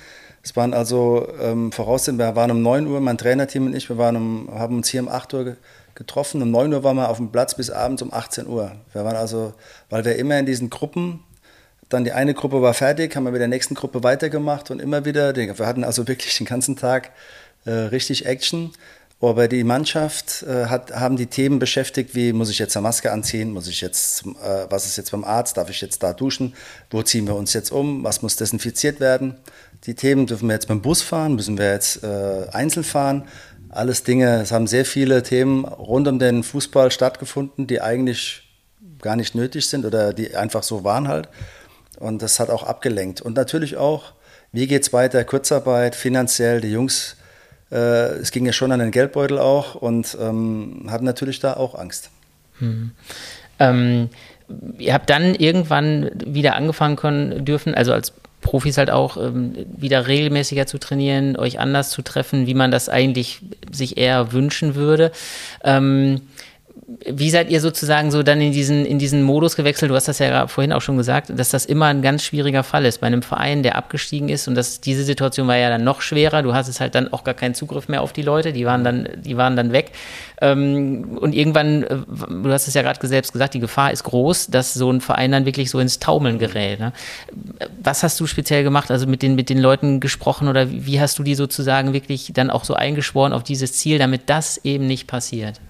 Es 0.43 0.57
waren 0.57 0.75
also 0.75 1.29
ähm, 1.41 1.73
Voraussetzungen, 1.73 2.19
wir 2.19 2.37
waren 2.37 2.51
um 2.51 2.63
9 2.63 2.87
Uhr, 2.87 3.01
mein 3.01 3.19
Trainerteam 3.19 3.67
und 3.67 3.75
ich, 3.75 3.89
wir 3.89 3.99
waren 3.99 4.17
um, 4.17 4.49
haben 4.53 4.77
uns 4.77 4.89
hier 4.89 5.03
um 5.03 5.09
8 5.09 5.35
Uhr 5.35 5.57
getroffen. 5.99 6.41
Um 6.41 6.51
9 6.51 6.73
Uhr 6.73 6.85
waren 6.85 6.97
wir 6.97 7.11
auf 7.11 7.19
dem 7.19 7.31
Platz 7.31 7.55
bis 7.55 7.69
abends 7.69 8.01
um 8.01 8.13
18 8.13 8.47
Uhr. 8.47 8.73
Wir 8.93 9.05
waren 9.05 9.17
also, 9.17 9.53
weil 9.91 10.05
wir 10.05 10.17
immer 10.17 10.39
in 10.39 10.47
diesen 10.47 10.71
Gruppen, 10.71 11.21
dann 11.91 12.05
die 12.05 12.13
eine 12.13 12.35
Gruppe 12.35 12.63
war 12.63 12.75
fertig, 12.75 13.17
haben 13.17 13.25
wir 13.25 13.33
mit 13.33 13.41
der 13.41 13.49
nächsten 13.49 13.75
Gruppe 13.75 14.03
weitergemacht 14.03 14.71
und 14.71 14.81
immer 14.81 15.05
wieder, 15.05 15.35
wir 15.37 15.67
hatten 15.67 15.85
also 15.85 16.09
wirklich 16.09 16.39
den 16.39 16.47
ganzen 16.47 16.77
Tag 16.77 17.11
äh, 17.67 17.71
richtig 17.71 18.25
Action. 18.25 18.73
Aber 19.21 19.49
die 19.49 19.65
Mannschaft 19.65 20.45
äh, 20.45 20.67
hat, 20.67 20.93
haben 20.93 21.17
die 21.17 21.27
Themen 21.27 21.59
beschäftigt, 21.59 22.15
wie 22.15 22.33
muss 22.33 22.51
ich 22.51 22.61
jetzt 22.61 22.77
eine 22.77 22.85
Maske 22.85 23.11
anziehen, 23.11 23.51
muss 23.51 23.67
ich 23.67 23.81
jetzt, 23.81 24.25
äh, 24.25 24.67
was 24.71 24.87
ist 24.87 24.97
jetzt 24.97 25.11
beim 25.11 25.25
Arzt, 25.25 25.57
darf 25.57 25.69
ich 25.71 25.81
jetzt 25.81 26.05
da 26.05 26.13
duschen, 26.13 26.55
wo 26.93 27.03
ziehen 27.03 27.27
wir 27.27 27.35
uns 27.35 27.53
jetzt 27.53 27.73
um, 27.73 28.05
was 28.05 28.23
muss 28.23 28.37
desinfiziert 28.37 29.01
werden. 29.01 29.35
Die 29.87 29.95
Themen 29.95 30.29
dürfen 30.29 30.47
wir 30.47 30.55
jetzt 30.55 30.69
beim 30.69 30.83
Bus 30.83 31.03
fahren, 31.03 31.35
müssen 31.35 31.59
wir 31.59 31.73
jetzt 31.73 32.05
äh, 32.05 32.47
einzeln 32.53 32.85
fahren. 32.85 33.25
Alles 33.71 34.03
Dinge, 34.03 34.41
es 34.41 34.53
haben 34.53 34.67
sehr 34.67 34.85
viele 34.85 35.23
Themen 35.23 35.65
rund 35.65 36.09
um 36.09 36.19
den 36.19 36.43
Fußball 36.43 36.91
stattgefunden, 36.91 37.67
die 37.67 37.81
eigentlich 37.81 38.43
gar 39.01 39.17
nicht 39.17 39.35
nötig 39.35 39.69
sind 39.69 39.85
oder 39.85 40.13
die 40.13 40.35
einfach 40.35 40.63
so 40.63 40.85
waren 40.85 41.09
halt. 41.09 41.29
Und 41.99 42.23
das 42.23 42.41
hat 42.41 42.51
auch 42.51 42.63
abgelenkt. 42.63 43.21
Und 43.21 43.37
natürlich 43.37 43.77
auch, 43.77 44.13
wie 44.53 44.67
geht 44.67 44.83
es 44.83 44.93
weiter, 44.93 45.25
Kurzarbeit, 45.25 45.95
finanziell, 45.95 46.61
die 46.61 46.71
Jungs 46.73 47.17
äh, 47.71 48.19
es 48.19 48.31
ging 48.31 48.47
ja 48.47 48.53
schon 48.53 48.73
an 48.73 48.81
den 48.81 48.91
Geldbeutel 48.91 49.39
auch 49.39 49.75
und 49.75 50.17
ähm, 50.21 50.87
hatten 50.89 51.05
natürlich 51.05 51.41
da 51.41 51.55
auch 51.55 51.75
Angst. 51.75 52.11
Hm. 52.59 52.93
Ähm, 53.59 54.09
ihr 54.79 54.95
habt 54.95 55.11
dann 55.11 55.35
irgendwann 55.35 56.11
wieder 56.15 56.57
angefangen 56.57 56.97
können 56.97 57.45
dürfen, 57.45 57.75
also 57.75 57.93
als 57.93 58.13
Profis 58.41 58.79
halt 58.79 58.91
auch 58.91 59.17
ähm, 59.17 59.55
wieder 59.77 60.07
regelmäßiger 60.07 60.67
zu 60.67 60.79
trainieren, 60.79 61.37
euch 61.37 61.59
anders 61.59 61.91
zu 61.91 62.03
treffen, 62.03 62.47
wie 62.47 62.55
man 62.55 62.71
das 62.71 62.89
eigentlich 62.89 63.41
sich 63.71 63.97
eher 63.97 64.33
wünschen 64.33 64.75
würde. 64.75 65.13
Ähm, 65.65 66.23
wie 67.05 67.29
seid 67.29 67.51
ihr 67.51 67.61
sozusagen 67.61 68.11
so 68.11 68.23
dann 68.23 68.41
in 68.41 68.53
diesen, 68.53 68.87
in 68.87 68.99
diesen 68.99 69.23
Modus 69.23 69.57
gewechselt? 69.57 69.91
Du 69.91 69.95
hast 69.95 70.09
das 70.09 70.21
ja 70.21 70.47
vorhin 70.47 70.73
auch 70.73 70.81
schon 70.81 70.97
gesagt, 70.97 71.31
dass 71.37 71.51
das 71.51 71.67
immer 71.67 71.87
ein 71.87 72.01
ganz 72.01 72.25
schwieriger 72.25 72.63
Fall 72.63 72.87
ist 72.87 73.03
bei 73.03 73.07
einem 73.07 73.21
Verein, 73.21 73.63
der 73.63 73.77
abgestiegen 73.77 74.31
ist. 74.31 74.49
Und 74.49 74.55
das, 74.55 74.81
diese 74.81 75.05
Situation 75.05 75.47
war 75.49 75.57
ja 75.57 75.69
dann 75.69 75.85
noch 75.85 76.01
schwerer. 76.01 76.43
Du 76.43 76.55
hast 76.55 76.67
es 76.67 76.81
halt 76.81 76.95
dann 76.95 77.13
auch 77.13 77.25
gar 77.25 77.35
keinen 77.35 77.55
Zugriff 77.55 77.89
mehr 77.89 78.01
auf 78.01 78.15
die 78.15 78.23
Leute. 78.23 78.55
Die 78.55 78.65
waren 78.65 78.85
dann, 78.85 79.07
die 79.17 79.37
waren 79.37 79.55
dann 79.55 79.73
weg. 79.73 79.93
Ähm, 80.41 81.19
und 81.21 81.35
irgendwann, 81.35 81.83
äh, 81.83 81.97
du 82.07 82.51
hast 82.51 82.69
es 82.69 82.75
ja 82.75 82.81
gerade 82.81 83.07
selbst 83.07 83.33
gesagt, 83.35 83.53
die 83.53 83.61
Gefahr 83.61 83.93
ist 83.93 84.05
groß, 84.05 84.47
dass 84.47 84.73
so 84.73 84.91
ein 84.91 85.03
Verein 85.03 85.31
dann 85.33 85.45
wirklich 85.45 85.71
so 85.71 85.81
ins 85.81 85.99
Taumeln 85.99 86.39
gerät. 86.39 86.81
Ne? 86.81 86.95
Was 87.83 88.03
hast 88.03 88.19
du 88.19 88.27
speziell 88.27 88.65
gemacht? 88.65 88.91
Also 88.91 89.07
mit 89.07 89.21
den, 89.21 89.35
mit 89.35 89.51
den 89.51 89.59
Leuten 89.59 90.01
gesprochen 90.01 90.49
oder 90.49 90.71
wie 90.71 90.99
hast 91.03 91.19
du 91.19 91.23
die 91.23 91.35
sozusagen 91.35 91.93
wirklich 91.93 92.33
dann 92.35 92.49
auch 92.51 92.65
so 92.65 92.73
eingeschworen 92.73 93.35
auf 93.35 93.43
dieses 93.43 93.75
Ziel, 93.75 93.99
damit 93.99 94.23
das 94.31 94.59
eben 94.65 94.87
nicht 94.87 95.07
passiert? 95.07 95.61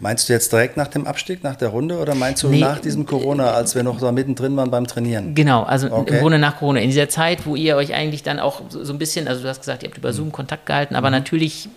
Meinst 0.00 0.28
du 0.28 0.32
jetzt 0.32 0.50
direkt 0.50 0.78
nach 0.78 0.88
dem 0.88 1.06
Abstieg, 1.06 1.44
nach 1.44 1.56
der 1.56 1.68
Runde 1.68 1.98
oder 1.98 2.14
meinst 2.14 2.42
du 2.42 2.48
nee, 2.48 2.58
nach 2.58 2.78
diesem 2.78 3.04
Corona, 3.04 3.52
als 3.52 3.74
wir 3.74 3.82
noch 3.82 4.00
da 4.00 4.12
mittendrin 4.12 4.56
waren 4.56 4.70
beim 4.70 4.86
Trainieren? 4.86 5.34
Genau, 5.34 5.62
also 5.62 5.92
okay. 5.92 6.14
im 6.14 6.20
Grunde 6.20 6.38
nach 6.38 6.58
Corona. 6.58 6.80
In 6.80 6.88
dieser 6.88 7.10
Zeit, 7.10 7.44
wo 7.44 7.54
ihr 7.54 7.76
euch 7.76 7.92
eigentlich 7.92 8.22
dann 8.22 8.40
auch 8.40 8.62
so, 8.70 8.82
so 8.82 8.94
ein 8.94 8.98
bisschen, 8.98 9.28
also 9.28 9.42
du 9.42 9.48
hast 9.48 9.60
gesagt, 9.60 9.82
ihr 9.82 9.90
habt 9.90 9.98
über 9.98 10.14
Zoom 10.14 10.32
Kontakt 10.32 10.64
gehalten, 10.64 10.96
aber 10.96 11.08
mhm. 11.08 11.16
natürlich 11.16 11.68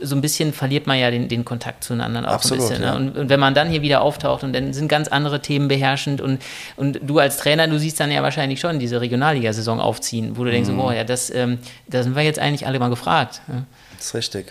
so 0.00 0.16
ein 0.16 0.20
bisschen 0.20 0.52
verliert 0.52 0.88
man 0.88 0.98
ja 0.98 1.10
den, 1.10 1.28
den 1.28 1.44
Kontakt 1.44 1.84
zueinander 1.84 2.28
auch 2.28 2.34
Absolut, 2.34 2.64
ein 2.64 2.68
bisschen. 2.68 2.82
Ne? 2.82 2.86
Ja. 2.88 2.96
Und, 2.96 3.16
und, 3.16 3.28
wenn 3.28 3.38
man 3.38 3.54
dann 3.54 3.70
hier 3.70 3.80
wieder 3.80 4.02
auftaucht 4.02 4.42
und 4.42 4.52
dann 4.52 4.72
sind 4.72 4.88
ganz 4.88 5.06
andere 5.06 5.40
Themen 5.40 5.68
beherrschend 5.68 6.20
und, 6.20 6.42
und 6.76 6.98
du 7.02 7.20
als 7.20 7.36
Trainer, 7.36 7.68
du 7.68 7.78
siehst 7.78 8.00
dann 8.00 8.10
ja 8.10 8.22
wahrscheinlich 8.24 8.58
schon 8.58 8.80
diese 8.80 9.00
Regionalliga-Saison 9.00 9.80
aufziehen, 9.80 10.36
wo 10.36 10.42
du 10.42 10.50
denkst, 10.50 10.70
mhm. 10.70 10.80
oh 10.80 10.90
ja, 10.90 11.04
das, 11.04 11.32
ähm, 11.32 11.58
da 11.86 12.02
sind 12.02 12.16
wir 12.16 12.22
jetzt 12.22 12.40
eigentlich 12.40 12.66
alle 12.66 12.80
mal 12.80 12.90
gefragt. 12.90 13.40
Ja? 13.46 13.62
Das 13.96 14.06
ist 14.06 14.14
richtig. 14.14 14.46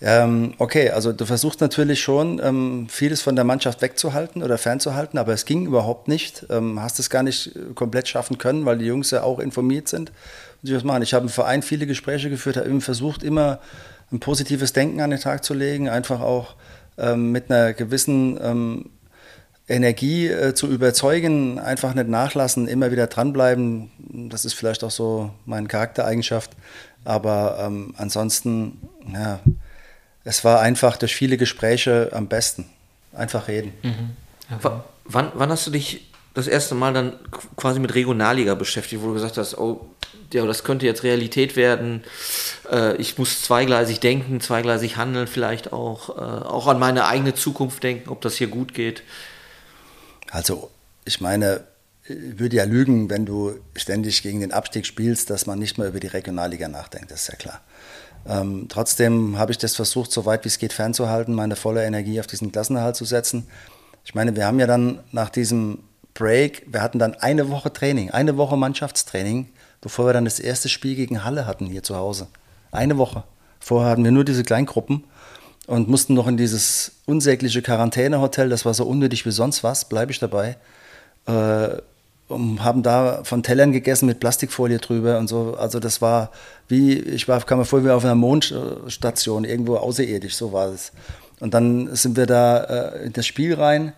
Ähm, 0.00 0.54
okay, 0.58 0.90
also 0.90 1.12
du 1.12 1.24
versuchst 1.24 1.60
natürlich 1.60 2.00
schon, 2.00 2.40
ähm, 2.42 2.86
vieles 2.88 3.20
von 3.22 3.36
der 3.36 3.44
Mannschaft 3.44 3.82
wegzuhalten 3.82 4.42
oder 4.42 4.58
fernzuhalten, 4.58 5.18
aber 5.18 5.32
es 5.32 5.44
ging 5.44 5.66
überhaupt 5.66 6.08
nicht. 6.08 6.46
Ähm, 6.50 6.80
hast 6.80 6.98
es 6.98 7.10
gar 7.10 7.22
nicht 7.22 7.54
äh, 7.54 7.74
komplett 7.74 8.08
schaffen 8.08 8.38
können, 8.38 8.64
weil 8.64 8.78
die 8.78 8.86
Jungs 8.86 9.10
ja 9.10 9.22
auch 9.22 9.38
informiert 9.38 9.88
sind. 9.88 10.10
Und 10.62 10.66
sie 10.66 10.74
was 10.74 10.84
machen. 10.84 11.02
Ich 11.02 11.14
habe 11.14 11.24
im 11.24 11.30
Verein 11.30 11.62
viele 11.62 11.86
Gespräche 11.86 12.30
geführt, 12.30 12.56
habe 12.56 12.68
eben 12.68 12.80
versucht, 12.80 13.22
immer 13.22 13.60
ein 14.12 14.20
positives 14.20 14.72
Denken 14.72 15.00
an 15.00 15.10
den 15.10 15.20
Tag 15.20 15.44
zu 15.44 15.54
legen, 15.54 15.88
einfach 15.88 16.20
auch 16.20 16.54
ähm, 16.98 17.32
mit 17.32 17.50
einer 17.50 17.72
gewissen 17.72 18.38
ähm, 18.42 18.90
Energie 19.70 20.26
äh, 20.26 20.52
zu 20.52 20.66
überzeugen, 20.66 21.60
einfach 21.60 21.94
nicht 21.94 22.08
nachlassen, 22.08 22.66
immer 22.66 22.90
wieder 22.90 23.06
dranbleiben. 23.06 23.90
Das 24.28 24.44
ist 24.44 24.54
vielleicht 24.54 24.82
auch 24.82 24.90
so 24.90 25.30
meine 25.46 25.68
Charaktereigenschaft. 25.68 26.50
Aber 27.04 27.58
ähm, 27.60 27.94
ansonsten, 27.96 28.78
ja, 29.12 29.40
es 30.24 30.44
war 30.44 30.60
einfach 30.60 30.96
durch 30.96 31.14
viele 31.14 31.36
Gespräche 31.36 32.10
am 32.12 32.28
besten. 32.28 32.68
Einfach 33.12 33.48
reden. 33.48 33.72
Mhm. 33.82 34.10
Okay. 34.56 34.80
Wann, 35.04 35.32
wann 35.34 35.50
hast 35.50 35.66
du 35.66 35.70
dich 35.70 36.06
das 36.34 36.46
erste 36.46 36.74
Mal 36.74 36.92
dann 36.92 37.14
quasi 37.56 37.80
mit 37.80 37.94
Regionalliga 37.94 38.54
beschäftigt, 38.54 39.02
wo 39.02 39.08
du 39.08 39.14
gesagt 39.14 39.36
hast, 39.36 39.58
oh, 39.58 39.88
ja, 40.32 40.46
das 40.46 40.62
könnte 40.62 40.86
jetzt 40.86 41.02
Realität 41.02 41.56
werden. 41.56 42.04
Äh, 42.70 42.96
ich 42.96 43.18
muss 43.18 43.42
zweigleisig 43.42 43.98
denken, 43.98 44.40
zweigleisig 44.40 44.96
handeln, 44.96 45.26
vielleicht 45.26 45.72
auch, 45.72 46.10
äh, 46.10 46.20
auch 46.20 46.68
an 46.68 46.78
meine 46.78 47.06
eigene 47.06 47.34
Zukunft 47.34 47.82
denken, 47.82 48.10
ob 48.10 48.20
das 48.20 48.36
hier 48.36 48.46
gut 48.46 48.74
geht. 48.74 49.02
Also, 50.30 50.70
ich 51.04 51.20
meine, 51.20 51.64
würde 52.38 52.56
ja 52.56 52.64
lügen, 52.64 53.10
wenn 53.10 53.26
du 53.26 53.54
ständig 53.74 54.22
gegen 54.22 54.40
den 54.40 54.52
Abstieg 54.52 54.86
spielst, 54.86 55.30
dass 55.30 55.46
man 55.46 55.58
nicht 55.58 55.78
mehr 55.78 55.88
über 55.88 56.00
die 56.00 56.06
Regionalliga 56.06 56.68
nachdenkt, 56.68 57.10
das 57.10 57.22
ist 57.22 57.28
ja 57.28 57.36
klar. 57.36 57.60
Ähm, 58.26 58.66
trotzdem 58.68 59.38
habe 59.38 59.52
ich 59.52 59.58
das 59.58 59.76
versucht, 59.76 60.12
so 60.12 60.26
weit 60.26 60.44
wie 60.44 60.48
es 60.48 60.58
geht 60.58 60.72
fernzuhalten, 60.72 61.34
meine 61.34 61.56
volle 61.56 61.84
Energie 61.84 62.20
auf 62.20 62.26
diesen 62.26 62.52
Klassenerhalt 62.52 62.96
zu 62.96 63.04
setzen. 63.04 63.46
Ich 64.04 64.14
meine, 64.14 64.36
wir 64.36 64.46
haben 64.46 64.60
ja 64.60 64.66
dann 64.66 65.00
nach 65.12 65.30
diesem 65.30 65.78
Break, 66.14 66.66
wir 66.66 66.82
hatten 66.82 66.98
dann 66.98 67.14
eine 67.14 67.48
Woche 67.48 67.72
Training, 67.72 68.10
eine 68.10 68.36
Woche 68.36 68.56
Mannschaftstraining, 68.56 69.48
bevor 69.80 70.06
wir 70.06 70.12
dann 70.12 70.24
das 70.24 70.40
erste 70.40 70.68
Spiel 70.68 70.96
gegen 70.96 71.24
Halle 71.24 71.46
hatten 71.46 71.66
hier 71.66 71.82
zu 71.82 71.96
Hause. 71.96 72.28
Eine 72.72 72.98
Woche. 72.98 73.24
Vorher 73.58 73.90
hatten 73.90 74.04
wir 74.04 74.10
nur 74.10 74.24
diese 74.24 74.44
Kleingruppen 74.44 75.04
und 75.66 75.88
mussten 75.88 76.14
noch 76.14 76.26
in 76.26 76.36
dieses 76.36 76.92
unsägliche 77.06 77.62
Quarantänehotel, 77.62 78.48
das 78.48 78.64
war 78.64 78.74
so 78.74 78.84
unnötig 78.84 79.24
wie 79.24 79.30
sonst 79.30 79.62
was, 79.62 79.88
bleibe 79.88 80.12
ich 80.12 80.18
dabei. 80.18 80.56
Äh, 81.26 81.76
und 82.30 82.62
haben 82.62 82.82
da 82.82 83.22
von 83.24 83.42
Tellern 83.42 83.72
gegessen 83.72 84.06
mit 84.06 84.20
Plastikfolie 84.20 84.78
drüber 84.78 85.18
und 85.18 85.28
so. 85.28 85.56
Also 85.58 85.80
das 85.80 86.00
war 86.00 86.30
wie, 86.68 86.98
ich 86.98 87.28
war, 87.28 87.40
kam 87.42 87.58
mir 87.58 87.64
vor 87.64 87.84
wie 87.84 87.90
auf 87.90 88.04
einer 88.04 88.14
Mondstation, 88.14 89.44
irgendwo 89.44 89.76
außerirdisch, 89.76 90.36
so 90.36 90.52
war 90.52 90.68
es. 90.68 90.92
Und 91.40 91.54
dann 91.54 91.94
sind 91.94 92.16
wir 92.16 92.26
da 92.26 92.58
äh, 92.58 93.06
in 93.06 93.12
das 93.12 93.26
Spiel 93.26 93.54
rein 93.54 93.92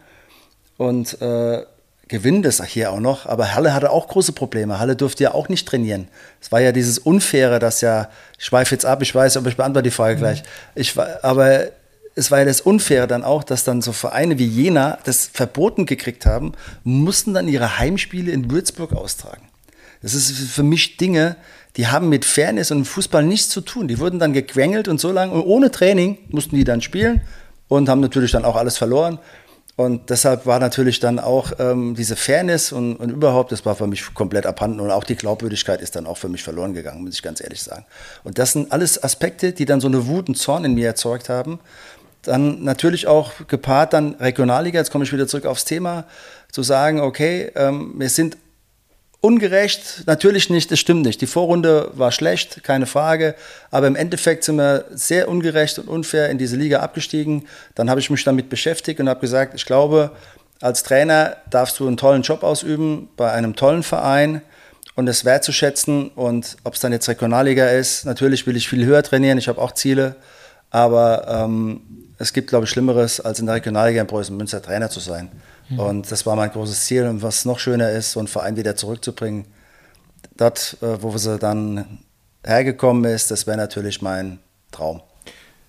und 0.78 1.20
äh, 1.20 1.64
gewinnen 2.08 2.42
das 2.42 2.62
hier 2.64 2.92
auch 2.92 3.00
noch. 3.00 3.26
Aber 3.26 3.54
Halle 3.54 3.74
hatte 3.74 3.90
auch 3.90 4.08
große 4.08 4.32
Probleme. 4.32 4.78
Halle 4.78 4.96
durfte 4.96 5.24
ja 5.24 5.34
auch 5.34 5.48
nicht 5.48 5.68
trainieren. 5.68 6.08
Es 6.40 6.52
war 6.52 6.60
ja 6.60 6.72
dieses 6.72 6.98
Unfaire, 6.98 7.58
dass 7.58 7.80
ja, 7.80 8.08
ich 8.38 8.44
schweife 8.46 8.74
jetzt 8.74 8.86
ab, 8.86 9.02
ich 9.02 9.14
weiß, 9.14 9.36
aber 9.36 9.48
ich 9.48 9.56
beantworte 9.56 9.84
die 9.84 9.94
Frage 9.94 10.16
mhm. 10.16 10.20
gleich. 10.20 10.42
Ich, 10.74 10.94
aber 11.22 11.68
es 12.14 12.30
war 12.30 12.40
ja 12.40 12.44
das 12.44 12.60
Unfaire 12.60 13.06
dann 13.06 13.24
auch, 13.24 13.44
dass 13.44 13.64
dann 13.64 13.82
so 13.82 13.92
Vereine 13.92 14.38
wie 14.38 14.46
Jena 14.46 14.98
das 15.04 15.30
verboten 15.32 15.86
gekriegt 15.86 16.26
haben, 16.26 16.52
mussten 16.84 17.34
dann 17.34 17.48
ihre 17.48 17.78
Heimspiele 17.78 18.32
in 18.32 18.50
Würzburg 18.50 18.92
austragen. 18.92 19.48
Das 20.02 20.14
ist 20.14 20.32
für 20.32 20.62
mich 20.62 20.96
Dinge, 20.96 21.36
die 21.76 21.86
haben 21.86 22.08
mit 22.08 22.24
Fairness 22.24 22.70
und 22.70 22.84
Fußball 22.84 23.24
nichts 23.24 23.48
zu 23.48 23.60
tun. 23.60 23.88
Die 23.88 23.98
wurden 23.98 24.18
dann 24.18 24.32
gequengelt 24.32 24.88
und 24.88 25.00
so 25.00 25.10
lange, 25.10 25.32
und 25.32 25.42
ohne 25.42 25.70
Training 25.70 26.18
mussten 26.28 26.56
die 26.56 26.64
dann 26.64 26.82
spielen 26.82 27.22
und 27.68 27.88
haben 27.88 28.00
natürlich 28.00 28.32
dann 28.32 28.44
auch 28.44 28.56
alles 28.56 28.76
verloren. 28.76 29.18
Und 29.74 30.10
deshalb 30.10 30.44
war 30.44 30.58
natürlich 30.58 31.00
dann 31.00 31.18
auch 31.18 31.52
ähm, 31.58 31.94
diese 31.94 32.14
Fairness 32.14 32.72
und, 32.72 32.96
und, 32.96 33.08
überhaupt, 33.08 33.52
das 33.52 33.64
war 33.64 33.74
für 33.74 33.86
mich 33.86 34.12
komplett 34.12 34.44
abhanden 34.44 34.80
und 34.80 34.90
auch 34.90 35.04
die 35.04 35.16
Glaubwürdigkeit 35.16 35.80
ist 35.80 35.96
dann 35.96 36.06
auch 36.06 36.18
für 36.18 36.28
mich 36.28 36.42
verloren 36.42 36.74
gegangen, 36.74 37.02
muss 37.02 37.14
ich 37.14 37.22
ganz 37.22 37.40
ehrlich 37.40 37.62
sagen. 37.62 37.86
Und 38.22 38.38
das 38.38 38.52
sind 38.52 38.70
alles 38.70 39.02
Aspekte, 39.02 39.52
die 39.52 39.64
dann 39.64 39.80
so 39.80 39.88
eine 39.88 40.06
Wut 40.06 40.28
und 40.28 40.34
Zorn 40.36 40.66
in 40.66 40.74
mir 40.74 40.88
erzeugt 40.88 41.30
haben. 41.30 41.58
Dann 42.22 42.62
natürlich 42.62 43.06
auch 43.06 43.32
gepaart 43.48 43.92
dann 43.92 44.14
Regionalliga, 44.14 44.78
jetzt 44.78 44.90
komme 44.90 45.04
ich 45.04 45.12
wieder 45.12 45.26
zurück 45.26 45.46
aufs 45.46 45.64
Thema, 45.64 46.04
zu 46.50 46.62
sagen, 46.62 47.00
okay, 47.00 47.50
ähm, 47.56 47.94
wir 47.96 48.08
sind 48.08 48.36
ungerecht, 49.22 50.02
natürlich 50.06 50.50
nicht, 50.50 50.70
das 50.70 50.80
stimmt 50.80 51.06
nicht. 51.06 51.20
Die 51.20 51.26
Vorrunde 51.26 51.90
war 51.94 52.10
schlecht, 52.10 52.64
keine 52.64 52.86
Frage, 52.86 53.36
aber 53.70 53.86
im 53.86 53.96
Endeffekt 53.96 54.44
sind 54.44 54.56
wir 54.56 54.84
sehr 54.90 55.28
ungerecht 55.28 55.78
und 55.78 55.88
unfair 55.88 56.28
in 56.28 56.38
diese 56.38 56.56
Liga 56.56 56.80
abgestiegen. 56.80 57.46
Dann 57.76 57.88
habe 57.88 58.00
ich 58.00 58.10
mich 58.10 58.24
damit 58.24 58.48
beschäftigt 58.48 58.98
und 58.98 59.08
habe 59.08 59.20
gesagt, 59.20 59.54
ich 59.54 59.64
glaube, 59.64 60.10
als 60.60 60.82
Trainer 60.82 61.36
darfst 61.50 61.78
du 61.78 61.86
einen 61.86 61.96
tollen 61.96 62.22
Job 62.22 62.42
ausüben 62.42 63.08
bei 63.16 63.30
einem 63.30 63.54
tollen 63.54 63.84
Verein 63.84 64.42
und 64.96 65.08
es 65.08 65.24
wertzuschätzen 65.24 66.08
und 66.08 66.56
ob 66.64 66.74
es 66.74 66.80
dann 66.80 66.92
jetzt 66.92 67.08
Regionalliga 67.08 67.68
ist, 67.68 68.04
natürlich 68.04 68.46
will 68.48 68.56
ich 68.56 68.68
viel 68.68 68.84
höher 68.84 69.02
trainieren, 69.04 69.38
ich 69.38 69.48
habe 69.48 69.60
auch 69.60 69.72
Ziele, 69.72 70.16
aber 70.70 71.26
ähm, 71.28 72.01
es 72.22 72.32
gibt, 72.32 72.50
glaube 72.50 72.66
ich, 72.66 72.70
Schlimmeres, 72.70 73.20
als 73.20 73.40
in 73.40 73.46
der 73.46 73.56
Regionalliga 73.56 74.00
in 74.00 74.06
Preußen 74.06 74.36
Münster 74.36 74.62
Trainer 74.62 74.88
zu 74.88 75.00
sein. 75.00 75.28
Mhm. 75.68 75.78
Und 75.80 76.12
das 76.12 76.24
war 76.24 76.36
mein 76.36 76.50
großes 76.50 76.84
Ziel. 76.84 77.04
Und 77.06 77.20
was 77.20 77.44
noch 77.44 77.58
schöner 77.58 77.90
ist, 77.90 78.12
so 78.12 78.20
einen 78.20 78.28
Verein 78.28 78.56
wieder 78.56 78.76
zurückzubringen, 78.76 79.46
dort, 80.36 80.76
äh, 80.82 81.02
wo 81.02 81.18
sie 81.18 81.36
dann 81.40 81.98
hergekommen 82.44 83.04
ist, 83.12 83.32
das 83.32 83.48
wäre 83.48 83.56
natürlich 83.56 84.02
mein 84.02 84.38
Traum. 84.70 85.02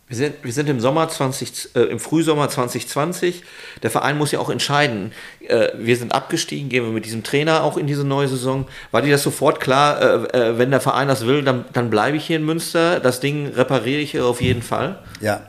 Wir 0.08 0.18
sind, 0.18 0.36
wir 0.44 0.54
sind 0.54 0.70
im 0.70 0.80
Sommer 0.80 1.10
20, 1.10 1.76
äh, 1.76 1.80
im 1.86 2.00
Frühsommer 2.00 2.48
2020. 2.50 3.42
Der 3.82 3.89
Verein 3.89 4.20
muss 4.20 4.32
ja 4.32 4.38
auch 4.38 4.52
entscheiden. 4.52 5.12
Äh, 5.48 5.70
wir 5.76 5.98
sind 5.98 6.13
abgestiegen, 6.13 6.70
gehen 6.70 6.84
wir 6.84 6.92
mit 6.92 7.06
diesem 7.06 7.24
Trainer 7.24 7.63
auch 7.63 7.78
in 7.78 7.88
diese 7.88 8.04
neue 8.04 8.28
Saison. 8.28 8.68
War 8.92 9.02
dir 9.02 9.13
das 9.13 9.24
sofort 9.24 9.60
klar, 9.60 10.00
äh, 10.00 10.38
äh 10.38 10.58
wenn 10.60 10.70
der 10.70 10.82
Verein 10.82 11.08
das 11.08 11.26
will, 11.26 11.42
dann, 11.42 11.66
dann 11.74 11.89
bleibe 11.89 12.18
ich 12.18 12.28
hier 12.28 12.36
in 12.36 12.46
Münster. 12.46 13.00
Das 13.00 13.22
Ding 13.22 13.48
repariere 13.48 14.02
ich 14.02 14.20
auf 14.20 14.39
jeden 14.39 14.62
Fall. 14.62 15.00
Ja, 15.20 15.42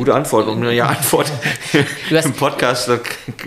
Gute 0.00 0.14
Antwort 0.14 0.48
und 0.48 0.62
eine 0.62 0.72
Ja-Antwort 0.72 1.30
im 2.24 2.32
Podcast, 2.32 2.90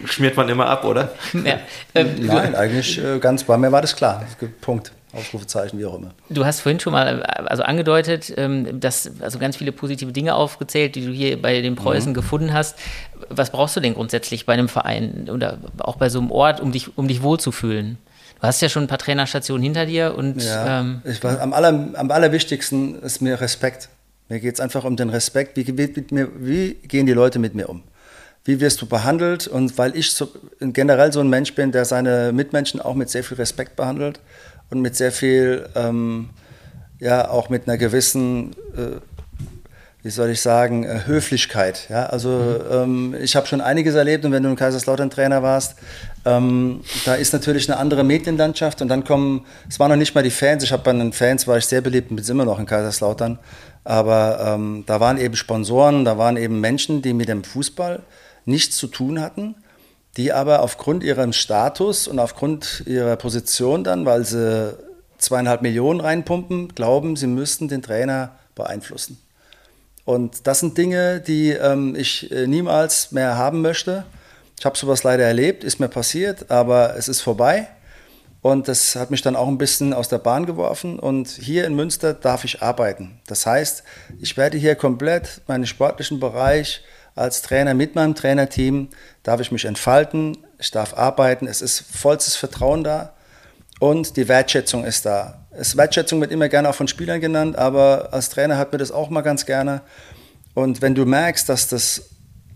schmiert 0.06 0.38
man 0.38 0.48
immer 0.50 0.68
ab, 0.68 0.86
oder? 0.86 1.12
Ja. 1.34 1.58
Ähm, 1.96 2.28
Nein, 2.28 2.54
eigentlich 2.54 3.04
äh, 3.04 3.18
ganz 3.18 3.44
bei 3.44 3.58
mir 3.58 3.72
war 3.72 3.82
das 3.82 3.96
klar. 3.96 4.24
Punkt. 4.62 4.92
Ausrufezeichen, 5.14 5.80
wie 5.80 5.86
auch 5.88 5.96
immer. 5.96 6.12
Du 6.30 6.46
hast 6.46 6.60
vorhin 6.60 6.80
schon 6.80 6.94
mal 6.94 7.24
also 7.24 7.64
angedeutet, 7.64 8.32
ähm, 8.38 8.80
dass 8.80 9.10
also 9.20 9.40
ganz 9.40 9.58
viele 9.58 9.72
positive 9.72 10.12
Dinge 10.12 10.36
aufgezählt, 10.36 10.94
die 10.94 11.04
du 11.04 11.12
hier 11.12 11.42
bei 11.42 11.60
den 11.62 11.74
Preußen 11.74 12.12
mhm. 12.12 12.14
gefunden 12.14 12.54
hast. 12.54 12.78
Was 13.30 13.50
brauchst 13.50 13.76
du 13.76 13.80
denn 13.80 13.96
grundsätzlich 13.96 14.46
bei 14.46 14.54
einem 14.54 14.70
Verein 14.70 15.30
oder 15.32 15.58
auch 15.80 15.96
bei 15.96 16.10
so 16.10 16.20
einem 16.20 16.30
Ort, 16.30 16.60
um 16.60 16.72
dich, 16.72 16.96
um 16.96 17.08
dich 17.08 17.24
wohlzufühlen? 17.24 17.98
Du 18.40 18.48
hast 18.48 18.62
ja 18.62 18.70
schon 18.70 18.84
ein 18.84 18.88
paar 18.88 19.00
Trainerstationen 19.00 19.64
hinter 19.64 19.88
dir 19.88 20.14
und 20.16 20.44
ja, 20.44 20.82
ähm, 20.82 21.02
ich 21.04 21.24
war, 21.24 21.42
am, 21.42 21.52
aller, 21.52 21.90
am 21.96 22.12
allerwichtigsten 22.12 23.02
ist 23.02 23.24
mir 23.24 23.42
Respekt. 23.42 23.90
Mir 24.30 24.40
geht 24.40 24.56
es 24.56 24.60
einfach 24.60 24.84
um 24.84 24.96
den 24.96 25.10
Respekt. 25.10 25.58
Wie, 25.58 25.72
mit 25.72 26.12
mir, 26.12 26.30
wie, 26.40 26.76
gehen 26.76 27.06
die 27.06 27.14
Leute 27.14 27.40
mit 27.40 27.56
mir 27.56 27.70
um? 27.70 27.84
wie 28.46 28.60
wirst 28.60 28.82
du 28.82 28.86
behandelt 28.86 29.48
und 29.48 29.78
weil 29.78 29.96
ich 29.96 30.12
so, 30.12 30.28
generell 30.60 31.14
so 31.14 31.22
ein 31.22 31.30
Mensch 31.30 31.56
bin, 31.56 31.72
der 31.72 31.86
seine 31.86 32.32
Mitmenschen 32.34 32.82
auch 32.82 32.96
mit 32.96 33.10
sehr 33.10 33.24
viel 33.24 33.38
Respekt 33.38 33.76
behandelt 33.76 34.20
und 34.70 34.82
mit 34.82 34.96
sehr 34.96 35.12
viel, 35.12 35.68
ähm, 35.76 36.30
ja, 37.00 37.30
auch 37.30 37.50
mit 37.50 37.68
einer 37.68 37.78
gewissen, 37.78 38.52
äh, 38.76 39.00
wie 40.02 40.10
soll 40.10 40.32
ich 40.32 40.42
sagen, 40.42 40.84
äh, 40.84 41.04
Höflichkeit. 41.06 41.88
Ja? 41.90 42.08
Also 42.08 42.30
mhm. 42.30 43.14
ähm, 43.14 43.16
ich 43.22 43.38
habe 43.38 43.48
schon 43.48 43.62
einiges 43.62 43.96
erlebt 43.96 44.26
und 44.26 44.34
wenn 44.34 44.44
du 44.44 44.50
in 44.50 44.58
Kaiserslautern 44.58 45.10
Trainer 45.10 45.42
warst, 45.42 45.78
ähm, 46.26 46.82
da 47.06 47.16
ist 47.16 47.32
natürlich 47.32 47.72
eine 47.72 47.80
andere 47.80 48.04
Medienlandschaft 48.04 48.82
und 48.82 48.90
dann 48.90 49.06
kommen, 49.06 49.46
es 49.70 49.80
waren 49.80 49.90
noch 49.90 49.98
nicht 49.98 50.16
mal 50.16 50.24
die 50.24 50.32
Fans, 50.32 50.64
ich 50.64 50.74
habe 50.74 50.84
bei 50.84 50.92
den 50.92 51.14
Fans, 51.14 51.48
war 51.48 51.58
ich 51.58 51.66
sehr 51.66 51.80
beliebt 51.80 52.12
und 52.12 52.18
bin 52.18 52.26
immer 52.26 52.44
noch 52.44 52.60
in 52.60 52.66
Kaiserslautern, 52.66 53.40
aber 53.84 54.40
ähm, 54.46 54.84
da 54.86 55.00
waren 55.00 55.18
eben 55.18 55.36
Sponsoren, 55.36 56.06
da 56.06 56.18
waren 56.18 56.38
eben 56.38 56.60
Menschen, 56.60 57.02
die 57.02 57.14
mit 57.14 57.30
dem 57.30 57.44
Fußball 57.44 58.02
nichts 58.46 58.78
zu 58.78 58.88
tun 58.88 59.22
hatten, 59.22 59.56
die 60.18 60.32
aber 60.32 60.62
aufgrund 60.62 61.04
ihrem 61.04 61.34
Status 61.34 62.08
und 62.08 62.20
aufgrund 62.20 62.84
ihrer 62.86 63.16
Position 63.16 63.84
dann, 63.84 64.06
weil 64.06 64.26
sie 64.26 64.78
zweieinhalb 65.18 65.62
Millionen 65.62 66.02
reinpumpen, 66.02 66.76
glauben, 66.76 67.16
sie 67.16 67.28
müssten 67.28 67.68
den 67.68 67.82
Trainer 67.82 68.32
beeinflussen. 68.56 69.18
Und 70.06 70.48
das 70.48 70.60
sind 70.60 70.78
Dinge, 70.78 71.22
die 71.22 71.52
ähm, 71.52 71.96
ich 71.96 72.30
äh, 72.32 72.46
niemals 72.46 73.12
mehr 73.12 73.38
haben 73.38 73.62
möchte. 73.62 74.04
Ich 74.60 74.66
habe 74.66 74.78
sowas 74.78 75.04
leider 75.04 75.24
erlebt, 75.24 75.64
ist 75.64 75.80
mir 75.80 75.88
passiert, 75.88 76.52
aber 76.52 76.96
es 76.98 77.08
ist 77.08 77.22
vorbei. 77.22 77.68
Und 78.44 78.68
das 78.68 78.98
hat 78.98 79.10
mich 79.10 79.22
dann 79.22 79.38
auch 79.38 79.48
ein 79.48 79.58
bisschen 79.58 79.94
aus 79.94 80.10
der 80.10 80.18
Bahn 80.18 80.46
geworfen. 80.46 81.00
Und 81.00 81.30
hier 81.30 81.66
in 81.66 81.76
Münster 81.76 82.14
darf 82.14 82.44
ich 82.44 82.62
arbeiten. 82.62 83.22
Das 83.26 83.46
heißt, 83.46 83.84
ich 84.20 84.36
werde 84.36 84.58
hier 84.58 84.76
komplett 84.76 85.42
meinen 85.48 85.66
sportlichen 85.66 86.20
Bereich 86.20 86.84
als 87.16 87.42
Trainer 87.42 87.74
mit 87.74 87.96
meinem 87.96 88.16
Trainerteam, 88.16 88.90
darf 89.24 89.40
ich 89.40 89.54
mich 89.54 89.64
entfalten, 89.64 90.38
ich 90.60 90.72
darf 90.72 90.94
arbeiten, 90.94 91.48
es 91.48 91.62
ist 91.62 91.86
vollstes 91.90 92.36
Vertrauen 92.36 92.84
da 92.84 93.14
und 93.80 94.18
die 94.18 94.28
Wertschätzung 94.28 94.84
ist 94.84 95.06
da. 95.06 95.46
Es, 95.52 95.78
Wertschätzung 95.78 96.20
wird 96.20 96.32
immer 96.32 96.50
gerne 96.50 96.68
auch 96.68 96.76
von 96.76 96.90
Spielern 96.90 97.22
genannt, 97.22 97.56
aber 97.56 98.10
als 98.12 98.30
Trainer 98.30 98.58
hat 98.58 98.74
mir 98.74 98.78
das 98.78 98.92
auch 98.92 99.10
mal 99.10 99.22
ganz 99.22 99.46
gerne. 99.46 99.82
Und 100.54 100.82
wenn 100.82 100.96
du 100.96 101.06
merkst, 101.06 101.48
dass 101.48 101.70
das 101.70 102.10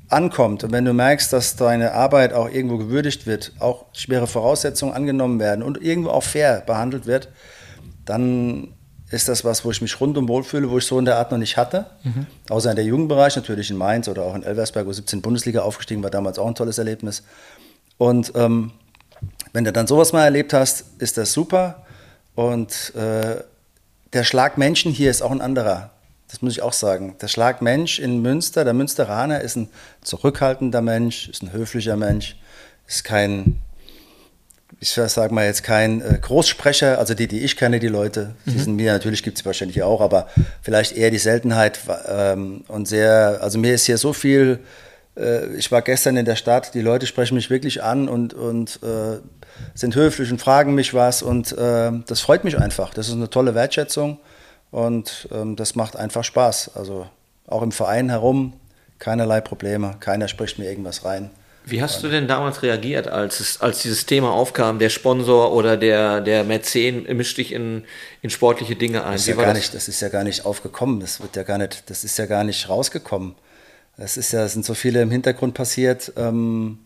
ankommt 0.09 0.63
und 0.63 0.71
wenn 0.71 0.85
du 0.85 0.93
merkst, 0.93 1.33
dass 1.33 1.55
deine 1.55 1.93
Arbeit 1.93 2.33
auch 2.33 2.49
irgendwo 2.49 2.77
gewürdigt 2.77 3.27
wird, 3.27 3.51
auch 3.59 3.85
schwere 3.93 4.27
Voraussetzungen 4.27 4.93
angenommen 4.93 5.39
werden 5.39 5.63
und 5.63 5.81
irgendwo 5.81 6.09
auch 6.09 6.23
fair 6.23 6.63
behandelt 6.65 7.05
wird, 7.05 7.29
dann 8.05 8.73
ist 9.09 9.29
das 9.29 9.45
was, 9.45 9.63
wo 9.63 9.71
ich 9.71 9.81
mich 9.81 9.99
rundum 9.99 10.27
wohlfühle, 10.27 10.69
wo 10.69 10.77
ich 10.77 10.85
so 10.85 10.99
in 10.99 11.05
der 11.05 11.17
Art 11.17 11.31
noch 11.31 11.37
nicht 11.37 11.55
hatte. 11.55 11.87
Mhm. 12.03 12.25
Außer 12.49 12.69
in 12.69 12.75
der 12.75 12.85
Jugendbereich, 12.85 13.35
natürlich 13.35 13.69
in 13.69 13.77
Mainz 13.77 14.07
oder 14.07 14.23
auch 14.23 14.35
in 14.35 14.43
Elversberg, 14.43 14.85
wo 14.85 14.91
17 14.91 15.21
Bundesliga 15.21 15.61
aufgestiegen 15.61 16.03
war, 16.03 16.09
damals 16.09 16.39
auch 16.39 16.47
ein 16.47 16.55
tolles 16.55 16.77
Erlebnis. 16.77 17.23
Und 17.97 18.33
ähm, 18.35 18.71
wenn 19.53 19.63
du 19.63 19.71
dann 19.71 19.87
sowas 19.87 20.11
mal 20.11 20.23
erlebt 20.23 20.53
hast, 20.53 20.85
ist 20.99 21.17
das 21.17 21.31
super. 21.31 21.85
Und 22.35 22.93
äh, 22.95 23.41
der 24.13 24.23
Schlag 24.23 24.57
Menschen 24.57 24.91
hier 24.91 25.09
ist 25.09 25.21
auch 25.21 25.31
ein 25.31 25.41
anderer. 25.41 25.91
Das 26.29 26.41
muss 26.41 26.53
ich 26.53 26.61
auch 26.61 26.73
sagen. 26.73 27.15
Der 27.21 27.29
Schlag 27.29 27.61
Mensch 27.61 27.99
in 27.99 28.21
Münster, 28.21 28.65
der 28.65 28.73
Münsteraner 28.73 29.41
ist 29.41 29.55
ein 29.55 29.69
zurückhaltender 30.01 30.81
Mensch, 30.81 31.29
ist 31.29 31.41
ein 31.41 31.53
höflicher 31.53 31.95
Mensch, 31.95 32.35
ist 32.85 33.05
kein, 33.05 33.59
ich 34.81 34.91
sage 34.91 35.33
mal 35.33 35.45
jetzt 35.45 35.63
kein 35.63 36.01
äh, 36.01 36.19
Großsprecher, 36.21 36.99
also 36.99 37.13
die, 37.13 37.27
die 37.27 37.39
ich 37.39 37.55
kenne, 37.55 37.79
die 37.79 37.87
Leute, 37.87 38.35
die 38.45 38.51
mhm. 38.51 38.59
sind 38.59 38.75
mir, 38.75 38.91
natürlich 38.91 39.23
gibt 39.23 39.37
es 39.37 39.45
wahrscheinlich 39.45 39.81
auch, 39.83 40.01
aber 40.01 40.27
vielleicht 40.61 40.97
eher 40.97 41.11
die 41.11 41.17
Seltenheit 41.17 41.79
ähm, 42.09 42.65
und 42.67 42.89
sehr, 42.89 43.39
also 43.41 43.57
mir 43.57 43.73
ist 43.73 43.85
hier 43.85 43.97
so 43.97 44.11
viel, 44.11 44.59
äh, 45.15 45.55
ich 45.55 45.71
war 45.71 45.81
gestern 45.81 46.17
in 46.17 46.25
der 46.25 46.35
Stadt, 46.35 46.73
die 46.73 46.81
Leute 46.81 47.07
sprechen 47.07 47.35
mich 47.35 47.49
wirklich 47.49 47.83
an 47.83 48.09
und, 48.09 48.33
und 48.33 48.81
äh, 48.83 49.19
sind 49.75 49.95
höflich 49.95 50.29
und 50.29 50.41
fragen 50.41 50.75
mich 50.75 50.93
was 50.93 51.21
und 51.21 51.53
äh, 51.53 51.91
das 52.05 52.19
freut 52.19 52.43
mich 52.43 52.59
einfach. 52.59 52.93
Das 52.93 53.07
ist 53.07 53.13
eine 53.13 53.29
tolle 53.29 53.55
Wertschätzung 53.55 54.19
und 54.71 55.27
ähm, 55.31 55.55
das 55.55 55.75
macht 55.75 55.95
einfach 55.95 56.23
Spaß. 56.23 56.75
Also 56.75 57.07
auch 57.47 57.61
im 57.61 57.71
Verein 57.71 58.09
herum 58.09 58.53
keinerlei 58.99 59.41
Probleme, 59.41 59.95
keiner 59.99 60.27
spricht 60.27 60.59
mir 60.59 60.69
irgendwas 60.69 61.05
rein. 61.05 61.29
Wie 61.65 61.81
hast 61.81 62.01
du 62.01 62.07
denn 62.07 62.29
damals 62.29 62.63
reagiert, 62.63 63.09
als, 63.09 63.59
als 63.59 63.81
dieses 63.81 64.05
Thema 64.05 64.31
aufkam, 64.31 64.79
der 64.79 64.89
Sponsor 64.89 65.51
oder 65.51 65.75
der, 65.75 66.21
der 66.21 66.45
Mäzen 66.45 67.03
mischt 67.17 67.37
dich 67.37 67.51
in, 67.51 67.83
in 68.21 68.29
sportliche 68.29 68.77
Dinge 68.77 69.03
ein? 69.03 69.13
Das 69.13 69.21
ist, 69.21 69.27
ja 69.27 69.35
gar 69.35 69.47
das? 69.47 69.55
Nicht, 69.55 69.73
das 69.73 69.89
ist 69.89 69.99
ja 69.99 70.07
gar 70.07 70.23
nicht 70.23 70.45
aufgekommen, 70.45 71.01
das 71.01 71.19
wird 71.19 71.35
ja 71.35 71.43
gar 71.43 71.57
nicht, 71.57 71.89
das 71.89 72.05
ist 72.05 72.17
ja 72.17 72.25
gar 72.25 72.45
nicht 72.45 72.69
rausgekommen. 72.69 73.35
Es 73.97 74.15
ist 74.15 74.31
ja, 74.31 74.45
es 74.45 74.53
sind 74.53 74.63
so 74.63 74.75
viele 74.75 75.01
im 75.01 75.11
Hintergrund 75.11 75.55
passiert. 75.55 76.13
Ähm, 76.15 76.79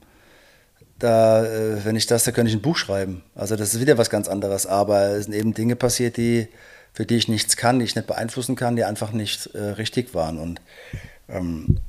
da, 0.98 1.46
äh, 1.46 1.86
wenn 1.86 1.96
ich 1.96 2.08
das, 2.08 2.24
da 2.24 2.32
könnte 2.32 2.50
ich 2.50 2.56
ein 2.56 2.62
Buch 2.62 2.78
schreiben. 2.78 3.24
Also 3.36 3.56
das 3.56 3.74
ist 3.74 3.82
wieder 3.82 3.98
was 3.98 4.10
ganz 4.10 4.28
anderes. 4.28 4.66
Aber 4.66 5.10
es 5.10 5.26
sind 5.26 5.34
eben 5.34 5.54
Dinge 5.54 5.76
passiert, 5.76 6.18
die, 6.18 6.48
für 6.94 7.06
die 7.06 7.16
ich 7.16 7.28
nichts 7.28 7.58
kann, 7.58 7.80
die 7.80 7.86
ich 7.86 7.96
nicht 7.96 8.08
beeinflussen 8.08 8.56
kann, 8.56 8.76
die 8.76 8.84
einfach 8.84 9.12
nicht 9.12 9.48
äh, 9.56 9.62
richtig 9.62 10.14
waren. 10.14 10.38
Und 10.38 10.62
ähm, 11.30 11.80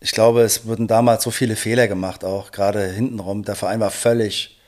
ich 0.00 0.12
glaube, 0.12 0.42
es 0.42 0.66
wurden 0.66 0.88
damals 0.88 1.22
so 1.22 1.30
viele 1.30 1.56
Fehler 1.56 1.86
gemacht, 1.86 2.24
auch 2.24 2.50
gerade 2.50 2.84
hintenrum. 2.86 3.44
Der 3.44 3.54
Verein 3.54 3.80
war 3.80 3.90
völlig 3.90 4.58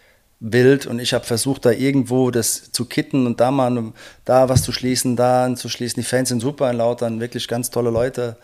wild 0.40 0.86
und 0.86 0.98
ich 0.98 1.14
habe 1.14 1.24
versucht, 1.24 1.64
da 1.64 1.70
irgendwo 1.70 2.30
das 2.30 2.70
zu 2.70 2.84
kitten 2.84 3.26
und 3.26 3.40
da 3.40 3.50
mal 3.50 3.92
da 4.24 4.48
was 4.48 4.62
zu 4.62 4.72
schließen, 4.72 5.16
da 5.16 5.54
zu 5.56 5.68
schließen. 5.68 6.00
Die 6.00 6.06
Fans 6.06 6.28
sind 6.28 6.40
super 6.40 6.70
in 6.70 6.76
Lautern, 6.76 7.20
wirklich 7.20 7.48
ganz 7.48 7.70
tolle 7.70 7.90
Leute. 7.90 8.36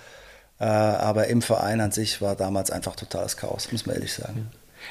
Äh, 0.59 0.65
aber 0.65 1.29
im 1.29 1.43
Verein 1.43 1.81
an 1.81 1.93
sich 1.93 2.21
war 2.21 2.37
damals 2.37 2.71
einfach 2.71 2.97
totales 2.97 3.37
Chaos, 3.37 3.71
muss 3.73 3.87
man 3.87 3.97
ehrlich 3.97 4.13
sagen. 4.13 4.51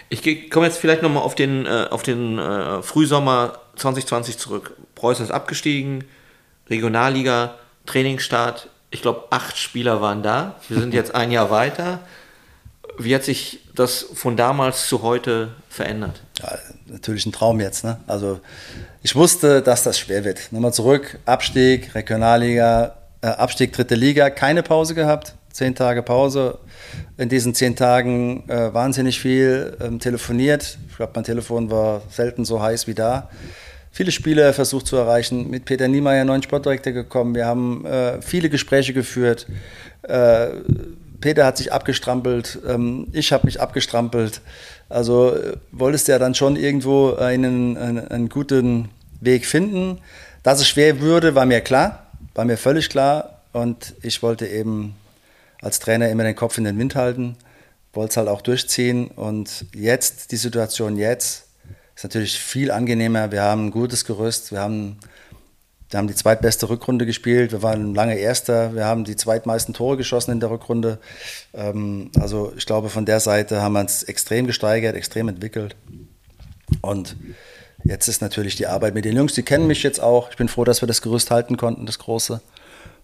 Ich 0.10 0.49
komme 0.49 0.65
jetzt 0.65 0.78
vielleicht 0.78 1.02
nochmal 1.02 1.23
auf 1.23 1.36
den, 1.36 1.65
äh, 1.65 1.88
auf 1.89 2.04
den 2.04 2.39
äh, 2.39 2.82
Frühsommer 2.82 3.60
2020 3.75 4.38
zurück. 4.38 4.75
Preußen 4.95 5.25
ist 5.25 5.32
abgestiegen, 5.32 6.04
Regionalliga, 6.69 7.56
Trainingsstart. 7.86 8.69
Ich 8.91 9.02
glaube, 9.02 9.25
acht 9.30 9.58
Spieler 9.58 10.02
waren 10.02 10.23
da. 10.23 10.56
Wir 10.67 10.80
sind 10.80 10.93
jetzt 10.93 11.13
ein 11.13 11.32
Jahr 11.32 11.52
weiter. 11.52 11.99
Wie 12.97 13.15
hat 13.15 13.23
sich 13.23 13.60
das 13.75 14.06
von 14.13 14.36
damals 14.36 14.88
zu 14.88 15.04
heute 15.04 15.52
verändert? 15.69 16.21
Ja, 16.41 16.58
natürlich 16.88 17.25
ein 17.25 17.32
Traum 17.32 17.60
jetzt. 17.60 17.84
Ne? 17.84 17.99
Also 18.08 18.39
ich 19.04 19.15
wusste, 19.15 19.62
dass 19.62 19.84
das 19.84 19.97
schwer 19.97 20.25
wird. 20.25 20.52
Nochmal 20.52 20.73
zurück, 20.73 21.19
Abstieg, 21.25 21.95
Regionalliga, 21.95 22.95
äh, 23.21 23.28
Abstieg, 23.28 23.73
dritte 23.73 23.95
Liga, 23.95 24.30
keine 24.30 24.63
Pause 24.63 24.95
gehabt, 24.95 25.36
zehn 25.52 25.76
Tage 25.76 26.04
Pause. 26.04 26.58
In 27.18 27.30
diesen 27.30 27.54
zehn 27.54 27.76
Tagen 27.76 28.50
äh, 28.50 28.74
wahnsinnig 28.74 29.20
viel 29.20 29.78
ähm, 29.82 30.00
telefoniert. 30.00 30.78
Ich 30.90 30.96
glaube, 30.98 31.14
mein 31.16 31.24
Telefon 31.24 31.70
war 31.70 32.02
selten 32.10 32.46
so 32.46 32.62
heiß 32.62 32.88
wie 32.88 32.94
da. 32.94 33.30
Viele 33.92 34.12
Spiele 34.12 34.54
versucht 34.54 34.88
zu 34.88 34.96
erreichen. 34.96 35.50
Mit 35.50 35.66
Peter 35.66 35.88
Niemeyer, 35.88 36.24
neuen 36.24 36.44
Sportdirektor, 36.44 36.94
gekommen. 36.94 37.36
Wir 37.36 37.46
haben 37.46 37.86
äh, 37.86 38.22
viele 38.22 38.50
Gespräche 38.50 38.94
geführt. 38.94 39.48
Äh, 40.04 40.50
Peter 41.22 41.46
hat 41.46 41.58
sich 41.58 41.74
abgestrampelt, 41.74 42.60
ähm, 42.68 43.08
ich 43.12 43.34
habe 43.34 43.46
mich 43.46 43.60
abgestrampelt. 43.60 44.42
Also 44.88 45.36
äh, 45.36 45.58
wolltest 45.72 46.08
du 46.08 46.14
ja 46.14 46.20
dann 46.20 46.34
schon 46.34 46.56
irgendwo 46.56 47.16
einen, 47.16 47.78
einen, 47.78 48.08
einen 48.08 48.30
guten 48.30 48.90
Weg 49.22 49.46
finden. 49.46 50.00
Dass 50.44 50.62
es 50.62 50.68
schwer 50.70 51.02
würde, 51.02 51.36
war 51.36 51.46
mir 51.46 51.62
klar, 51.62 52.08
war 52.34 52.46
mir 52.46 52.58
völlig 52.58 52.90
klar. 52.90 53.42
Und 53.52 53.96
ich 54.02 54.24
wollte 54.24 54.48
eben 54.48 54.96
als 55.62 55.80
Trainer 55.80 56.10
immer 56.10 56.24
den 56.24 56.36
Kopf 56.36 56.58
in 56.58 56.63
den 56.63 56.78
Wind 56.78 56.95
halten, 56.95 57.36
wollte 57.93 58.12
es 58.12 58.17
halt 58.17 58.28
auch 58.28 58.41
durchziehen. 58.41 59.08
Und 59.08 59.65
jetzt, 59.74 60.32
die 60.32 60.38
Situation 60.38 60.98
jetzt, 60.98 61.48
ist 61.95 62.04
natürlich 62.04 62.39
viel 62.39 62.72
angenehmer. 62.72 63.32
Wir 63.32 63.43
haben 63.43 63.67
ein 63.67 63.72
gutes 63.72 64.06
Gerüst, 64.06 64.52
wir 64.52 64.62
haben, 64.62 64.98
wir 65.89 65.98
haben 65.98 66.08
die 66.08 66.15
zweitbeste 66.15 66.69
Rückrunde 66.69 67.06
gespielt, 67.06 67.52
wir 67.52 67.62
waren 67.62 67.93
lange 67.93 68.15
Erster, 68.15 68.74
wir 68.74 68.86
haben 68.86 69.04
die 69.04 69.15
zweitmeisten 69.15 69.74
Tore 69.74 69.98
geschossen 69.98 70.32
in 70.32 70.39
der 70.39 70.50
Rückrunde. 70.50 71.00
Ähm, 71.54 72.12
also 72.17 72.54
ich 72.56 72.65
glaube, 72.65 72.89
von 72.89 73.06
der 73.06 73.19
Seite 73.19 73.62
haben 73.62 73.74
wir 73.74 73.82
uns 73.82 74.04
extrem 74.04 74.48
gesteigert, 74.48 74.95
extrem 74.95 75.28
entwickelt. 75.28 75.76
Und 76.82 77.17
jetzt 77.84 78.08
ist 78.08 78.22
natürlich 78.22 78.56
die 78.56 78.67
Arbeit 78.67 78.93
mit 78.93 79.04
den 79.04 79.17
Jungs, 79.17 79.34
die 79.34 79.43
kennen 79.43 79.67
mich 79.67 79.84
jetzt 79.84 80.00
auch. 80.00 80.30
Ich 80.30 80.38
bin 80.38 80.48
froh, 80.48 80.63
dass 80.63 80.82
wir 80.82 80.88
das 80.88 81.02
Gerüst 81.02 81.32
halten 81.32 81.58
konnten, 81.58 81.86
das 81.86 82.00
große. 82.00 82.39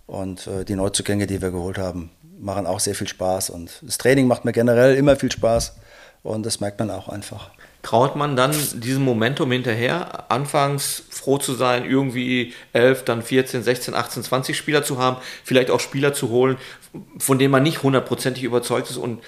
Und 0.06 0.48
äh, 0.48 0.64
die 0.64 0.76
Neuzugänge, 0.76 1.28
die 1.28 1.42
wir 1.42 1.52
geholt 1.52 1.80
haben, 1.80 2.12
machen 2.40 2.68
auch 2.68 2.80
sehr 2.80 2.96
viel 2.96 3.08
Spaß. 3.08 3.50
Und 3.50 3.72
das 3.82 3.98
Training 3.98 4.28
macht 4.28 4.46
mir 4.46 4.52
generell 4.52 4.96
immer 4.96 5.16
viel 5.16 5.32
Spaß. 5.32 5.76
Und 6.24 6.46
das 6.46 6.60
merkt 6.60 6.80
man 6.80 6.90
auch 6.90 7.08
einfach. 7.08 7.52
Traut 7.84 8.16
man 8.16 8.36
dann 8.36 8.52
diesem 8.74 9.04
Momentum 9.04 9.52
hinterher, 9.52 10.32
anfangs 10.32 11.04
froh 11.12 11.38
zu 11.38 11.54
sein, 11.54 11.86
irgendwie 11.86 12.54
11, 12.74 13.06
dann 13.06 13.22
14, 13.22 13.62
16, 13.62 13.94
18, 13.94 14.24
20 14.24 14.58
Spieler 14.58 14.84
zu 14.84 14.98
haben, 14.98 15.18
vielleicht 15.44 15.70
auch 15.70 15.80
Spieler 15.80 16.16
zu 16.16 16.30
holen, 16.30 16.58
von 17.20 17.38
denen 17.38 17.52
man 17.52 17.62
nicht 17.62 17.84
hundertprozentig 17.84 18.44
überzeugt 18.44 18.90
ist 18.90 18.98
und 18.98 19.22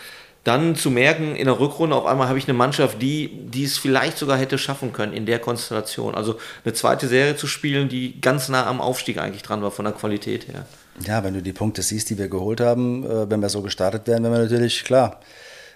dann 0.44 0.76
zu 0.76 0.90
merken, 0.90 1.36
in 1.36 1.46
der 1.46 1.60
Rückrunde 1.60 1.96
auf 1.96 2.06
einmal 2.06 2.30
habe 2.30 2.40
ich 2.40 2.48
eine 2.48 2.58
Mannschaft, 2.58 3.02
die, 3.02 3.30
die 3.34 3.66
es 3.66 3.78
vielleicht 3.78 4.18
sogar 4.18 4.38
hätte 4.38 4.58
schaffen 4.58 4.94
können 4.94 5.12
in 5.12 5.26
der 5.26 5.40
Konstellation. 5.40 6.16
Also 6.16 6.40
eine 6.64 6.74
zweite 6.74 7.08
Serie 7.08 7.36
zu 7.36 7.48
spielen, 7.48 7.90
die 7.90 8.22
ganz 8.22 8.48
nah 8.48 8.66
am 8.66 8.80
Aufstieg 8.80 9.18
eigentlich 9.18 9.44
dran 9.44 9.62
war 9.62 9.72
von 9.72 9.84
der 9.84 9.94
Qualität 9.94 10.48
her. 10.48 10.66
Ja, 11.06 11.24
wenn 11.24 11.34
du 11.34 11.42
die 11.42 11.54
Punkte 11.54 11.82
siehst, 11.82 12.10
die 12.10 12.18
wir 12.18 12.28
geholt 12.28 12.60
haben, 12.60 13.04
äh, 13.06 13.30
wenn 13.30 13.40
wir 13.40 13.50
so 13.50 13.62
gestartet 13.62 14.08
wären, 14.08 14.24
wären 14.24 14.34
wir 14.34 14.40
natürlich 14.40 14.84
klar. 14.84 15.20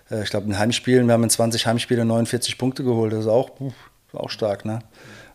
Äh, 0.10 0.24
ich 0.24 0.30
glaube, 0.30 0.48
in 0.48 0.58
Heimspielen, 0.58 1.06
wir 1.06 1.14
haben 1.14 1.24
in 1.24 1.30
20 1.30 1.68
Heimspielen 1.68 2.08
49 2.08 2.58
Punkte 2.58 2.84
geholt. 2.84 3.14
Das 3.14 3.22
ist 3.22 3.28
auch, 3.28 3.52
auch 4.14 4.30
stark. 4.30 4.66
Ne? 4.66 4.80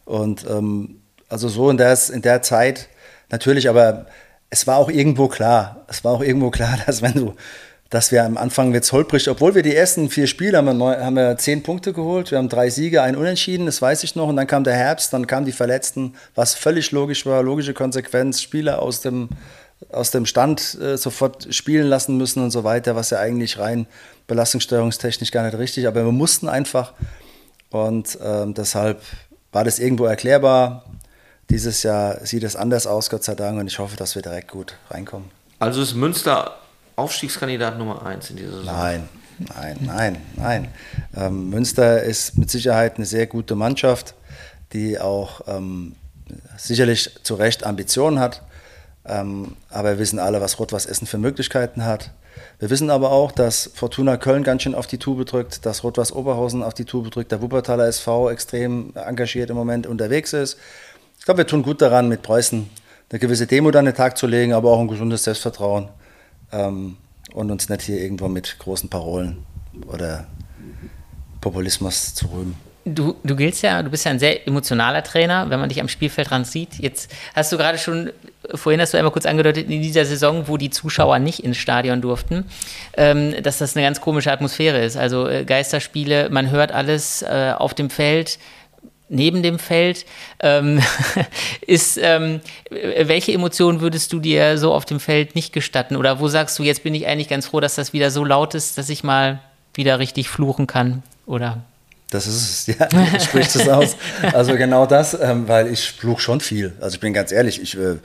Und 0.04 0.44
ähm, 0.48 1.00
also 1.28 1.48
so 1.48 1.70
in 1.70 1.76
der, 1.76 1.96
in 2.12 2.22
der 2.22 2.42
Zeit 2.42 2.88
natürlich, 3.30 3.68
aber 3.68 4.06
es 4.50 4.66
war 4.66 4.76
auch 4.76 4.90
irgendwo 4.90 5.28
klar, 5.28 5.84
es 5.88 6.04
war 6.04 6.12
auch 6.12 6.22
irgendwo 6.22 6.50
klar, 6.50 6.78
dass 6.86 7.02
wenn 7.02 7.14
du, 7.14 7.34
dass 7.90 8.10
wir 8.10 8.24
am 8.24 8.36
Anfang 8.36 8.74
jetzt 8.74 8.90
holprig, 8.92 9.28
obwohl 9.28 9.54
wir 9.54 9.62
die 9.62 9.74
ersten 9.74 10.10
vier 10.10 10.26
Spiele 10.26 10.58
haben 10.58 10.66
wir, 10.66 10.74
neun, 10.74 10.98
haben 10.98 11.14
wir 11.14 11.36
zehn 11.38 11.62
Punkte 11.62 11.92
geholt, 11.92 12.32
wir 12.32 12.38
haben 12.38 12.48
drei 12.48 12.70
Siege, 12.70 13.02
ein 13.02 13.14
Unentschieden, 13.14 13.66
das 13.66 13.80
weiß 13.80 14.02
ich 14.02 14.16
noch, 14.16 14.28
und 14.28 14.36
dann 14.36 14.48
kam 14.48 14.64
der 14.64 14.74
Herbst, 14.74 15.12
dann 15.12 15.28
kamen 15.28 15.46
die 15.46 15.52
Verletzten, 15.52 16.14
was 16.34 16.54
völlig 16.54 16.90
logisch 16.90 17.26
war, 17.26 17.42
logische 17.44 17.74
Konsequenz, 17.74 18.42
Spieler 18.42 18.82
aus 18.82 19.00
dem, 19.00 19.28
aus 19.90 20.10
dem 20.10 20.26
Stand 20.26 20.78
äh, 20.80 20.96
sofort 20.96 21.54
spielen 21.54 21.86
lassen 21.86 22.16
müssen 22.16 22.42
und 22.42 22.50
so 22.50 22.64
weiter, 22.64 22.96
was 22.96 23.10
ja 23.10 23.18
eigentlich 23.18 23.58
rein 23.58 23.86
belastungssteuerungstechnisch 24.26 25.30
gar 25.30 25.44
nicht 25.44 25.58
richtig, 25.58 25.86
aber 25.86 26.04
wir 26.04 26.12
mussten 26.12 26.48
einfach 26.48 26.92
und 27.70 28.18
ähm, 28.22 28.54
deshalb 28.54 29.02
war 29.52 29.64
das 29.64 29.78
irgendwo 29.78 30.06
erklärbar. 30.06 30.84
Dieses 31.50 31.82
Jahr 31.82 32.24
sieht 32.26 32.42
es 32.42 32.56
anders 32.56 32.86
aus, 32.86 33.08
Gott 33.08 33.22
sei 33.22 33.34
Dank, 33.34 33.58
und 33.60 33.66
ich 33.68 33.78
hoffe, 33.78 33.96
dass 33.96 34.14
wir 34.14 34.22
direkt 34.22 34.50
gut 34.50 34.74
reinkommen. 34.90 35.30
Also 35.58 35.80
ist 35.80 35.94
Münster 35.94 36.58
Aufstiegskandidat 36.96 37.78
Nummer 37.78 38.04
eins 38.04 38.30
in 38.30 38.36
dieser 38.36 38.58
Saison? 38.58 38.64
Nein, 38.66 39.08
nein, 39.38 39.76
nein, 39.82 40.16
nein. 40.36 40.68
Ähm, 41.14 41.50
Münster 41.50 42.02
ist 42.02 42.36
mit 42.38 42.50
Sicherheit 42.50 42.96
eine 42.96 43.06
sehr 43.06 43.26
gute 43.26 43.54
Mannschaft, 43.54 44.14
die 44.72 44.98
auch 44.98 45.42
ähm, 45.46 45.94
sicherlich 46.56 47.10
zu 47.22 47.34
Recht 47.34 47.64
Ambitionen 47.64 48.18
hat. 48.18 48.42
Ähm, 49.08 49.56
aber 49.70 49.90
wir 49.90 49.98
wissen 49.98 50.18
alle, 50.18 50.40
was 50.40 50.58
Rot-Was 50.58 50.86
Essen 50.86 51.06
für 51.06 51.18
Möglichkeiten 51.18 51.84
hat. 51.84 52.10
Wir 52.58 52.70
wissen 52.70 52.90
aber 52.90 53.12
auch, 53.12 53.32
dass 53.32 53.70
Fortuna 53.74 54.16
Köln 54.16 54.42
ganz 54.42 54.62
schön 54.62 54.74
auf 54.74 54.86
die 54.86 54.98
Tube 54.98 55.24
drückt, 55.24 55.64
dass 55.64 55.84
Rot-Was 55.84 56.12
Oberhausen 56.12 56.62
auf 56.62 56.74
die 56.74 56.84
Tube 56.84 57.10
drückt, 57.10 57.32
der 57.32 57.40
Wuppertaler 57.40 57.86
SV 57.86 58.30
extrem 58.30 58.92
engagiert 58.94 59.50
im 59.50 59.56
Moment 59.56 59.86
unterwegs 59.86 60.32
ist. 60.32 60.58
Ich 61.18 61.24
glaube, 61.24 61.38
wir 61.38 61.46
tun 61.46 61.62
gut 61.62 61.80
daran, 61.80 62.08
mit 62.08 62.22
Preußen 62.22 62.68
eine 63.10 63.18
gewisse 63.18 63.46
Demo 63.46 63.70
an 63.70 63.84
den 63.84 63.94
Tag 63.94 64.18
zu 64.18 64.26
legen, 64.26 64.52
aber 64.52 64.70
auch 64.70 64.80
ein 64.80 64.88
gesundes 64.88 65.24
Selbstvertrauen 65.24 65.88
ähm, 66.52 66.96
und 67.32 67.50
uns 67.50 67.68
nicht 67.68 67.82
hier 67.82 68.00
irgendwo 68.00 68.28
mit 68.28 68.58
großen 68.58 68.88
Parolen 68.88 69.44
oder 69.86 70.26
Populismus 71.40 72.14
zu 72.14 72.26
rühmen. 72.26 72.65
Du, 72.88 73.16
du 73.24 73.34
giltst 73.34 73.64
ja, 73.64 73.82
du 73.82 73.90
bist 73.90 74.04
ja 74.04 74.12
ein 74.12 74.20
sehr 74.20 74.46
emotionaler 74.46 75.02
Trainer, 75.02 75.50
wenn 75.50 75.58
man 75.58 75.68
dich 75.68 75.80
am 75.80 75.88
Spielfeld 75.88 76.30
dran 76.30 76.44
sieht. 76.44 76.78
Jetzt 76.78 77.12
hast 77.34 77.50
du 77.50 77.56
gerade 77.56 77.78
schon, 77.78 78.12
vorhin 78.54 78.80
hast 78.80 78.94
du 78.94 78.98
einmal 78.98 79.10
kurz 79.10 79.26
angedeutet, 79.26 79.68
in 79.68 79.82
dieser 79.82 80.04
Saison, 80.04 80.46
wo 80.46 80.56
die 80.56 80.70
Zuschauer 80.70 81.18
nicht 81.18 81.40
ins 81.40 81.56
Stadion 81.56 82.00
durften, 82.00 82.44
ähm, 82.96 83.34
dass 83.42 83.58
das 83.58 83.74
eine 83.76 83.84
ganz 83.84 84.00
komische 84.00 84.30
Atmosphäre 84.30 84.84
ist. 84.84 84.96
Also 84.96 85.26
äh, 85.26 85.44
Geisterspiele, 85.44 86.30
man 86.30 86.52
hört 86.52 86.70
alles 86.70 87.22
äh, 87.22 87.54
auf 87.58 87.74
dem 87.74 87.90
Feld, 87.90 88.38
neben 89.08 89.42
dem 89.42 89.58
Feld. 89.58 90.06
Ähm, 90.38 90.80
ist, 91.66 91.98
ähm, 92.00 92.40
welche 92.70 93.32
Emotionen 93.32 93.80
würdest 93.80 94.12
du 94.12 94.20
dir 94.20 94.58
so 94.58 94.72
auf 94.72 94.84
dem 94.84 95.00
Feld 95.00 95.34
nicht 95.34 95.52
gestatten? 95.52 95.96
Oder 95.96 96.20
wo 96.20 96.28
sagst 96.28 96.56
du, 96.56 96.62
jetzt 96.62 96.84
bin 96.84 96.94
ich 96.94 97.08
eigentlich 97.08 97.28
ganz 97.28 97.46
froh, 97.46 97.58
dass 97.58 97.74
das 97.74 97.92
wieder 97.92 98.12
so 98.12 98.24
laut 98.24 98.54
ist, 98.54 98.78
dass 98.78 98.88
ich 98.90 99.02
mal 99.02 99.40
wieder 99.74 99.98
richtig 99.98 100.28
fluchen 100.28 100.68
kann? 100.68 101.02
Oder 101.26 101.64
das 102.10 102.26
ist 102.26 102.68
es, 102.68 102.76
ja, 102.78 103.20
spricht 103.20 103.54
es 103.54 103.68
aus. 103.68 103.96
Also 104.32 104.56
genau 104.56 104.86
das, 104.86 105.18
ähm, 105.20 105.48
weil 105.48 105.68
ich 105.72 105.92
fluch 105.92 106.20
schon 106.20 106.40
viel. 106.40 106.72
Also 106.80 106.94
ich 106.94 107.00
bin 107.00 107.12
ganz 107.12 107.32
ehrlich, 107.32 107.60
ich 107.60 107.76
äh, 107.76 107.96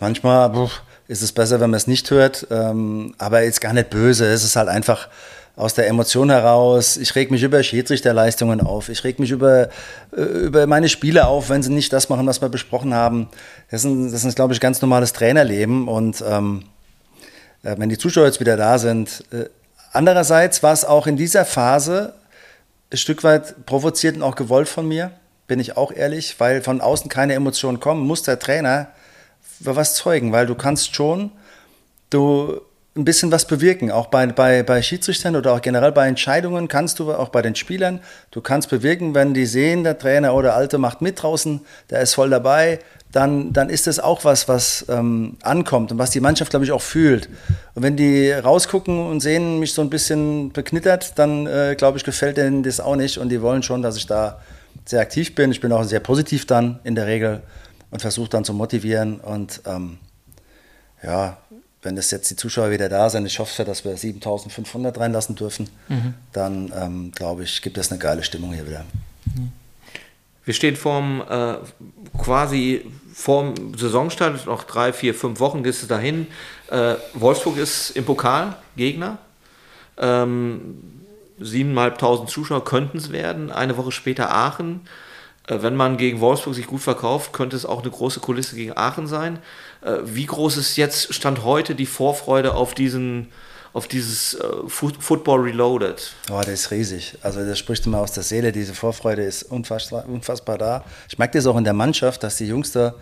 manchmal 0.00 0.50
puh, 0.50 0.70
ist 1.06 1.22
es 1.22 1.32
besser, 1.32 1.60
wenn 1.60 1.70
man 1.70 1.76
es 1.76 1.86
nicht 1.86 2.10
hört, 2.10 2.46
ähm, 2.50 3.14
aber 3.18 3.42
jetzt 3.42 3.60
gar 3.60 3.72
nicht 3.72 3.90
böse. 3.90 4.26
Es 4.26 4.44
ist 4.44 4.56
halt 4.56 4.68
einfach 4.68 5.08
aus 5.56 5.74
der 5.74 5.86
Emotion 5.86 6.30
heraus. 6.30 6.96
Ich 6.96 7.14
reg 7.14 7.30
mich 7.30 7.42
über 7.42 7.62
Schiedsrichterleistungen 7.62 8.60
auf. 8.60 8.88
Ich 8.88 9.04
reg 9.04 9.20
mich 9.20 9.30
über, 9.30 9.68
äh, 10.16 10.20
über 10.20 10.66
meine 10.66 10.88
Spieler 10.88 11.28
auf, 11.28 11.48
wenn 11.48 11.62
sie 11.62 11.72
nicht 11.72 11.92
das 11.92 12.08
machen, 12.08 12.26
was 12.26 12.40
wir 12.40 12.48
besprochen 12.48 12.92
haben. 12.92 13.28
Das 13.70 13.84
ist, 13.84 14.12
das 14.12 14.24
ist 14.24 14.34
glaube 14.34 14.52
ich, 14.54 14.60
ganz 14.60 14.82
normales 14.82 15.12
Trainerleben. 15.12 15.86
Und 15.86 16.24
ähm, 16.26 16.64
äh, 17.62 17.76
wenn 17.78 17.88
die 17.88 17.98
Zuschauer 17.98 18.26
jetzt 18.26 18.40
wieder 18.40 18.56
da 18.56 18.78
sind, 18.78 19.24
äh, 19.30 19.44
andererseits 19.92 20.64
war 20.64 20.72
es 20.72 20.84
auch 20.84 21.06
in 21.06 21.16
dieser 21.16 21.44
Phase 21.44 22.14
ein 22.92 22.96
Stück 22.96 23.24
weit 23.24 23.66
provoziert 23.66 24.16
und 24.16 24.22
auch 24.22 24.36
gewollt 24.36 24.68
von 24.68 24.86
mir, 24.86 25.12
bin 25.46 25.60
ich 25.60 25.76
auch 25.76 25.92
ehrlich, 25.92 26.38
weil 26.38 26.62
von 26.62 26.80
außen 26.80 27.08
keine 27.08 27.34
Emotionen 27.34 27.80
kommen, 27.80 28.06
muss 28.06 28.22
der 28.22 28.38
Trainer 28.38 28.88
was 29.60 29.94
zeugen, 29.94 30.32
weil 30.32 30.46
du 30.46 30.54
kannst 30.54 30.94
schon 30.94 31.30
du 32.10 32.60
ein 32.96 33.04
bisschen 33.04 33.32
was 33.32 33.46
bewirken, 33.46 33.90
auch 33.90 34.06
bei, 34.06 34.26
bei, 34.26 34.62
bei 34.62 34.80
Schiedsrichtern 34.80 35.34
oder 35.34 35.52
auch 35.52 35.60
generell 35.60 35.90
bei 35.90 36.06
Entscheidungen 36.06 36.68
kannst 36.68 37.00
du, 37.00 37.12
auch 37.12 37.28
bei 37.28 37.42
den 37.42 37.56
Spielern, 37.56 38.00
du 38.30 38.40
kannst 38.40 38.70
bewirken, 38.70 39.14
wenn 39.14 39.34
die 39.34 39.46
sehen, 39.46 39.82
der 39.82 39.98
Trainer 39.98 40.34
oder 40.34 40.54
Alte 40.54 40.78
macht 40.78 41.00
mit 41.02 41.20
draußen, 41.20 41.60
der 41.90 42.00
ist 42.00 42.14
voll 42.14 42.30
dabei, 42.30 42.78
dann, 43.14 43.52
dann 43.52 43.70
ist 43.70 43.86
das 43.86 44.00
auch 44.00 44.24
was, 44.24 44.48
was 44.48 44.86
ähm, 44.88 45.36
ankommt 45.40 45.92
und 45.92 45.98
was 45.98 46.10
die 46.10 46.18
Mannschaft, 46.18 46.50
glaube 46.50 46.64
ich, 46.64 46.72
auch 46.72 46.82
fühlt. 46.82 47.28
Und 47.74 47.84
wenn 47.84 47.96
die 47.96 48.32
rausgucken 48.32 49.06
und 49.06 49.20
sehen 49.20 49.60
mich 49.60 49.72
so 49.72 49.82
ein 49.82 49.90
bisschen 49.90 50.52
beknittert, 50.52 51.16
dann, 51.16 51.46
äh, 51.46 51.76
glaube 51.78 51.96
ich, 51.96 52.02
gefällt 52.02 52.38
denen 52.38 52.64
das 52.64 52.80
auch 52.80 52.96
nicht 52.96 53.18
und 53.18 53.28
die 53.28 53.40
wollen 53.40 53.62
schon, 53.62 53.82
dass 53.82 53.96
ich 53.96 54.08
da 54.08 54.40
sehr 54.84 55.00
aktiv 55.00 55.36
bin. 55.36 55.52
Ich 55.52 55.60
bin 55.60 55.70
auch 55.70 55.84
sehr 55.84 56.00
positiv 56.00 56.44
dann 56.44 56.80
in 56.82 56.96
der 56.96 57.06
Regel 57.06 57.42
und 57.92 58.02
versuche 58.02 58.28
dann 58.28 58.44
zu 58.44 58.52
motivieren 58.52 59.20
und 59.20 59.60
ähm, 59.64 59.98
ja, 61.04 61.36
wenn 61.82 61.94
das 61.94 62.10
jetzt 62.10 62.28
die 62.30 62.36
Zuschauer 62.36 62.72
wieder 62.72 62.88
da 62.88 63.10
sind, 63.10 63.26
ich 63.26 63.38
hoffe, 63.38 63.64
dass 63.64 63.84
wir 63.84 63.96
7500 63.96 64.98
reinlassen 64.98 65.36
dürfen, 65.36 65.68
mhm. 65.88 66.14
dann 66.32 66.72
ähm, 66.74 67.12
glaube 67.14 67.44
ich, 67.44 67.62
gibt 67.62 67.78
es 67.78 67.92
eine 67.92 68.00
geile 68.00 68.24
Stimmung 68.24 68.52
hier 68.52 68.66
wieder. 68.66 68.84
Wir 70.44 70.54
stehen 70.54 70.76
vorm 70.76 71.22
äh, 71.28 71.54
quasi 72.22 72.90
vorm 73.14 73.54
Saisonstart, 73.76 74.46
noch 74.46 74.64
drei, 74.64 74.92
vier, 74.92 75.14
fünf 75.14 75.40
Wochen 75.40 75.62
geht 75.62 75.74
es 75.74 75.86
dahin. 75.86 76.26
Äh, 76.68 76.96
Wolfsburg 77.14 77.56
ist 77.56 77.90
im 77.90 78.04
Pokal 78.04 78.56
Gegner. 78.76 79.18
Ähm, 79.96 80.82
7.500 81.40 82.26
Zuschauer 82.26 82.64
könnten 82.64 82.98
es 82.98 83.12
werden. 83.12 83.50
Eine 83.50 83.76
Woche 83.76 83.92
später 83.92 84.32
Aachen. 84.32 84.80
Äh, 85.46 85.62
wenn 85.62 85.76
man 85.76 85.96
gegen 85.96 86.20
Wolfsburg 86.20 86.54
sich 86.54 86.66
gut 86.66 86.80
verkauft, 86.80 87.32
könnte 87.32 87.56
es 87.56 87.64
auch 87.64 87.82
eine 87.82 87.90
große 87.90 88.20
Kulisse 88.20 88.56
gegen 88.56 88.76
Aachen 88.76 89.06
sein. 89.06 89.38
Äh, 89.82 89.98
wie 90.04 90.26
groß 90.26 90.56
ist 90.56 90.76
jetzt, 90.76 91.14
Stand 91.14 91.44
heute, 91.44 91.74
die 91.74 91.86
Vorfreude 91.86 92.54
auf 92.54 92.74
diesen 92.74 93.28
auf 93.74 93.88
dieses 93.88 94.34
äh, 94.34 94.46
Football 94.68 95.40
Reloaded? 95.40 96.14
Oh, 96.30 96.38
das 96.38 96.48
ist 96.48 96.70
riesig. 96.70 97.18
Also 97.22 97.44
das 97.44 97.58
spricht 97.58 97.84
immer 97.86 97.98
aus 97.98 98.12
der 98.12 98.22
Seele. 98.22 98.52
Diese 98.52 98.72
Vorfreude 98.72 99.22
ist 99.22 99.42
unfassbar, 99.42 100.08
unfassbar 100.08 100.56
da. 100.56 100.84
Ich 101.08 101.18
merke 101.18 101.36
das 101.36 101.46
auch 101.46 101.56
in 101.58 101.64
der 101.64 101.72
Mannschaft, 101.72 102.22
dass 102.22 102.36
die 102.36 102.46
Jungs 102.46 102.70
da 102.72 102.94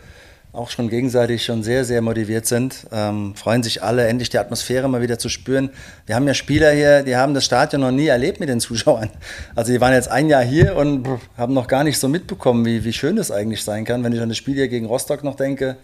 auch 0.55 0.71
schon 0.71 0.89
gegenseitig 0.89 1.45
schon 1.45 1.63
sehr, 1.63 1.85
sehr 1.85 2.03
motiviert 2.03 2.47
sind. 2.47 2.87
Ähm, 2.91 3.35
freuen 3.37 3.63
sich 3.63 3.83
alle, 3.83 4.07
endlich 4.07 4.31
die 4.31 4.39
Atmosphäre 4.39 4.89
mal 4.89 5.03
wieder 5.03 5.19
zu 5.19 5.29
spüren. 5.29 5.71
Wir 6.07 6.15
haben 6.15 6.27
ja 6.27 6.35
Spieler 6.35 6.73
hier, 6.73 7.03
die 7.03 7.17
haben 7.17 7.35
das 7.35 7.45
Stadion 7.45 7.83
noch 7.83 7.91
nie 7.91 8.07
erlebt 8.07 8.41
mit 8.41 8.49
den 8.49 8.61
Zuschauern. 8.61 9.11
Also 9.55 9.73
die 9.73 9.81
waren 9.81 9.93
jetzt 9.93 10.09
ein 10.09 10.29
Jahr 10.29 10.43
hier 10.43 10.77
und 10.77 11.07
haben 11.37 11.55
noch 11.55 11.69
gar 11.69 11.85
nicht 11.85 11.99
so 11.99 12.09
mitbekommen, 12.09 12.65
wie, 12.65 12.85
wie 12.85 12.93
schön 12.93 13.19
es 13.19 13.31
eigentlich 13.31 13.63
sein 13.63 13.85
kann. 13.85 14.05
Wenn 14.05 14.13
ich 14.13 14.21
an 14.21 14.29
das 14.29 14.39
Spiel 14.39 14.55
hier 14.55 14.69
gegen 14.69 14.87
Rostock 14.87 15.23
noch 15.23 15.37
denke, 15.37 15.77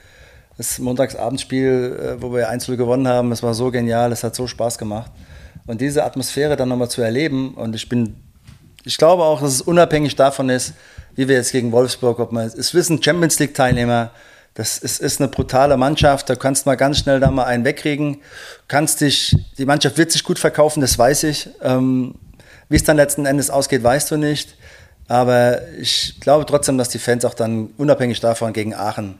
das 0.59 0.79
Montagsabendspiel, 0.81 2.17
äh, 2.19 2.23
wo 2.23 2.35
wir 2.35 2.51
1 2.51 2.67
gewonnen 2.67 3.09
haben, 3.09 3.33
es 3.33 3.43
war 3.43 3.55
so 3.55 3.71
genial, 3.71 4.13
es 4.13 4.25
hat 4.25 4.35
so 4.35 4.47
Spaß 4.47 4.77
gemacht. 4.77 5.11
Und 5.67 5.81
diese 5.81 6.05
Atmosphäre 6.05 6.57
dann 6.57 6.69
nochmal 6.69 6.91
zu 6.91 7.01
erleben 7.01 7.55
und 7.55 7.75
ich 7.75 7.89
bin, 7.89 8.17
ich 8.85 8.99
glaube 8.99 9.23
auch, 9.23 9.41
dass 9.41 9.55
es 9.55 9.63
unabhängig 9.63 10.17
davon 10.17 10.49
ist, 10.51 10.75
wie 11.15 11.29
wir 11.29 11.37
jetzt 11.37 11.53
gegen 11.53 11.73
Wolfsburg, 11.73 12.19
ob 12.19 12.33
man, 12.33 12.47
es 12.47 12.75
wissen 12.75 13.03
Champions 13.03 13.39
League 13.39 13.55
Teilnehmer, 13.55 14.11
das 14.55 14.79
ist, 14.79 15.01
ist 15.01 15.21
eine 15.21 15.29
brutale 15.29 15.77
Mannschaft, 15.77 16.29
da 16.29 16.35
kannst 16.35 16.67
du 16.67 16.71
mal 16.71 16.77
ganz 16.77 16.99
schnell 16.99 17.21
da 17.21 17.31
mal 17.31 17.45
einen 17.45 17.65
wegkriegen. 17.65 18.19
Kannst 18.67 19.01
dich, 19.01 19.37
die 19.57 19.67
Mannschaft 19.67 19.99
wird 19.99 20.11
sich 20.11 20.25
gut 20.25 20.41
verkaufen, 20.41 20.81
das 20.81 20.99
weiß 20.99 21.23
ich. 21.25 21.49
Ähm, 21.63 22.17
wie 22.69 22.75
es 22.75 22.83
dann 22.83 22.97
letzten 22.97 23.25
Endes 23.25 23.51
ausgeht, 23.51 23.85
weißt 23.85 24.11
du 24.11 24.17
nicht. 24.17 24.57
Aber 25.07 25.69
ich 25.79 26.19
glaube 26.19 26.45
trotzdem, 26.45 26.77
dass 26.77 26.89
die 26.89 26.99
Fans 26.99 27.25
auch 27.25 27.35
dann 27.35 27.71
unabhängig 27.77 28.19
davon 28.19 28.53
gegen 28.53 28.75
Aachen 28.75 29.19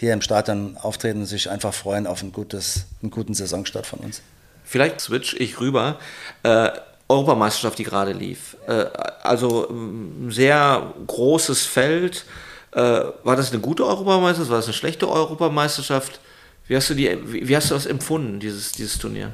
hier 0.00 0.14
im 0.14 0.22
Stadion 0.22 0.78
auftreten 0.78 1.20
und 1.20 1.26
sich 1.26 1.50
einfach 1.50 1.74
freuen 1.74 2.06
auf 2.06 2.22
ein 2.22 2.32
gutes, 2.32 2.86
einen 3.02 3.10
guten 3.10 3.34
Saisonstart 3.34 3.86
von 3.86 3.98
uns. 4.00 4.22
Vielleicht 4.64 4.98
switch 5.00 5.34
ich 5.34 5.60
rüber. 5.60 5.98
Äh, 6.42 6.70
Europameisterschaft, 7.06 7.78
die 7.78 7.84
gerade 7.84 8.12
lief. 8.12 8.56
Äh, 8.66 8.86
also 9.22 9.68
ein 9.68 10.30
sehr 10.30 10.94
großes 11.06 11.66
Feld 11.66 12.24
äh, 12.72 12.80
war 12.80 13.36
das 13.36 13.52
eine 13.52 13.60
gute 13.60 13.84
Europameisterschaft? 13.84 14.50
War 14.50 14.58
das 14.58 14.66
eine 14.66 14.74
schlechte 14.74 15.06
Europameisterschaft? 15.06 16.18
Wie 16.66 16.76
hast 16.76 16.88
du, 16.88 16.94
die, 16.94 17.10
wie 17.26 17.54
hast 17.54 17.70
du 17.70 17.74
das 17.74 17.84
empfunden, 17.84 18.40
dieses, 18.40 18.72
dieses 18.72 18.96
Turnier? 18.98 19.32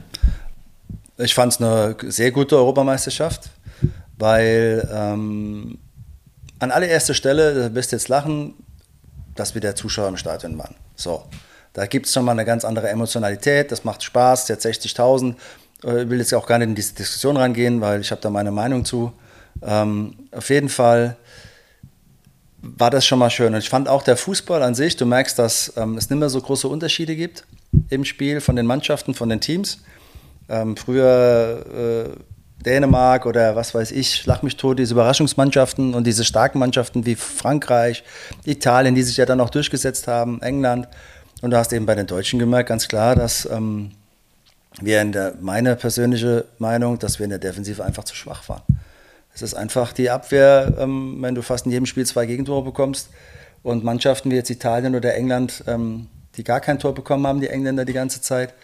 Ich 1.19 1.35
fand 1.35 1.53
es 1.53 1.61
eine 1.61 1.97
sehr 2.07 2.33
gute 2.33 2.57
Europameisterschaft, 2.57 3.51
weil 4.19 4.89
ähm, 4.93 5.79
an 6.59 6.73
allererster 6.73 7.15
Stelle, 7.15 7.55
da 7.55 7.75
wirst 7.75 7.93
du 7.93 7.97
jetzt 7.97 8.09
lachen, 8.09 8.55
dass 9.37 9.55
wir 9.55 9.61
der 9.61 9.75
Zuschauer 9.75 10.09
im 10.09 10.17
Stadion 10.17 10.59
waren. 10.59 10.75
So, 10.95 11.25
da 11.73 11.87
gibt 11.87 12.07
es 12.07 12.13
schon 12.13 12.25
mal 12.25 12.33
eine 12.33 12.45
ganz 12.45 12.65
andere 12.65 12.89
Emotionalität, 12.89 13.71
das 13.71 13.85
macht 13.85 14.03
Spaß, 14.03 14.49
jetzt 14.49 14.65
60.000. 14.67 15.35
Äh, 15.85 16.03
ich 16.03 16.11
will 16.11 16.19
jetzt 16.19 16.33
auch 16.35 16.47
gar 16.47 16.59
nicht 16.59 16.69
in 16.69 16.75
diese 16.75 16.95
Diskussion 16.95 17.37
reingehen, 17.37 17.81
weil 17.81 18.01
ich 18.01 18.11
habe 18.11 18.21
da 18.21 18.31
meine 18.31 18.51
Meinung 18.51 18.85
zu. 18.85 19.13
Ähm, 19.63 20.15
auf 20.33 20.49
jeden 20.51 20.69
Fall 20.69 21.17
war 22.63 22.91
das 22.91 23.07
schon 23.07 23.19
mal 23.19 23.31
schön. 23.31 23.55
Und 23.55 23.61
ich 23.61 23.69
fand 23.69 23.89
auch 23.89 24.03
der 24.03 24.17
Fußball 24.17 24.63
an 24.63 24.75
sich, 24.75 24.97
du 24.97 25.07
merkst, 25.07 25.39
dass 25.39 25.73
ähm, 25.77 25.97
es 25.97 26.11
nicht 26.11 26.19
mehr 26.19 26.31
so 26.31 26.41
große 26.41 26.69
Unterschiede 26.69 27.15
gibt 27.15 27.45
im 27.91 28.05
Spiel 28.05 28.41
von 28.41 28.57
den 28.57 28.67
Mannschaften, 28.67 29.15
von 29.15 29.29
den 29.29 29.41
Teams. 29.41 29.79
Ähm, 30.49 30.77
früher 30.77 32.15
äh, 32.17 32.36
Dänemark 32.67 33.25
oder 33.25 33.57
was 33.57 33.75
weiß 33.75 33.93
ich, 33.93 34.17
schlag 34.17 34.43
mich 34.43 34.57
tot, 34.57 34.79
diese 34.79 34.95
Überraschungsmannschaften 34.95 35.95
und 35.95 36.05
diese 36.05 36.25
starken 36.25 36.59
Mannschaften 36.59 37.07
wie 37.07 37.15
Frankreich, 37.15 38.05
Italien, 38.45 38.95
die 38.95 39.03
sich 39.03 39.17
ja 39.17 39.25
dann 39.25 39.41
auch 39.41 39.51
durchgesetzt 39.51 40.09
haben, 40.09 40.43
England. 40.43 40.89
Und 41.43 41.53
du 41.53 41.57
hast 41.57 41.73
eben 41.73 41.87
bei 41.87 41.95
den 41.95 42.07
Deutschen 42.07 42.39
gemerkt, 42.39 42.69
ganz 42.69 42.89
klar, 42.89 43.15
dass 43.15 43.47
ähm, 43.47 43.93
wir 44.81 45.01
in 45.01 45.13
der, 45.13 45.35
meine 45.41 45.77
persönliche 45.77 46.45
Meinung, 46.59 46.99
dass 46.99 47.19
wir 47.19 47.25
in 47.25 47.31
der 47.31 47.39
Defensive 47.39 47.85
einfach 47.85 48.05
zu 48.05 48.15
schwach 48.15 48.49
waren. 48.49 48.63
Es 49.35 49.43
ist 49.43 49.55
einfach 49.55 49.93
die 49.93 50.11
Abwehr, 50.11 50.75
ähm, 50.79 51.19
wenn 51.21 51.35
du 51.35 51.43
fast 51.43 51.67
in 51.67 51.73
jedem 51.73 51.87
Spiel 51.87 52.07
zwei 52.07 52.27
Gegentore 52.27 52.65
bekommst 52.65 53.11
und 53.63 53.85
Mannschaften 53.85 54.31
wie 54.31 54.35
jetzt 54.35 54.51
Italien 54.51 54.95
oder 54.95 55.15
England, 55.15 55.63
ähm, 55.67 56.09
die 56.37 56.45
gar 56.45 56.61
kein 56.61 56.79
Tor 56.79 56.95
bekommen 56.95 57.27
haben, 57.27 57.41
die 57.41 57.49
Engländer 57.49 57.85
die 57.85 57.93
ganze 57.93 58.21
Zeit, 58.21 58.55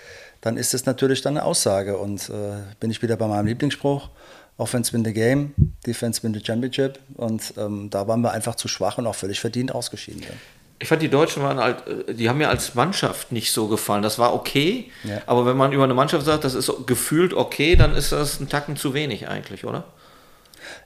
dann 0.43 0.57
ist 0.59 0.75
es 0.75 0.85
natürlich 0.85 1.23
dann 1.23 1.37
eine 1.37 1.47
Aussage. 1.47 1.97
Und 1.97 2.29
äh, 2.29 2.61
bin 2.79 2.91
ich 2.91 3.01
wieder 3.01 3.17
bei 3.17 3.27
meinem 3.27 3.47
Lieblingsspruch, 3.47 4.11
Offense 4.59 4.93
win 4.93 5.05
the 5.05 5.15
game, 5.15 5.55
Defense 5.87 6.23
win 6.23 6.35
the 6.35 6.45
championship. 6.45 6.99
Und 7.15 7.55
ähm, 7.57 7.89
da 7.89 8.07
waren 8.07 8.21
wir 8.21 8.33
einfach 8.33 8.57
zu 8.57 8.69
schwach 8.69 8.99
und 8.99 9.07
auch 9.07 9.15
völlig 9.15 9.41
verdient 9.41 9.75
ausgeschieden. 9.75 10.23
Ja. 10.23 10.35
Ich 10.79 10.89
fand, 10.89 11.01
die 11.01 11.09
Deutschen 11.09 11.45
waren 11.45 11.59
halt, 11.59 11.87
äh, 11.87 12.13
die 12.15 12.29
haben 12.29 12.39
mir 12.39 12.49
als 12.49 12.75
Mannschaft 12.75 13.31
nicht 13.31 13.53
so 13.53 13.69
gefallen. 13.69 14.03
Das 14.03 14.19
war 14.19 14.35
okay, 14.35 14.91
ja. 15.05 15.23
aber 15.27 15.47
wenn 15.47 15.57
man 15.57 15.73
über 15.73 15.85
eine 15.85 15.95
Mannschaft 15.95 16.27
sagt, 16.27 16.43
das 16.45 16.55
ist 16.55 16.71
gefühlt 16.87 17.33
okay, 17.33 17.77
dann 17.77 17.95
ist 17.95 18.11
das 18.11 18.41
ein 18.41 18.49
Tacken 18.49 18.77
zu 18.77 18.93
wenig 18.93 19.29
eigentlich, 19.29 19.65
oder? 19.65 19.85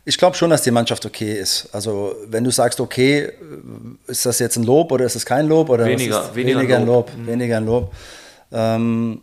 Ich 0.05 0.19
glaube 0.19 0.37
schon, 0.37 0.51
dass 0.51 0.63
die 0.63 0.71
Mannschaft 0.71 1.07
okay 1.07 1.33
ist. 1.33 1.69
Also 1.73 2.15
wenn 2.27 2.45
du 2.45 2.51
sagst, 2.51 2.79
okay, 2.81 3.33
ist 4.07 4.27
das 4.27 4.39
jetzt 4.39 4.57
ein 4.57 4.65
Lob 4.65 4.93
oder 4.93 5.07
ist 5.07 5.17
es 5.17 5.25
kein 5.25 5.49
Lob? 5.49 5.71
Oder 5.71 5.87
weniger, 5.87 6.35
weniger, 6.35 6.59
weniger, 6.61 6.77
ein 6.77 6.87
Lob. 6.87 7.09
Lob 7.09 7.19
mhm. 7.19 7.27
Weniger 7.27 7.57
ein 7.57 7.67
Lob. 7.67 7.95
Ähm, 8.53 9.21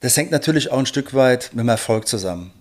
das 0.00 0.16
hängt 0.16 0.30
natürlich 0.30 0.70
auch 0.70 0.78
ein 0.78 0.86
Stück 0.86 1.14
weit 1.14 1.50
mit 1.52 1.64
dem 1.64 1.68
Erfolg 1.68 2.08
zusammen. 2.08 2.52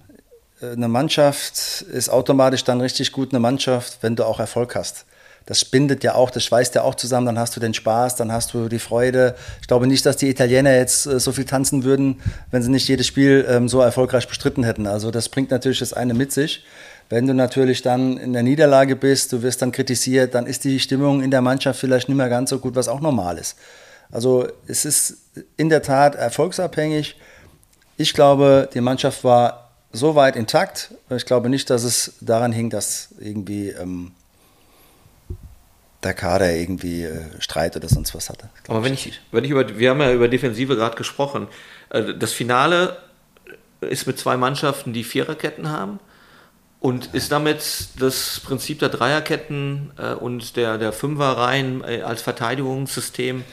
Eine 0.61 0.87
Mannschaft 0.87 1.81
ist 1.81 2.09
automatisch 2.09 2.63
dann 2.63 2.81
richtig 2.81 3.11
gut 3.11 3.31
eine 3.31 3.39
Mannschaft, 3.39 3.99
wenn 4.01 4.15
du 4.15 4.25
auch 4.25 4.39
Erfolg 4.39 4.75
hast 4.75 5.05
das 5.47 5.63
bindet 5.63 6.03
ja 6.03 6.13
auch, 6.13 6.29
das 6.29 6.43
schweißt 6.43 6.75
ja 6.75 6.83
auch 6.83 6.93
zusammen, 6.93 7.25
dann 7.25 7.39
hast 7.39 7.55
du 7.55 7.61
den 7.61 7.73
Spaß, 7.73 8.17
dann 8.17 8.33
hast 8.33 8.53
du 8.53 8.67
die 8.67 8.79
Freude. 8.79 9.33
Ich 9.61 9.67
glaube 9.67 9.87
nicht, 9.87 10.05
dass 10.05 10.17
die 10.17 10.29
Italiener 10.29 10.75
jetzt 10.75 11.07
äh, 11.07 11.19
so 11.21 11.31
viel 11.31 11.45
tanzen 11.45 11.85
würden, 11.85 12.21
wenn 12.51 12.61
sie 12.61 12.69
nicht 12.69 12.87
jedes 12.87 13.07
Spiel 13.07 13.45
ähm, 13.49 13.69
so 13.69 13.79
erfolgreich 13.79 14.27
bestritten 14.27 14.65
hätten. 14.65 14.85
Also 14.85 15.09
das 15.09 15.29
bringt 15.29 15.49
natürlich 15.49 15.79
das 15.79 15.93
eine 15.93 16.13
mit 16.13 16.33
sich. 16.33 16.65
Wenn 17.09 17.25
du 17.25 17.33
natürlich 17.33 17.81
dann 17.81 18.17
in 18.17 18.33
der 18.33 18.43
Niederlage 18.43 18.97
bist, 18.97 19.31
du 19.31 19.41
wirst 19.41 19.61
dann 19.61 19.71
kritisiert, 19.71 20.35
dann 20.35 20.45
ist 20.45 20.65
die 20.65 20.81
Stimmung 20.81 21.23
in 21.23 21.31
der 21.31 21.41
Mannschaft 21.41 21.79
vielleicht 21.79 22.09
nicht 22.09 22.17
mehr 22.17 22.27
ganz 22.27 22.49
so 22.49 22.59
gut, 22.59 22.75
was 22.75 22.89
auch 22.89 22.99
normal 22.99 23.37
ist. 23.37 23.55
Also 24.11 24.47
es 24.67 24.83
ist 24.83 25.15
in 25.57 25.69
der 25.69 25.81
Tat 25.81 26.15
erfolgsabhängig. 26.15 27.15
Ich 27.97 28.13
glaube, 28.13 28.69
die 28.73 28.81
Mannschaft 28.81 29.23
war 29.23 29.71
so 29.91 30.15
weit 30.15 30.35
intakt. 30.35 30.93
Ich 31.09 31.25
glaube 31.25 31.49
nicht, 31.49 31.69
dass 31.69 31.83
es 31.83 32.13
daran 32.21 32.51
hing, 32.51 32.69
dass 32.69 33.09
irgendwie 33.19 33.69
ähm, 33.69 34.11
der 36.03 36.13
Kader 36.13 36.53
irgendwie 36.53 37.03
äh, 37.03 37.21
Streit 37.39 37.75
oder 37.75 37.89
sonst 37.89 38.13
was 38.13 38.29
hatte. 38.29 38.49
Aber 38.67 38.83
wenn 38.83 38.93
ich, 38.93 39.19
wenn 39.31 39.43
ich 39.43 39.51
über, 39.51 39.77
wir 39.77 39.89
haben 39.89 39.99
ja 39.99 40.13
über 40.13 40.27
Defensive 40.27 40.75
gerade 40.75 40.95
gesprochen. 40.95 41.47
Äh, 41.89 42.13
das 42.13 42.33
Finale 42.33 42.97
ist 43.81 44.07
mit 44.07 44.19
zwei 44.19 44.37
Mannschaften, 44.37 44.93
die 44.93 45.03
Viererketten 45.03 45.69
haben. 45.69 45.99
Und 46.79 47.15
ist 47.15 47.31
damit 47.31 47.87
das 47.99 48.39
Prinzip 48.45 48.79
der 48.79 48.89
Dreierketten 48.89 49.91
äh, 49.97 50.13
und 50.13 50.55
der, 50.55 50.77
der 50.77 50.93
Fünferreihen 50.93 51.83
äh, 51.83 52.01
als 52.03 52.21
Verteidigungssystem 52.21 53.43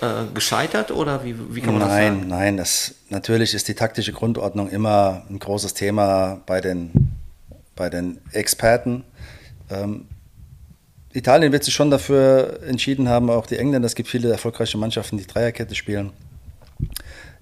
äh, 0.00 0.32
gescheitert 0.34 0.90
oder 0.90 1.24
wie, 1.24 1.34
wie 1.54 1.60
kann 1.60 1.78
man 1.78 1.88
nein, 1.88 1.88
das 1.88 2.18
sagen? 2.18 2.28
Nein, 2.28 2.56
das, 2.56 2.94
natürlich 3.08 3.54
ist 3.54 3.68
die 3.68 3.74
taktische 3.74 4.12
Grundordnung 4.12 4.68
immer 4.70 5.22
ein 5.30 5.38
großes 5.38 5.74
Thema 5.74 6.40
bei 6.46 6.60
den, 6.60 7.12
bei 7.74 7.88
den 7.88 8.20
Experten. 8.32 9.04
Ähm, 9.70 10.06
Italien 11.12 11.50
wird 11.52 11.64
sich 11.64 11.74
schon 11.74 11.90
dafür 11.90 12.60
entschieden 12.66 13.08
haben, 13.08 13.30
auch 13.30 13.46
die 13.46 13.56
Engländer, 13.56 13.86
es 13.86 13.94
gibt 13.94 14.08
viele 14.08 14.30
erfolgreiche 14.30 14.76
Mannschaften, 14.76 15.16
die 15.16 15.26
Dreierkette 15.26 15.74
spielen. 15.74 16.12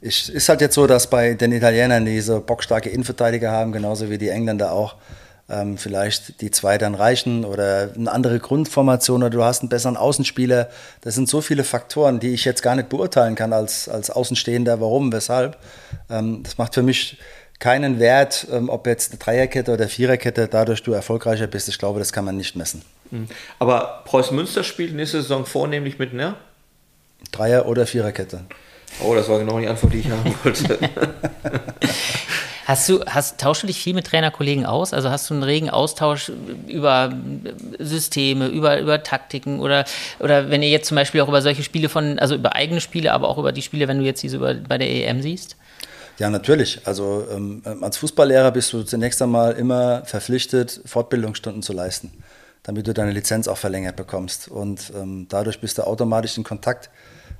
Es 0.00 0.28
ist 0.28 0.48
halt 0.48 0.60
jetzt 0.60 0.74
so, 0.74 0.86
dass 0.86 1.10
bei 1.10 1.34
den 1.34 1.50
Italienern 1.50 2.04
diese 2.04 2.40
bockstarke 2.40 2.88
Innenverteidiger 2.88 3.50
haben, 3.50 3.72
genauso 3.72 4.10
wie 4.10 4.18
die 4.18 4.28
Engländer 4.28 4.70
auch. 4.70 4.96
Ähm, 5.46 5.76
vielleicht 5.76 6.40
die 6.40 6.50
zwei 6.50 6.78
dann 6.78 6.94
reichen 6.94 7.44
oder 7.44 7.90
eine 7.94 8.10
andere 8.10 8.38
Grundformation 8.38 9.22
oder 9.22 9.30
du 9.30 9.44
hast 9.44 9.60
einen 9.60 9.68
besseren 9.68 9.98
Außenspieler. 9.98 10.70
Das 11.02 11.14
sind 11.14 11.28
so 11.28 11.42
viele 11.42 11.64
Faktoren, 11.64 12.18
die 12.18 12.32
ich 12.32 12.46
jetzt 12.46 12.62
gar 12.62 12.74
nicht 12.74 12.88
beurteilen 12.88 13.34
kann 13.34 13.52
als, 13.52 13.88
als 13.88 14.08
Außenstehender, 14.08 14.80
warum, 14.80 15.12
weshalb. 15.12 15.58
Ähm, 16.08 16.42
das 16.42 16.56
macht 16.56 16.74
für 16.74 16.82
mich 16.82 17.18
keinen 17.58 17.98
Wert, 17.98 18.46
ähm, 18.50 18.68
ob 18.68 18.86
jetzt 18.86 19.12
eine 19.12 19.18
Dreierkette 19.18 19.72
oder 19.72 19.88
Viererkette 19.88 20.48
dadurch 20.48 20.82
du 20.82 20.92
erfolgreicher 20.92 21.46
bist. 21.46 21.68
Ich 21.68 21.78
glaube, 21.78 21.98
das 21.98 22.12
kann 22.12 22.24
man 22.24 22.36
nicht 22.36 22.56
messen. 22.56 22.82
Mhm. 23.10 23.28
Aber 23.58 24.02
Preußen 24.06 24.34
Münster 24.34 24.64
spielt 24.64 24.94
nächste 24.94 25.22
Saison 25.22 25.46
vornehmlich 25.46 25.98
mit, 25.98 26.14
ne? 26.14 26.36
Dreier- 27.32 27.66
oder 27.66 27.86
Viererkette. 27.86 28.40
Oh, 29.00 29.14
das 29.14 29.28
war 29.28 29.38
genau 29.38 29.58
die 29.58 29.66
Antwort, 29.66 29.92
die 29.92 29.98
ich 29.98 30.10
haben 30.10 30.34
wollte. 30.44 30.78
Hast 32.66 32.88
du, 32.88 33.04
hast, 33.04 33.38
tauschst 33.38 33.62
du 33.62 33.66
dich 33.66 33.78
viel 33.78 33.94
mit 33.94 34.06
Trainerkollegen 34.06 34.64
aus? 34.64 34.94
Also 34.94 35.10
hast 35.10 35.28
du 35.28 35.34
einen 35.34 35.42
regen 35.42 35.68
Austausch 35.68 36.32
über 36.66 37.12
Systeme, 37.78 38.46
über, 38.46 38.80
über 38.80 39.02
Taktiken 39.02 39.60
oder, 39.60 39.84
oder 40.18 40.48
wenn 40.48 40.62
ihr 40.62 40.70
jetzt 40.70 40.88
zum 40.88 40.94
Beispiel 40.94 41.20
auch 41.20 41.28
über 41.28 41.42
solche 41.42 41.62
Spiele 41.62 41.88
von, 41.88 42.18
also 42.18 42.34
über 42.34 42.54
eigene 42.54 42.80
Spiele, 42.80 43.12
aber 43.12 43.28
auch 43.28 43.36
über 43.36 43.52
die 43.52 43.62
Spiele, 43.62 43.86
wenn 43.86 43.98
du 43.98 44.04
jetzt 44.04 44.22
diese 44.22 44.36
über, 44.36 44.54
bei 44.54 44.78
der 44.78 44.88
EM 44.88 45.20
siehst? 45.20 45.56
Ja, 46.18 46.30
natürlich. 46.30 46.80
Also 46.84 47.26
ähm, 47.30 47.62
als 47.82 47.98
Fußballlehrer 47.98 48.52
bist 48.52 48.72
du 48.72 48.82
zunächst 48.82 49.20
einmal 49.20 49.52
immer 49.52 50.04
verpflichtet, 50.06 50.80
Fortbildungsstunden 50.86 51.62
zu 51.62 51.72
leisten 51.72 52.12
damit 52.64 52.86
du 52.86 52.94
deine 52.94 53.12
Lizenz 53.12 53.46
auch 53.46 53.58
verlängert 53.58 53.94
bekommst. 53.94 54.48
Und 54.48 54.92
ähm, 54.96 55.26
dadurch 55.28 55.60
bist 55.60 55.78
du 55.78 55.86
automatisch 55.86 56.36
in 56.36 56.44
Kontakt, 56.44 56.90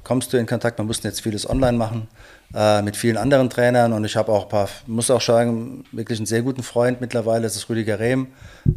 kommst 0.04 0.32
du 0.32 0.36
in 0.36 0.46
Kontakt. 0.46 0.78
Man 0.78 0.86
musste 0.86 1.08
jetzt 1.08 1.22
vieles 1.22 1.48
online 1.48 1.76
machen 1.76 2.08
äh, 2.54 2.82
mit 2.82 2.96
vielen 2.96 3.16
anderen 3.16 3.50
Trainern 3.50 3.92
und 3.92 4.04
ich 4.04 4.16
habe 4.16 4.30
auch 4.30 4.44
ein 4.44 4.48
paar, 4.48 4.68
muss 4.86 5.10
auch 5.10 5.20
sagen, 5.20 5.84
wirklich 5.92 6.18
einen 6.18 6.26
sehr 6.26 6.42
guten 6.42 6.62
Freund 6.62 7.00
mittlerweile, 7.00 7.42
das 7.42 7.56
ist 7.56 7.68
Rüdiger 7.68 7.98
Rehm. 7.98 8.28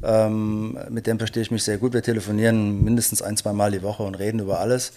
Ähm, 0.03 0.77
mit 0.89 1.05
dem 1.05 1.17
verstehe 1.17 1.43
ich 1.43 1.51
mich 1.51 1.63
sehr 1.63 1.77
gut. 1.77 1.93
Wir 1.93 2.01
telefonieren 2.01 2.83
mindestens 2.83 3.21
ein, 3.21 3.37
zwei 3.37 3.53
Mal 3.53 3.71
die 3.71 3.83
Woche 3.83 4.03
und 4.03 4.15
reden 4.15 4.39
über 4.39 4.59
alles, 4.59 4.93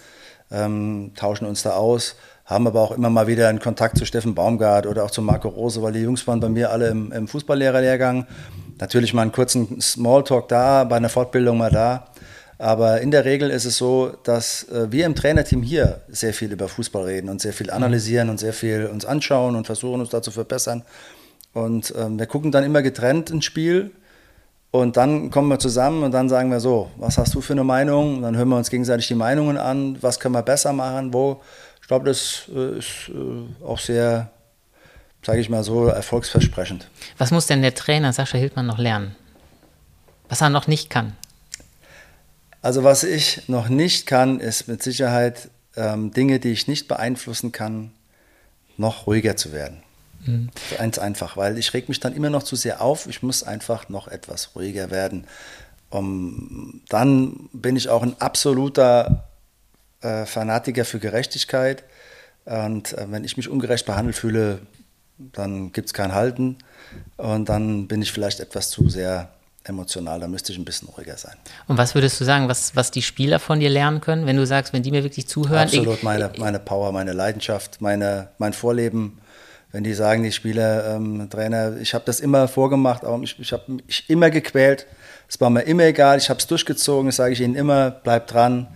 ähm, 0.50 1.12
tauschen 1.16 1.46
uns 1.46 1.62
da 1.62 1.72
aus 1.72 2.16
haben 2.46 2.66
aber 2.66 2.80
auch 2.80 2.90
immer 2.90 3.10
mal 3.10 3.28
wieder 3.28 3.48
einen 3.48 3.60
Kontakt 3.60 3.96
zu 3.96 4.04
Steffen 4.04 4.34
Baumgart 4.34 4.84
oder 4.84 5.04
auch 5.04 5.12
zu 5.12 5.22
Marco 5.22 5.46
Rose, 5.46 5.80
weil 5.82 5.92
die 5.92 6.00
Jungs 6.00 6.26
waren 6.26 6.40
bei 6.40 6.48
mir 6.48 6.72
alle 6.72 6.88
im, 6.88 7.12
im 7.12 7.28
Fußballlehrerlehrgang 7.28 8.26
Natürlich 8.80 9.12
mal 9.12 9.22
einen 9.22 9.32
kurzen 9.32 9.78
Smalltalk 9.80 10.48
da, 10.48 10.84
bei 10.84 10.96
einer 10.96 11.10
Fortbildung 11.10 11.58
mal 11.58 11.70
da. 11.70 12.06
Aber 12.60 13.00
in 13.00 13.10
der 13.10 13.24
Regel 13.24 13.48
ist 13.48 13.64
es 13.64 13.78
so, 13.78 14.12
dass 14.22 14.64
äh, 14.68 14.92
wir 14.92 15.06
im 15.06 15.14
Trainerteam 15.14 15.62
hier 15.62 16.02
sehr 16.08 16.34
viel 16.34 16.52
über 16.52 16.68
Fußball 16.68 17.04
reden 17.04 17.30
und 17.30 17.40
sehr 17.40 17.54
viel 17.54 17.68
mhm. 17.68 17.72
analysieren 17.72 18.28
und 18.28 18.38
sehr 18.38 18.52
viel 18.52 18.84
uns 18.84 19.06
anschauen 19.06 19.56
und 19.56 19.64
versuchen 19.64 20.00
uns 20.00 20.10
da 20.10 20.20
zu 20.20 20.30
verbessern. 20.30 20.84
Und 21.54 21.94
ähm, 21.96 22.18
wir 22.18 22.26
gucken 22.26 22.52
dann 22.52 22.62
immer 22.62 22.82
getrennt 22.82 23.30
ins 23.30 23.46
Spiel 23.46 23.92
und 24.72 24.98
dann 24.98 25.30
kommen 25.30 25.48
wir 25.48 25.58
zusammen 25.58 26.02
und 26.02 26.12
dann 26.12 26.28
sagen 26.28 26.50
wir 26.50 26.60
so, 26.60 26.90
was 26.98 27.16
hast 27.16 27.34
du 27.34 27.40
für 27.40 27.54
eine 27.54 27.64
Meinung? 27.64 28.18
Und 28.18 28.22
dann 28.22 28.36
hören 28.36 28.50
wir 28.50 28.58
uns 28.58 28.68
gegenseitig 28.68 29.08
die 29.08 29.14
Meinungen 29.14 29.56
an, 29.56 29.96
was 30.02 30.20
können 30.20 30.34
wir 30.34 30.42
besser 30.42 30.74
machen, 30.74 31.14
wo. 31.14 31.40
Ich 31.80 31.88
glaube, 31.88 32.04
das 32.04 32.42
äh, 32.54 32.78
ist 32.78 33.08
äh, 33.08 33.64
auch 33.64 33.78
sehr 33.78 34.30
sage 35.22 35.40
ich 35.40 35.48
mal 35.48 35.64
so, 35.64 35.86
erfolgsversprechend. 35.86 36.88
Was 37.18 37.30
muss 37.30 37.46
denn 37.46 37.62
der 37.62 37.74
Trainer 37.74 38.12
Sascha 38.12 38.38
Hildmann 38.38 38.66
noch 38.66 38.78
lernen? 38.78 39.16
Was 40.28 40.40
er 40.40 40.50
noch 40.50 40.66
nicht 40.66 40.88
kann? 40.88 41.16
Also 42.62 42.84
was 42.84 43.04
ich 43.04 43.48
noch 43.48 43.68
nicht 43.68 44.06
kann, 44.06 44.40
ist 44.40 44.68
mit 44.68 44.82
Sicherheit 44.82 45.50
ähm, 45.76 46.12
Dinge, 46.12 46.40
die 46.40 46.50
ich 46.50 46.68
nicht 46.68 46.88
beeinflussen 46.88 47.52
kann, 47.52 47.92
noch 48.76 49.06
ruhiger 49.06 49.36
zu 49.36 49.52
werden. 49.52 49.82
Mhm. 50.26 50.50
Eins 50.78 50.98
einfach, 50.98 51.36
weil 51.36 51.58
ich 51.58 51.72
reg 51.72 51.88
mich 51.88 52.00
dann 52.00 52.14
immer 52.14 52.30
noch 52.30 52.42
zu 52.42 52.56
sehr 52.56 52.82
auf. 52.82 53.06
Ich 53.06 53.22
muss 53.22 53.42
einfach 53.42 53.88
noch 53.88 54.08
etwas 54.08 54.54
ruhiger 54.54 54.90
werden. 54.90 55.26
Um, 55.92 56.82
dann 56.88 57.48
bin 57.52 57.74
ich 57.74 57.88
auch 57.88 58.02
ein 58.02 58.14
absoluter 58.20 59.28
äh, 60.02 60.24
Fanatiker 60.24 60.84
für 60.84 61.00
Gerechtigkeit. 61.00 61.82
Und 62.44 62.92
äh, 62.92 63.06
wenn 63.10 63.24
ich 63.24 63.36
mich 63.36 63.48
ungerecht 63.48 63.86
behandelt 63.86 64.16
fühle, 64.16 64.60
dann 65.18 65.72
gibt 65.72 65.88
es 65.88 65.94
kein 65.94 66.14
Halten 66.14 66.56
und 67.16 67.48
dann 67.48 67.88
bin 67.88 68.00
ich 68.00 68.10
vielleicht 68.10 68.40
etwas 68.40 68.70
zu 68.70 68.88
sehr 68.88 69.30
emotional, 69.64 70.20
da 70.20 70.28
müsste 70.28 70.52
ich 70.52 70.58
ein 70.58 70.64
bisschen 70.64 70.88
ruhiger 70.88 71.16
sein. 71.16 71.34
Und 71.68 71.76
was 71.76 71.94
würdest 71.94 72.20
du 72.20 72.24
sagen, 72.24 72.48
was, 72.48 72.74
was 72.76 72.90
die 72.90 73.02
Spieler 73.02 73.38
von 73.38 73.60
dir 73.60 73.68
lernen 73.68 74.00
können, 74.00 74.26
wenn 74.26 74.36
du 74.36 74.46
sagst, 74.46 74.72
wenn 74.72 74.82
die 74.82 74.90
mir 74.90 75.02
wirklich 75.02 75.28
zuhören? 75.28 75.64
Absolut, 75.64 76.02
meine, 76.02 76.30
meine 76.38 76.58
Power, 76.58 76.92
meine 76.92 77.12
Leidenschaft, 77.12 77.80
meine, 77.80 78.28
mein 78.38 78.52
Vorleben. 78.52 79.18
Wenn 79.72 79.84
die 79.84 79.94
sagen, 79.94 80.24
die 80.24 80.32
Spieler, 80.32 80.96
ähm, 80.96 81.28
Trainer, 81.30 81.76
ich 81.76 81.94
habe 81.94 82.04
das 82.04 82.18
immer 82.18 82.48
vorgemacht, 82.48 83.02
ich, 83.22 83.38
ich 83.38 83.52
habe 83.52 83.70
mich 83.72 84.08
immer 84.08 84.30
gequält. 84.30 84.86
Es 85.28 85.40
war 85.40 85.48
mir 85.48 85.62
immer 85.62 85.84
egal, 85.84 86.18
ich 86.18 86.28
habe 86.28 86.40
es 86.40 86.46
durchgezogen, 86.48 87.06
das 87.06 87.16
sage 87.16 87.34
ich 87.34 87.40
ihnen 87.40 87.54
immer, 87.54 87.90
bleib 87.90 88.26
dran. 88.26 88.66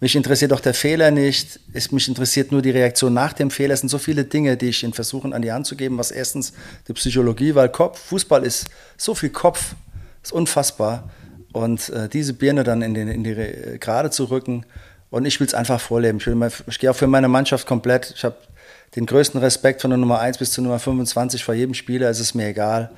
Mich 0.00 0.16
interessiert 0.16 0.52
auch 0.52 0.60
der 0.60 0.72
Fehler 0.74 1.10
nicht. 1.10 1.60
Es, 1.74 1.92
mich 1.92 2.08
interessiert 2.08 2.50
nur 2.50 2.62
die 2.62 2.70
Reaktion 2.70 3.12
nach 3.12 3.34
dem 3.34 3.50
Fehler. 3.50 3.74
Es 3.74 3.80
sind 3.80 3.90
so 3.90 3.98
viele 3.98 4.24
Dinge, 4.24 4.56
die 4.56 4.70
ich 4.70 4.82
ihnen 4.82 4.94
versuche 4.94 5.32
an 5.32 5.42
die 5.42 5.52
Hand 5.52 5.66
zu 5.66 5.76
geben. 5.76 5.98
Was 5.98 6.10
erstens 6.10 6.54
die 6.88 6.94
Psychologie, 6.94 7.54
weil 7.54 7.68
Kopf, 7.68 8.00
Fußball 8.06 8.42
ist 8.42 8.70
so 8.96 9.14
viel 9.14 9.28
Kopf, 9.28 9.74
ist 10.22 10.32
unfassbar. 10.32 11.10
Und 11.52 11.88
äh, 11.90 12.08
diese 12.08 12.32
Birne 12.32 12.64
dann 12.64 12.82
in, 12.82 12.94
den, 12.94 13.08
in 13.08 13.24
die 13.24 13.78
Gerade 13.78 14.10
zu 14.10 14.24
rücken. 14.24 14.64
Und 15.10 15.24
ich 15.24 15.40
will 15.40 15.46
es 15.46 15.54
einfach 15.54 15.80
vorleben. 15.80 16.18
Ich, 16.18 16.54
ich 16.66 16.78
gehe 16.78 16.90
auch 16.90 16.96
für 16.96 17.08
meine 17.08 17.28
Mannschaft 17.28 17.66
komplett. 17.66 18.12
Ich 18.16 18.24
habe 18.24 18.36
den 18.94 19.06
größten 19.06 19.40
Respekt 19.40 19.80
von 19.82 19.90
der 19.90 19.98
Nummer 19.98 20.20
1 20.20 20.38
bis 20.38 20.52
zur 20.52 20.64
Nummer 20.64 20.78
25 20.78 21.44
vor 21.44 21.54
jedem 21.54 21.74
Spieler. 21.74 22.08
Es 22.08 22.20
ist 22.20 22.34
mir 22.34 22.46
egal. 22.46 22.90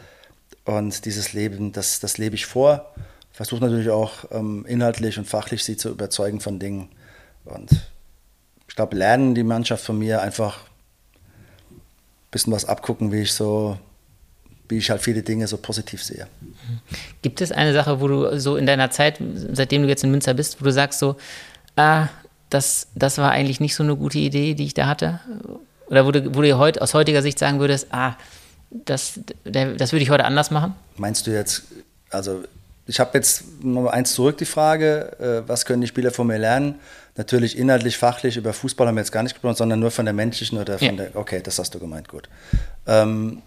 Und 0.64 1.04
dieses 1.06 1.32
Leben, 1.32 1.72
das, 1.72 2.00
das 2.00 2.18
lebe 2.18 2.34
ich 2.34 2.46
vor 2.46 2.92
versuche 3.32 3.62
natürlich 3.62 3.90
auch 3.90 4.24
ähm, 4.30 4.64
inhaltlich 4.68 5.18
und 5.18 5.26
fachlich 5.26 5.64
sie 5.64 5.76
zu 5.76 5.90
überzeugen 5.90 6.40
von 6.40 6.58
Dingen. 6.58 6.88
Und 7.44 7.70
ich 8.68 8.76
glaube, 8.76 8.96
lernen 8.96 9.34
die 9.34 9.42
Mannschaft 9.42 9.84
von 9.84 9.98
mir 9.98 10.22
einfach 10.22 10.58
ein 11.70 11.80
bisschen 12.30 12.52
was 12.52 12.66
abgucken, 12.66 13.10
wie 13.10 13.22
ich 13.22 13.32
so, 13.32 13.78
wie 14.72 14.78
ich 14.78 14.90
halt 14.90 15.02
viele 15.02 15.22
Dinge 15.22 15.46
so 15.46 15.58
positiv 15.58 16.02
sehe. 16.02 16.26
Gibt 17.20 17.42
es 17.42 17.52
eine 17.52 17.74
Sache, 17.74 18.00
wo 18.00 18.08
du 18.08 18.40
so 18.40 18.56
in 18.56 18.64
deiner 18.64 18.90
Zeit, 18.90 19.18
seitdem 19.52 19.82
du 19.82 19.88
jetzt 19.88 20.02
in 20.02 20.10
Münster 20.10 20.32
bist, 20.32 20.60
wo 20.60 20.64
du 20.64 20.72
sagst 20.72 20.98
so, 20.98 21.16
ah, 21.76 22.08
das, 22.48 22.88
das 22.94 23.18
war 23.18 23.30
eigentlich 23.30 23.60
nicht 23.60 23.74
so 23.74 23.82
eine 23.82 23.96
gute 23.96 24.18
Idee, 24.18 24.54
die 24.54 24.64
ich 24.64 24.72
da 24.72 24.86
hatte? 24.86 25.20
Oder 25.88 26.06
wo 26.06 26.10
du, 26.10 26.34
wo 26.34 26.40
du 26.40 26.56
heute, 26.56 26.80
aus 26.80 26.94
heutiger 26.94 27.20
Sicht 27.20 27.38
sagen 27.38 27.60
würdest, 27.60 27.88
ah, 27.90 28.16
das, 28.70 29.20
das 29.44 29.92
würde 29.92 30.02
ich 30.02 30.08
heute 30.08 30.24
anders 30.24 30.50
machen? 30.50 30.74
Meinst 30.96 31.26
du 31.26 31.32
jetzt, 31.32 31.64
also 32.08 32.42
ich 32.86 32.98
habe 32.98 33.10
jetzt 33.12 33.62
noch 33.62 33.88
eins 33.88 34.14
zurück 34.14 34.38
die 34.38 34.46
Frage, 34.46 35.44
äh, 35.44 35.48
was 35.48 35.66
können 35.66 35.82
die 35.82 35.86
Spieler 35.86 36.12
von 36.12 36.26
mir 36.26 36.38
lernen? 36.38 36.76
Natürlich 37.16 37.58
inhaltlich, 37.58 37.98
fachlich, 37.98 38.38
über 38.38 38.54
Fußball 38.54 38.86
haben 38.86 38.94
wir 38.94 39.02
jetzt 39.02 39.12
gar 39.12 39.22
nicht 39.22 39.34
gesprochen, 39.34 39.56
sondern 39.56 39.80
nur 39.80 39.90
von 39.90 40.06
der 40.06 40.14
menschlichen 40.14 40.56
oder 40.56 40.78
von 40.78 40.96
ja. 40.96 41.04
der, 41.04 41.16
okay, 41.16 41.42
das 41.42 41.58
hast 41.58 41.74
du 41.74 41.78
gemeint, 41.78 42.08
gut. 42.08 42.30
Ähm, 42.86 43.42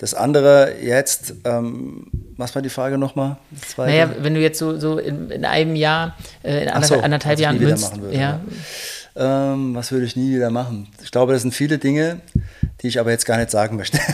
das 0.00 0.14
andere 0.14 0.76
jetzt, 0.80 1.34
ähm, 1.44 2.06
was 2.38 2.54
war 2.54 2.62
die 2.62 2.70
Frage 2.70 2.96
nochmal? 2.96 3.36
Naja, 3.76 4.10
wenn 4.20 4.32
du 4.32 4.40
jetzt 4.40 4.58
so, 4.58 4.78
so 4.78 4.98
in, 4.98 5.30
in 5.30 5.44
einem 5.44 5.76
Jahr, 5.76 6.16
äh, 6.42 6.62
in 6.62 6.68
anderthalb, 6.68 6.84
so, 6.86 7.04
anderthalb 7.04 7.38
Jahren 7.38 7.58
Münst, 7.58 8.00
würde, 8.00 8.16
ja. 8.16 8.40
ja. 9.14 9.52
Ähm, 9.52 9.74
was 9.74 9.92
würde 9.92 10.06
ich 10.06 10.16
nie 10.16 10.34
wieder 10.34 10.48
machen? 10.48 10.88
Ich 11.02 11.10
glaube, 11.10 11.34
das 11.34 11.42
sind 11.42 11.52
viele 11.52 11.76
Dinge, 11.76 12.20
die 12.80 12.88
ich 12.88 12.98
aber 12.98 13.10
jetzt 13.10 13.26
gar 13.26 13.36
nicht 13.36 13.50
sagen 13.50 13.76
möchte. 13.76 13.98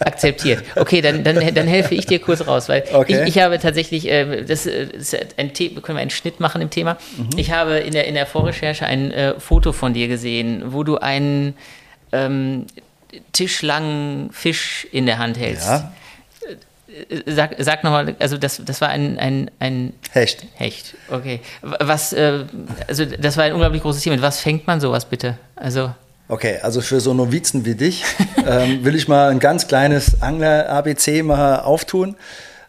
akzeptiert. 0.00 0.64
Okay, 0.76 1.00
dann, 1.00 1.24
dann, 1.24 1.54
dann 1.54 1.66
helfe 1.66 1.94
ich 1.94 2.04
dir 2.04 2.18
kurz 2.18 2.46
raus, 2.46 2.68
weil 2.68 2.84
okay. 2.92 3.22
ich, 3.22 3.36
ich 3.36 3.42
habe 3.42 3.58
tatsächlich, 3.58 4.10
äh, 4.10 4.42
das, 4.42 4.66
äh, 4.66 4.88
ist 4.92 5.16
ein 5.38 5.52
The 5.54 5.70
können 5.76 5.96
wir 5.96 6.02
einen 6.02 6.10
Schnitt 6.10 6.38
machen 6.38 6.60
im 6.60 6.68
Thema. 6.68 6.98
Mhm. 7.16 7.30
Ich 7.38 7.50
habe 7.50 7.78
in 7.78 7.92
der, 7.92 8.06
in 8.06 8.14
der 8.14 8.26
Vorrecherche 8.26 8.84
ein 8.84 9.10
äh, 9.10 9.40
Foto 9.40 9.72
von 9.72 9.94
dir 9.94 10.08
gesehen, 10.08 10.64
wo 10.66 10.82
du 10.82 10.98
einen 10.98 11.54
ähm, 12.14 12.66
tischlangen 13.32 14.30
Fisch 14.32 14.86
in 14.92 15.06
der 15.06 15.18
Hand 15.18 15.38
hältst. 15.38 15.68
Ja. 15.68 15.92
Äh, 17.10 17.32
sag, 17.32 17.56
sag 17.58 17.84
nochmal, 17.84 18.14
also 18.18 18.38
das, 18.38 18.62
das 18.64 18.80
war 18.80 18.88
ein, 18.88 19.18
ein, 19.18 19.50
ein 19.58 19.92
Hecht. 20.12 20.46
Hecht, 20.54 20.94
okay. 21.10 21.40
Was, 21.62 22.12
äh, 22.12 22.44
also 22.86 23.04
das 23.04 23.36
war 23.36 23.44
ein 23.44 23.52
unglaublich 23.52 23.82
großes 23.82 24.02
Thema. 24.02 24.20
Was 24.22 24.40
fängt 24.40 24.66
man 24.66 24.80
sowas 24.80 25.04
bitte? 25.04 25.38
Also 25.56 25.90
Okay, 26.26 26.58
also 26.62 26.80
für 26.80 27.00
so 27.00 27.12
Novizen 27.12 27.66
wie 27.66 27.74
dich 27.74 28.02
ähm, 28.46 28.84
will 28.84 28.94
ich 28.94 29.08
mal 29.08 29.30
ein 29.30 29.40
ganz 29.40 29.68
kleines 29.68 30.22
Angler-ABC 30.22 31.22
mal 31.22 31.60
auftun. 31.60 32.16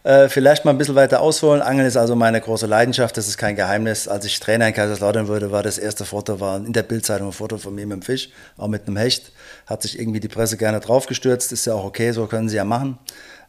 Äh, 0.06 0.28
vielleicht 0.28 0.64
mal 0.64 0.70
ein 0.70 0.78
bisschen 0.78 0.94
weiter 0.94 1.20
ausholen. 1.20 1.60
Angeln 1.60 1.84
ist 1.84 1.96
also 1.96 2.14
meine 2.14 2.40
große 2.40 2.66
Leidenschaft, 2.66 3.16
das 3.16 3.26
ist 3.26 3.38
kein 3.38 3.56
Geheimnis. 3.56 4.06
Als 4.06 4.24
ich 4.24 4.38
Trainer 4.38 4.68
in 4.68 4.72
Kaiserslautern 4.72 5.26
wurde, 5.26 5.50
war 5.50 5.64
das 5.64 5.78
erste 5.78 6.04
Foto 6.04 6.38
war 6.38 6.58
in 6.58 6.72
der 6.72 6.84
Bildzeitung 6.84 7.26
ein 7.26 7.32
Foto 7.32 7.58
von 7.58 7.74
mir 7.74 7.88
mit 7.88 7.96
dem 7.96 8.02
Fisch, 8.02 8.28
auch 8.56 8.68
mit 8.68 8.86
einem 8.86 8.98
Hecht. 8.98 9.32
Hat 9.66 9.82
sich 9.82 9.98
irgendwie 9.98 10.20
die 10.20 10.28
Presse 10.28 10.56
gerne 10.58 10.78
draufgestürzt, 10.78 11.50
ist 11.50 11.66
ja 11.66 11.74
auch 11.74 11.84
okay, 11.84 12.12
so 12.12 12.28
können 12.28 12.48
sie 12.48 12.54
ja 12.54 12.64
machen. 12.64 12.98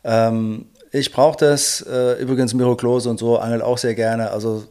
Ähm, 0.04 0.66
ich 0.92 1.12
brauche 1.12 1.38
das. 1.38 1.82
Äh, 1.82 2.14
übrigens 2.14 2.56
Miro 2.56 2.76
Klose 2.76 3.12
und 3.12 3.20
so 3.20 3.38
angelt 3.38 3.62
auch 3.62 3.78
sehr 3.78 3.94
gerne. 3.94 4.32
Also 4.32 4.66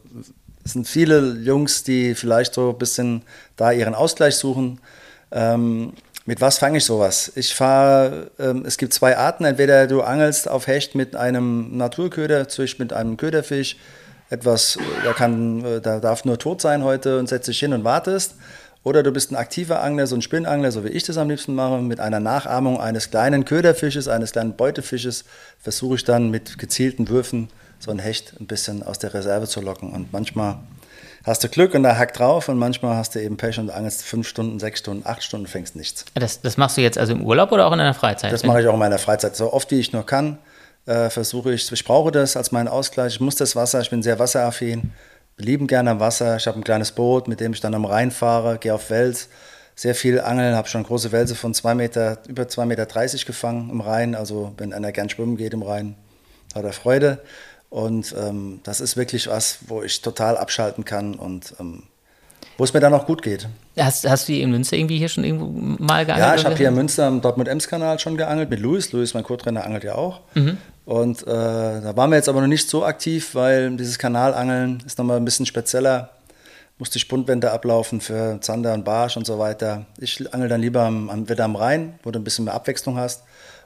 es 0.65 0.73
sind 0.73 0.89
viele 0.89 1.35
Jungs, 1.35 1.85
die 1.85 2.17
vielleicht 2.17 2.55
so 2.55 2.71
ein 2.71 2.79
bisschen 2.79 3.23
da 3.55 3.71
ihren 3.71 3.95
Ausgleich 3.95 4.35
suchen. 4.35 4.81
Ähm, 5.31 5.93
mit 6.27 6.41
was 6.41 6.59
fange 6.59 6.79
ich 6.79 6.85
sowas? 6.85 7.33
Ich 7.37 7.55
fahre, 7.55 8.31
ähm, 8.39 8.65
es 8.67 8.77
gibt 8.77 8.93
zwei 8.93 9.17
Arten. 9.17 9.45
Entweder 9.45 9.87
du 9.87 10.03
angelst 10.03 10.51
auf 10.51 10.67
Hecht 10.67 10.97
mit 10.97 11.15
einem 11.15 11.77
Naturköder, 11.77 12.49
zwischen 12.49 12.83
mit 12.83 12.93
einem 12.93 13.17
Köderfisch, 13.17 13.77
etwas, 14.29 14.77
der 15.05 15.15
kann, 15.15 15.65
äh, 15.65 15.81
der 15.81 16.01
darf 16.01 16.25
nur 16.25 16.39
tot 16.39 16.61
sein 16.61 16.83
heute 16.83 17.21
und 17.21 17.29
setzt 17.29 17.47
dich 17.49 17.61
hin 17.61 17.73
und 17.73 17.85
wartest. 17.85 18.35
Oder 18.83 19.05
du 19.05 19.13
bist 19.13 19.31
ein 19.31 19.37
aktiver 19.37 19.83
Angler, 19.83 20.07
so 20.09 20.17
ein 20.17 20.23
Spinnangler, 20.23 20.73
so 20.73 20.85
wie 20.85 20.89
ich 20.89 21.05
das 21.05 21.17
am 21.17 21.29
liebsten 21.29 21.55
mache, 21.55 21.81
mit 21.81 22.01
einer 22.01 22.21
Nachahmung 22.21 22.81
eines 22.81 23.11
kleinen 23.11 23.45
Köderfisches, 23.45 24.09
eines 24.09 24.33
kleinen 24.33 24.57
Beutefisches, 24.57 25.25
versuche 25.61 25.97
ich 25.97 26.05
dann 26.05 26.31
mit 26.31 26.59
gezielten 26.59 27.09
Würfen 27.09 27.49
so 27.79 27.91
ein 27.91 27.99
Hecht 27.99 28.35
ein 28.41 28.47
bisschen 28.47 28.83
aus 28.83 28.99
der 28.99 29.15
Reserve 29.15 29.47
zu 29.47 29.61
locken. 29.61 29.93
Und 29.93 30.13
manchmal 30.13 30.59
hast 31.27 31.43
du 31.43 31.49
Glück 31.49 31.75
und 31.75 31.83
da 31.83 31.99
hackt 31.99 32.19
drauf 32.19 32.49
und 32.49 32.57
manchmal 32.57 32.97
hast 32.97 33.15
du 33.15 33.23
eben 33.23 33.37
Pech 33.37 33.59
und 33.59 33.71
angelst 33.71 34.03
fünf 34.03 34.29
Stunden, 34.29 34.61
sechs 34.61 34.79
Stunden, 34.79 35.03
acht 35.05 35.23
Stunden, 35.23 35.47
fängst 35.47 35.75
nichts. 35.75 36.05
Das, 36.15 36.41
das 36.41 36.57
machst 36.57 36.77
du 36.77 36.81
jetzt 36.81 36.97
also 36.97 37.13
im 37.13 37.25
Urlaub 37.25 37.53
oder 37.53 37.67
auch 37.67 37.73
in 37.73 37.79
deiner 37.79 37.95
Freizeit? 37.95 38.33
Das 38.33 38.45
mache 38.45 38.63
ich 38.63 38.69
auch 38.69 38.75
in 38.75 38.79
meiner 38.79 38.99
Freizeit. 38.99 39.35
So 39.37 39.53
oft 39.53 39.71
wie 39.73 39.81
ich 39.81 39.93
nur 39.93 40.07
kann, 40.07 40.39
äh, 40.87 41.11
versuche 41.11 41.53
ich, 41.53 41.71
ich 41.71 41.85
brauche 41.85 42.13
das 42.13 42.37
als 42.37 42.53
meinen 42.53 42.69
Ausgleich. 42.69 43.15
Ich 43.15 43.21
muss 43.21 43.35
das 43.35 43.57
Wasser, 43.57 43.81
ich 43.81 43.91
bin 43.91 44.03
sehr 44.03 44.19
wasseraffin, 44.19 44.93
lieben 45.37 45.67
gerne 45.67 45.91
am 45.91 46.01
Wasser. 46.01 46.37
Ich 46.37 46.47
habe 46.47 46.59
ein 46.59 46.65
kleines 46.65 46.93
Boot, 46.93 47.27
mit 47.27 47.41
dem 47.41 47.53
ich 47.53 47.61
dann 47.61 47.75
am 47.75 47.85
Rhein 47.85 48.13
fahre, 48.13 48.59
gehe 48.59 48.73
auf 48.73 48.89
Wels. 48.91 49.29
Sehr 49.75 49.95
viel 49.95 50.21
angeln, 50.21 50.55
habe 50.55 50.69
schon 50.69 50.85
große 50.85 51.13
Wälse 51.13 51.35
von 51.35 51.53
zwei 51.53 51.75
Meter, 51.75 52.19
über 52.29 52.45
2,30 52.45 52.65
Meter 52.65 53.27
gefangen 53.27 53.69
im 53.69 53.83
Rhein. 53.83 54.15
Also 54.15 54.55
wenn 54.57 54.73
einer 54.73 54.93
gern 54.93 55.11
schwimmen 55.11 55.37
geht 55.37 55.53
im 55.53 55.63
Rhein, 55.63 55.97
hat 56.55 56.65
er 56.65 56.73
Freude. 56.73 57.19
Und 57.71 58.15
ähm, 58.19 58.61
das 58.63 58.81
ist 58.81 58.97
wirklich 58.97 59.27
was, 59.27 59.59
wo 59.67 59.83
ich 59.83 60.01
total 60.03 60.37
abschalten 60.37 60.85
kann 60.85 61.15
und 61.15 61.55
ähm, 61.59 61.83
wo 62.57 62.65
es 62.65 62.73
mir 62.73 62.81
dann 62.81 62.95
auch 62.95 63.07
gut 63.07 63.23
geht. 63.23 63.49
Hast, 63.79 64.09
hast 64.09 64.29
du 64.29 64.33
in 64.33 64.51
Münster 64.51 64.77
irgendwie 64.77 64.99
hier 64.99 65.09
schon 65.09 65.25
irgendwo 65.25 65.47
mal 65.47 66.07
geangelt? 66.07 66.27
Ja, 66.27 66.35
ich 66.35 66.45
habe 66.45 66.57
hier 66.57 66.69
in 66.69 66.75
Münster 66.75 67.07
am 67.07 67.21
Dortmund-Ems-Kanal 67.21 67.99
schon 67.99 68.17
geangelt 68.17 68.49
mit 68.49 68.61
Luis. 68.61 68.93
Luis, 68.93 69.13
mein 69.13 69.25
Co-Trainer, 69.25 69.65
angelt 69.65 69.85
ja 69.85 69.95
auch. 69.95 70.21
Mhm. 70.35 70.57
Und 70.87 71.23
äh, 71.23 71.27
da 71.27 71.93
waren 71.97 72.11
wir 72.11 72.17
jetzt 72.17 72.29
aber 72.29 72.41
noch 72.41 72.47
nicht 72.47 72.69
so 72.71 72.85
aktiv, 72.85 73.35
weil 73.35 73.77
dieses 73.77 73.99
Kanalangeln 73.99 74.83
ist 74.87 74.97
nochmal 74.99 75.19
ein 75.19 75.25
bisschen 75.25 75.45
spezieller. 75.45 76.11
Muss 76.79 76.91
die 76.91 76.99
Spundwände 76.99 77.51
ablaufen 77.51 78.01
für 78.01 78.39
Zander 78.41 78.73
und 78.73 78.85
Barsch 78.85 79.17
und 79.17 79.27
so 79.27 79.39
weiter. 79.39 79.87
Ich 79.99 80.33
angel 80.33 80.49
dann 80.49 80.61
lieber 80.61 80.83
am, 80.83 81.11
am, 81.11 81.29
wieder 81.29 81.45
am 81.45 81.57
Rhein, 81.57 81.99
wo 82.03 82.11
du 82.11 82.19
ein 82.19 82.25
bisschen 82.25 82.45
mehr 82.45 82.55
Abwechslung 82.55 82.97
hast. 82.97 83.23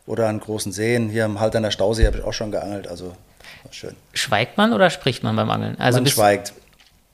Oder 0.07 0.29
an 0.29 0.41
großen 0.41 0.73
Seen. 0.73 1.11
Hier 1.11 1.27
im 1.27 1.39
Halterner 1.39 1.71
Stausee 1.71 2.07
habe 2.07 2.19
ich 2.19 2.25
auch 2.25 2.33
schon 2.33 2.51
geangelt. 2.51 2.89
Also 2.89 3.15
schön. 3.71 3.97
Schweigt 4.13 4.57
man 4.57 4.73
oder 4.73 4.91
spricht 4.91 5.23
man 5.23 5.37
beim 5.37 5.51
Angeln? 5.51 5.79
Also 5.79 5.99
man 5.99 6.07
schweigt. 6.07 6.53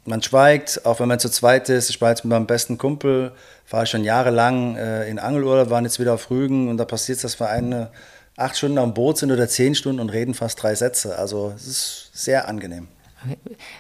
Man 0.05 0.23
schweigt, 0.23 0.87
auch 0.87 1.01
wenn 1.01 1.09
man 1.09 1.19
zu 1.19 1.29
zweit 1.29 1.69
ist. 1.69 1.91
Ich 1.91 2.01
war 2.01 2.11
jetzt 2.11 2.25
mit 2.25 2.31
meinem 2.31 2.47
besten 2.47 2.79
Kumpel, 2.79 3.33
war 3.71 3.83
ich 3.83 3.91
schon 3.91 4.05
jahrelang 4.05 4.77
äh, 4.77 5.09
in 5.09 5.19
Angelurlaub, 5.19 5.71
waren 5.71 5.85
jetzt 5.85 5.99
wieder 5.99 6.15
auf 6.15 6.31
Rügen 6.31 6.69
und 6.69 6.77
da 6.77 6.85
passiert 6.85 7.17
es, 7.17 7.23
dass 7.23 7.41
wir 7.41 7.49
eine 7.49 7.91
acht 8.37 8.57
Stunden 8.57 8.79
am 8.79 8.95
Boot 8.95 9.19
sind 9.19 9.33
oder 9.33 9.49
zehn 9.49 9.75
Stunden 9.75 10.01
und 10.01 10.11
reden 10.11 10.35
fast 10.35 10.63
drei 10.63 10.75
Sätze. 10.75 11.19
Also 11.19 11.53
es 11.57 11.67
ist 11.67 12.11
sehr 12.13 12.49
angenehm. 12.49 12.89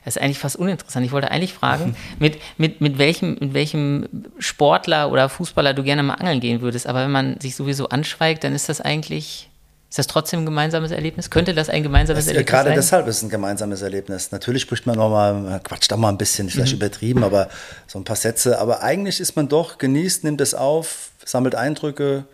Das 0.04 0.16
ist 0.16 0.22
eigentlich 0.22 0.38
fast 0.38 0.56
uninteressant. 0.56 1.06
Ich 1.06 1.12
wollte 1.12 1.30
eigentlich 1.30 1.54
fragen, 1.54 1.94
mit, 2.18 2.38
mit, 2.56 2.80
mit, 2.80 2.98
welchem, 2.98 3.34
mit 3.38 3.54
welchem 3.54 4.08
Sportler 4.38 5.12
oder 5.12 5.28
Fußballer 5.28 5.74
du 5.74 5.82
gerne 5.82 6.02
mal 6.02 6.14
angeln 6.14 6.40
gehen 6.40 6.60
würdest. 6.60 6.86
Aber 6.86 7.04
wenn 7.04 7.12
man 7.12 7.38
sich 7.40 7.54
sowieso 7.54 7.88
anschweigt, 7.88 8.44
dann 8.44 8.54
ist 8.54 8.68
das 8.68 8.80
eigentlich 8.80 9.48
ist 9.88 9.98
das 9.98 10.06
trotzdem 10.08 10.40
ein 10.40 10.46
gemeinsames 10.46 10.90
Erlebnis? 10.90 11.30
Könnte 11.30 11.54
das 11.54 11.68
ein 11.68 11.82
gemeinsames 11.82 12.24
das, 12.24 12.28
Erlebnis 12.28 12.50
gerade 12.50 12.64
sein? 12.64 12.74
Gerade 12.74 12.80
deshalb 12.82 13.06
ist 13.06 13.16
es 13.18 13.22
ein 13.22 13.28
gemeinsames 13.28 13.82
Erlebnis. 13.82 14.32
Natürlich 14.32 14.62
spricht 14.62 14.84
man 14.86 14.96
nochmal, 14.96 15.60
quatscht 15.62 15.90
da 15.92 15.96
mal 15.96 16.08
ein 16.08 16.18
bisschen, 16.18 16.50
vielleicht 16.50 16.72
mhm. 16.72 16.78
übertrieben, 16.78 17.22
aber 17.22 17.48
so 17.86 17.98
ein 17.98 18.04
paar 18.04 18.16
Sätze. 18.16 18.58
Aber 18.58 18.82
eigentlich 18.82 19.20
ist 19.20 19.36
man 19.36 19.48
doch, 19.48 19.78
genießt, 19.78 20.24
nimmt 20.24 20.40
es 20.40 20.54
auf, 20.54 21.10
sammelt 21.24 21.54
Eindrücke, 21.54 22.24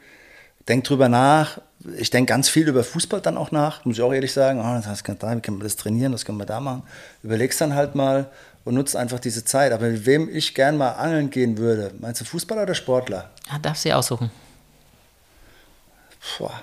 denkt 0.67 0.89
drüber 0.89 1.11
nach. 1.11 1.61
Ich 1.99 2.11
denke 2.11 2.31
ganz 2.31 2.49
viel 2.49 2.69
über 2.69 2.85
Fußball 2.85 3.21
dann 3.21 3.37
auch 3.37 3.51
nach, 3.51 3.85
muss 3.85 3.97
ich 3.97 4.03
auch 4.03 4.15
ehrlich 4.15 4.33
sagen. 4.33 4.61
Oh, 4.61 4.89
das 4.89 5.05
kann 5.05 5.19
da, 5.19 5.37
wie 5.37 5.41
kann 5.41 5.55
man 5.55 5.65
das 5.65 5.77
trainieren, 5.77 6.15
was 6.15 6.25
können 6.25 6.39
wir 6.39 6.47
da 6.47 6.59
machen? 6.59 6.85
Überlegst 7.23 7.61
dann 7.61 7.75
halt 7.75 7.95
mal 7.95 8.31
und 8.65 8.75
nutzt 8.75 8.97
einfach 8.97 9.21
diese 9.21 9.45
Zeit. 9.45 9.73
Aber 9.73 9.89
mit 9.89 10.07
wem 10.07 10.35
ich 10.35 10.55
gern 10.55 10.79
mal 10.79 10.93
angeln 10.93 11.29
gehen 11.29 11.59
würde, 11.59 11.93
meinst 12.01 12.23
du 12.23 12.25
Fußballer 12.25 12.63
oder 12.63 12.75
Sportler? 12.75 13.31
Ja, 13.51 13.59
darfst 13.59 13.85
du 13.85 13.95
aussuchen. 13.95 14.31
Boah 16.39 16.63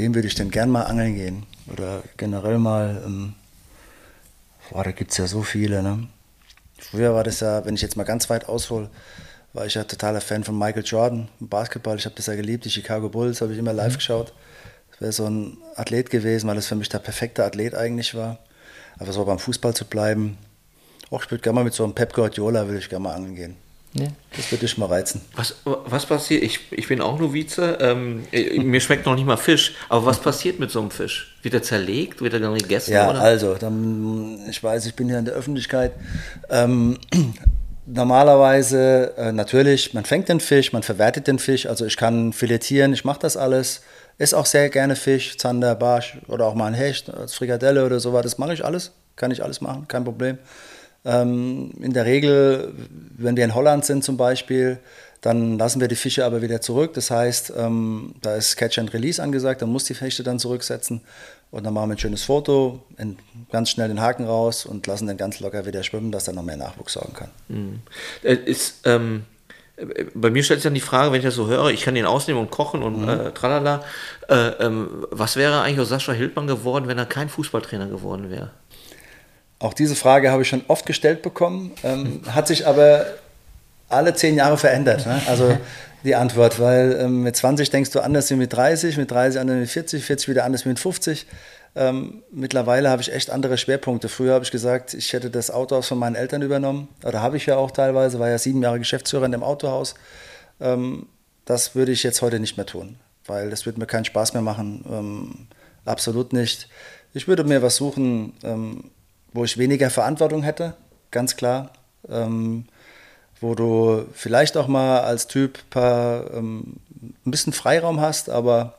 wem 0.00 0.14
würde 0.14 0.28
ich 0.28 0.34
denn 0.34 0.50
gern 0.50 0.70
mal 0.70 0.84
angeln 0.84 1.14
gehen? 1.14 1.46
Oder 1.70 2.02
generell 2.16 2.58
mal, 2.58 3.02
ähm, 3.04 3.34
boah, 4.70 4.82
da 4.82 4.92
gibt 4.92 5.10
es 5.10 5.18
ja 5.18 5.26
so 5.26 5.42
viele, 5.42 5.82
ne? 5.82 6.08
Früher 6.78 7.14
war 7.14 7.22
das 7.22 7.40
ja, 7.40 7.64
wenn 7.66 7.74
ich 7.74 7.82
jetzt 7.82 7.96
mal 7.96 8.04
ganz 8.04 8.30
weit 8.30 8.48
aushole, 8.48 8.88
war 9.52 9.66
ich 9.66 9.74
ja 9.74 9.84
totaler 9.84 10.22
Fan 10.22 10.44
von 10.44 10.58
Michael 10.58 10.84
Jordan 10.84 11.28
im 11.38 11.48
Basketball. 11.48 11.98
Ich 11.98 12.06
habe 12.06 12.14
das 12.14 12.26
ja 12.26 12.34
geliebt, 12.34 12.64
die 12.64 12.70
Chicago 12.70 13.10
Bulls 13.10 13.42
habe 13.42 13.52
ich 13.52 13.58
immer 13.58 13.74
live 13.74 13.92
mhm. 13.92 13.96
geschaut. 13.96 14.32
Das 14.92 15.00
wäre 15.00 15.12
so 15.12 15.26
ein 15.26 15.58
Athlet 15.76 16.08
gewesen, 16.08 16.48
weil 16.48 16.56
das 16.56 16.66
für 16.66 16.76
mich 16.76 16.88
der 16.88 17.00
perfekte 17.00 17.44
Athlet 17.44 17.74
eigentlich 17.74 18.14
war. 18.14 18.38
Aber 18.98 19.12
so 19.12 19.24
beim 19.24 19.38
Fußball 19.38 19.74
zu 19.74 19.84
bleiben, 19.84 20.38
auch 21.10 21.24
ich 21.24 21.30
würde 21.30 21.42
gerne 21.42 21.56
mal 21.56 21.64
mit 21.64 21.74
so 21.74 21.84
einem 21.84 21.94
Pep 21.94 22.14
Guardiola, 22.14 22.66
würde 22.66 22.78
ich 22.78 22.88
gerne 22.88 23.02
mal 23.02 23.14
angeln 23.14 23.34
gehen. 23.34 23.56
Ja. 23.92 24.06
Das 24.36 24.52
würde 24.52 24.66
dich 24.66 24.78
mal 24.78 24.86
reizen. 24.86 25.20
Was, 25.34 25.56
was 25.64 26.06
passiert? 26.06 26.44
Ich, 26.44 26.60
ich 26.70 26.86
bin 26.86 27.00
auch 27.00 27.18
Novize. 27.18 27.78
Ähm, 27.80 28.24
mir 28.30 28.80
schmeckt 28.80 29.04
noch 29.04 29.16
nicht 29.16 29.26
mal 29.26 29.36
Fisch. 29.36 29.74
Aber 29.88 30.06
was 30.06 30.20
passiert 30.20 30.60
mit 30.60 30.70
so 30.70 30.80
einem 30.80 30.92
Fisch? 30.92 31.36
Wird 31.42 31.54
er 31.54 31.62
zerlegt? 31.62 32.20
Wird 32.20 32.34
er 32.34 32.40
dann 32.40 32.56
gegessen? 32.56 32.92
Ja, 32.92 33.10
oder? 33.10 33.20
also, 33.20 33.54
dann, 33.54 34.38
ich 34.48 34.62
weiß, 34.62 34.86
ich 34.86 34.94
bin 34.94 35.08
hier 35.08 35.18
in 35.18 35.24
der 35.24 35.34
Öffentlichkeit. 35.34 35.92
Ähm, 36.50 36.98
normalerweise, 37.86 39.12
äh, 39.16 39.32
natürlich, 39.32 39.92
man 39.92 40.04
fängt 40.04 40.28
den 40.28 40.38
Fisch, 40.38 40.72
man 40.72 40.84
verwertet 40.84 41.26
den 41.26 41.40
Fisch. 41.40 41.66
Also, 41.66 41.84
ich 41.84 41.96
kann 41.96 42.32
filetieren, 42.32 42.92
ich 42.92 43.04
mache 43.04 43.20
das 43.20 43.36
alles. 43.36 43.82
Esse 44.18 44.38
auch 44.38 44.46
sehr 44.46 44.68
gerne 44.68 44.94
Fisch, 44.94 45.36
Zander, 45.38 45.74
Barsch 45.74 46.18
oder 46.28 46.46
auch 46.46 46.54
mal 46.54 46.66
ein 46.66 46.74
Hecht 46.74 47.12
als 47.12 47.34
Frikadelle 47.34 47.84
oder 47.84 47.98
so. 47.98 48.12
Das 48.20 48.38
mache 48.38 48.52
ich 48.52 48.64
alles. 48.64 48.92
Kann 49.16 49.32
ich 49.32 49.42
alles 49.42 49.60
machen, 49.60 49.88
kein 49.88 50.04
Problem. 50.04 50.38
Ähm, 51.04 51.72
in 51.80 51.92
der 51.92 52.04
Regel, 52.04 52.74
wenn 53.16 53.36
wir 53.36 53.44
in 53.44 53.54
Holland 53.54 53.84
sind 53.84 54.04
zum 54.04 54.16
Beispiel, 54.16 54.78
dann 55.20 55.58
lassen 55.58 55.80
wir 55.80 55.88
die 55.88 55.96
Fische 55.96 56.24
aber 56.24 56.42
wieder 56.42 56.60
zurück. 56.60 56.94
Das 56.94 57.10
heißt, 57.10 57.52
ähm, 57.56 58.14
da 58.22 58.36
ist 58.36 58.56
Catch 58.56 58.78
and 58.78 58.92
Release 58.94 59.22
angesagt, 59.22 59.62
dann 59.62 59.70
muss 59.70 59.84
die 59.84 59.94
Fische 59.94 60.22
dann 60.22 60.38
zurücksetzen. 60.38 61.02
Und 61.50 61.64
dann 61.64 61.74
machen 61.74 61.90
wir 61.90 61.96
ein 61.96 61.98
schönes 61.98 62.22
Foto, 62.22 62.80
in, 62.96 63.18
ganz 63.50 63.70
schnell 63.70 63.88
den 63.88 64.00
Haken 64.00 64.24
raus 64.24 64.64
und 64.64 64.86
lassen 64.86 65.08
den 65.08 65.16
ganz 65.16 65.40
locker 65.40 65.66
wieder 65.66 65.82
schwimmen, 65.82 66.12
dass 66.12 66.28
er 66.28 66.34
noch 66.34 66.44
mehr 66.44 66.56
Nachwuchs 66.56 66.92
sorgen 66.92 67.12
kann. 67.12 67.30
Mhm. 67.48 67.80
Ist, 68.22 68.86
ähm, 68.86 69.24
bei 70.14 70.30
mir 70.30 70.42
stellt 70.42 70.60
sich 70.60 70.64
dann 70.64 70.74
die 70.74 70.80
Frage, 70.80 71.10
wenn 71.10 71.18
ich 71.18 71.24
das 71.24 71.34
so 71.34 71.48
höre, 71.48 71.70
ich 71.70 71.82
kann 71.82 71.96
ihn 71.96 72.06
ausnehmen 72.06 72.40
und 72.40 72.50
kochen 72.50 72.82
und 72.82 73.02
mhm. 73.02 73.08
äh, 73.08 73.30
tralala. 73.32 73.82
Äh, 74.28 74.34
ähm, 74.60 75.06
was 75.10 75.36
wäre 75.36 75.62
eigentlich 75.62 75.80
aus 75.80 75.88
Sascha 75.88 76.12
Hildmann 76.12 76.46
geworden, 76.46 76.86
wenn 76.86 76.98
er 76.98 77.06
kein 77.06 77.28
Fußballtrainer 77.28 77.88
geworden 77.88 78.30
wäre? 78.30 78.50
Auch 79.60 79.74
diese 79.74 79.94
Frage 79.94 80.32
habe 80.32 80.42
ich 80.42 80.48
schon 80.48 80.64
oft 80.66 80.86
gestellt 80.86 81.22
bekommen, 81.22 81.72
ähm, 81.84 82.22
hat 82.34 82.48
sich 82.48 82.66
aber 82.66 83.06
alle 83.88 84.14
zehn 84.14 84.34
Jahre 84.34 84.56
verändert. 84.56 85.06
Ne? 85.06 85.20
Also 85.28 85.56
die 86.04 86.14
Antwort, 86.14 86.58
weil 86.58 86.98
ähm, 87.00 87.22
mit 87.22 87.36
20 87.36 87.70
denkst 87.70 87.90
du 87.90 88.00
anders 88.00 88.30
wie 88.30 88.34
mit 88.34 88.52
30, 88.52 88.96
mit 88.96 89.10
30 89.10 89.40
anders 89.40 89.56
wie 89.56 89.60
mit 89.60 89.70
40, 89.70 90.04
40 90.04 90.28
wieder 90.28 90.44
anders 90.44 90.64
wie 90.64 90.70
mit 90.70 90.80
50. 90.80 91.26
Ähm, 91.76 92.22
mittlerweile 92.32 92.88
habe 92.90 93.02
ich 93.02 93.12
echt 93.12 93.30
andere 93.30 93.58
Schwerpunkte. 93.58 94.08
Früher 94.08 94.34
habe 94.34 94.44
ich 94.44 94.50
gesagt, 94.50 94.94
ich 94.94 95.12
hätte 95.12 95.30
das 95.30 95.50
Autohaus 95.50 95.86
von 95.86 95.98
meinen 95.98 96.16
Eltern 96.16 96.42
übernommen. 96.42 96.88
Oder 97.04 97.20
habe 97.20 97.36
ich 97.36 97.46
ja 97.46 97.56
auch 97.56 97.70
teilweise, 97.70 98.18
war 98.18 98.28
ja 98.28 98.38
sieben 98.38 98.62
Jahre 98.62 98.78
Geschäftsführer 98.78 99.26
in 99.26 99.32
dem 99.32 99.42
Autohaus. 99.42 99.94
Ähm, 100.60 101.06
das 101.44 101.74
würde 101.74 101.92
ich 101.92 102.02
jetzt 102.02 102.22
heute 102.22 102.40
nicht 102.40 102.56
mehr 102.56 102.66
tun, 102.66 102.96
weil 103.26 103.50
das 103.50 103.66
würde 103.66 103.78
mir 103.78 103.86
keinen 103.86 104.04
Spaß 104.04 104.32
mehr 104.32 104.42
machen. 104.42 104.84
Ähm, 104.90 105.48
absolut 105.84 106.32
nicht. 106.32 106.68
Ich 107.12 107.28
würde 107.28 107.44
mir 107.44 107.62
was 107.62 107.76
suchen, 107.76 108.32
ähm, 108.42 108.90
wo 109.32 109.44
ich 109.44 109.58
weniger 109.58 109.90
Verantwortung 109.90 110.42
hätte, 110.42 110.74
ganz 111.10 111.36
klar. 111.36 111.70
Ähm, 112.08 112.66
wo 113.40 113.54
du 113.54 114.06
vielleicht 114.12 114.56
auch 114.56 114.68
mal 114.68 115.00
als 115.00 115.26
Typ 115.26 115.58
paar, 115.70 116.32
ähm, 116.34 116.76
ein 117.24 117.30
bisschen 117.30 117.52
Freiraum 117.52 118.00
hast, 118.00 118.28
aber 118.28 118.74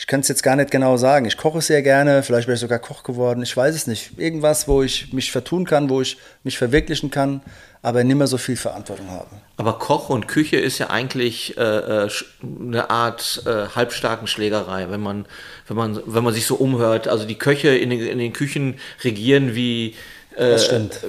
ich 0.00 0.06
kann 0.06 0.20
es 0.20 0.28
jetzt 0.28 0.42
gar 0.42 0.56
nicht 0.56 0.70
genau 0.70 0.96
sagen. 0.96 1.26
Ich 1.26 1.36
koche 1.36 1.60
sehr 1.60 1.82
gerne, 1.82 2.22
vielleicht 2.22 2.48
wäre 2.48 2.54
ich 2.54 2.60
sogar 2.60 2.78
Koch 2.78 3.02
geworden, 3.02 3.42
ich 3.42 3.54
weiß 3.54 3.74
es 3.74 3.86
nicht. 3.86 4.18
Irgendwas, 4.18 4.66
wo 4.66 4.82
ich 4.82 5.12
mich 5.12 5.30
vertun 5.30 5.66
kann, 5.66 5.90
wo 5.90 6.00
ich 6.00 6.16
mich 6.42 6.56
verwirklichen 6.56 7.10
kann, 7.10 7.42
aber 7.82 8.02
nicht 8.02 8.16
mehr 8.16 8.26
so 8.26 8.38
viel 8.38 8.56
Verantwortung 8.56 9.10
habe. 9.10 9.26
Aber 9.58 9.78
Koch 9.78 10.08
und 10.08 10.26
Küche 10.26 10.56
ist 10.56 10.78
ja 10.78 10.88
eigentlich 10.88 11.58
äh, 11.58 12.06
äh 12.06 12.10
eine 12.42 12.88
Art 12.88 13.42
äh, 13.44 13.66
halbstarken 13.76 14.26
Schlägerei, 14.26 14.86
wenn 14.88 15.02
man, 15.02 15.26
wenn, 15.68 15.76
man, 15.76 16.00
wenn 16.06 16.24
man 16.24 16.32
sich 16.32 16.46
so 16.46 16.54
umhört. 16.54 17.06
Also 17.06 17.26
die 17.26 17.36
Köche 17.36 17.68
in 17.68 17.90
den, 17.90 18.00
in 18.00 18.18
den 18.18 18.32
Küchen 18.32 18.76
regieren 19.04 19.54
wie, 19.54 19.96
äh, 20.34 20.56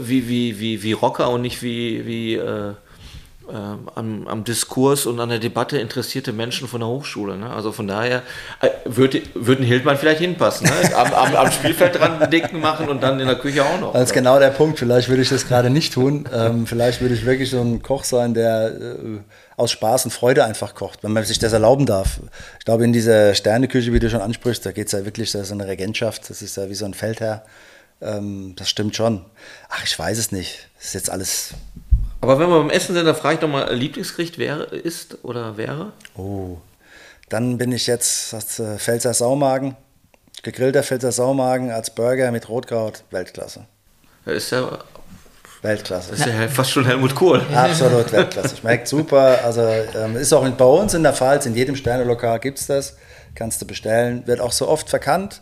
wie, 0.02 0.28
wie, 0.28 0.60
wie, 0.60 0.84
wie 0.84 0.92
Rocker 0.92 1.30
und 1.30 1.44
nicht 1.44 1.64
wie, 1.64 2.06
wie 2.06 2.42
äh, 3.52 3.56
am, 3.95 4.28
am, 4.28 4.43
Diskurs 4.43 5.06
und 5.06 5.20
an 5.20 5.30
der 5.30 5.39
Debatte 5.39 5.78
interessierte 5.78 6.32
Menschen 6.32 6.68
von 6.68 6.80
der 6.80 6.88
Hochschule. 6.88 7.38
Ne? 7.38 7.49
Also 7.49 7.72
von 7.72 7.88
daher 7.88 8.24
äh, 8.62 8.70
würde, 8.86 9.22
würden 9.34 9.66
Hildmann 9.66 9.97
vielleicht 9.97 10.22
hinpassen. 10.22 10.68
Ne? 10.68 10.95
Am, 10.95 11.14
am, 11.14 11.36
am, 11.36 11.52
Spielfeld 11.52 11.99
dran 11.99 12.30
dicken 12.30 12.60
machen 12.60 12.89
und 12.89 13.04
dann 13.04 13.20
in 13.20 13.28
der 13.28 13.38
Küche 13.38 13.66
auch 13.66 13.80
noch. 13.80 13.93
Das 13.93 14.04
ist 14.04 14.14
genau 14.14 14.39
der 14.39 14.49
Punkt. 14.49 14.80
Vielleicht 14.80 15.10
würde 15.10 15.22
ich 15.22 15.30
das 15.30 15.47
gerade 15.47 15.70
nicht 15.70 15.93
tun. 15.93 16.28
Ähm, 16.34 16.66
vielleicht 16.66 17.02
würde 17.02 17.14
ich 17.14 17.26
wirklich 17.26 17.49
so 17.49 17.62
ein 17.62 17.82
Koch 17.82 18.04
sein, 18.04 18.34
der 18.34 18.68
äh, 18.68 19.20
aus 19.58 19.72
Spaß 19.72 20.06
und 20.06 20.12
Freude 20.12 20.45
einfach 20.45 20.74
kocht, 20.74 21.04
wenn 21.04 21.12
man 21.12 21.24
sich 21.24 21.38
das 21.38 21.54
erlauben 21.54 21.86
darf. 21.86 22.20
Ich 22.60 22.66
glaube, 22.66 22.84
in 22.84 22.93
dieser 22.93 23.36
Sterneküche, 23.36 23.93
wie 23.93 23.99
du 23.99 24.10
schon 24.10 24.22
ansprichst, 24.22 24.66
da 24.66 24.72
geht 24.72 24.88
es 24.88 24.93
ja 24.93 25.06
wirklich, 25.06 25.32
das 25.32 25.43
ist 25.43 25.52
eine 25.52 25.68
Regentschaft, 25.68 26.30
das 26.30 26.41
ist 26.41 26.58
ja 26.58 26.70
wie 26.70 26.76
so 26.76 26.86
ein 26.86 26.93
Feldherr. 26.93 27.43
Ähm, 28.02 28.54
das 28.56 28.70
stimmt 28.70 28.95
schon. 28.95 29.26
Ach, 29.70 29.84
ich 29.84 29.97
weiß 29.97 30.18
es 30.18 30.32
nicht. 30.32 30.70
Das 30.78 30.88
ist 30.88 30.93
jetzt 30.93 31.10
alles 31.12 31.54
aber 32.22 32.40
wenn 32.40 32.50
wir 32.50 32.60
beim 32.60 32.70
Essen 32.70 32.96
sind, 32.96 33.06
dann 33.06 33.16
frage 33.16 33.36
ich 33.36 33.40
doch 33.42 33.48
mal, 33.50 33.74
Lieblingsgericht 33.74 34.38
wäre, 34.38 34.64
ist 34.64 35.24
oder 35.24 35.58
wäre? 35.58 35.92
Oh, 36.16 36.58
dann 37.30 37.58
bin 37.58 37.72
ich 37.72 37.88
jetzt 37.88 38.34
das 38.34 38.60
äh, 38.60 38.78
Pfälzer 38.78 39.14
Saumagen. 39.14 39.76
Gegrillter 40.44 40.84
Pfälzer 40.84 41.12
Saumagen 41.12 41.72
als 41.72 41.90
Burger 41.94 42.32
mit 42.32 42.50
Rotkraut, 42.50 43.04
Weltklasse. 43.12 43.66
Das 44.26 44.36
ist 44.36 44.52
ja 44.52 44.80
Weltklasse. 45.62 46.12
Das 46.12 46.20
ist 46.20 46.26
ja 46.26 46.48
fast 46.48 46.72
schon 46.72 46.86
Helmut 46.86 47.16
Kohl. 47.16 47.42
Absolut 47.54 48.12
Weltklasse. 48.12 48.58
Schmeckt 48.58 48.88
super. 48.88 49.40
Also 49.44 49.62
ähm, 49.62 50.16
ist 50.16 50.34
auch 50.34 50.48
bei 50.50 50.66
uns 50.66 50.94
in 50.94 51.04
der 51.04 51.14
Pfalz, 51.14 51.46
in 51.46 51.56
jedem 51.56 51.76
Sternelokal 51.76 52.40
gibt 52.40 52.60
es 52.60 52.68
das. 52.68 52.98
Kannst 53.36 53.62
du 53.62 53.68
bestellen. 53.68 54.26
Wird 54.28 54.42
auch 54.42 54.52
so 54.52 54.68
oft 54.68 54.90
verkannt. 54.90 55.42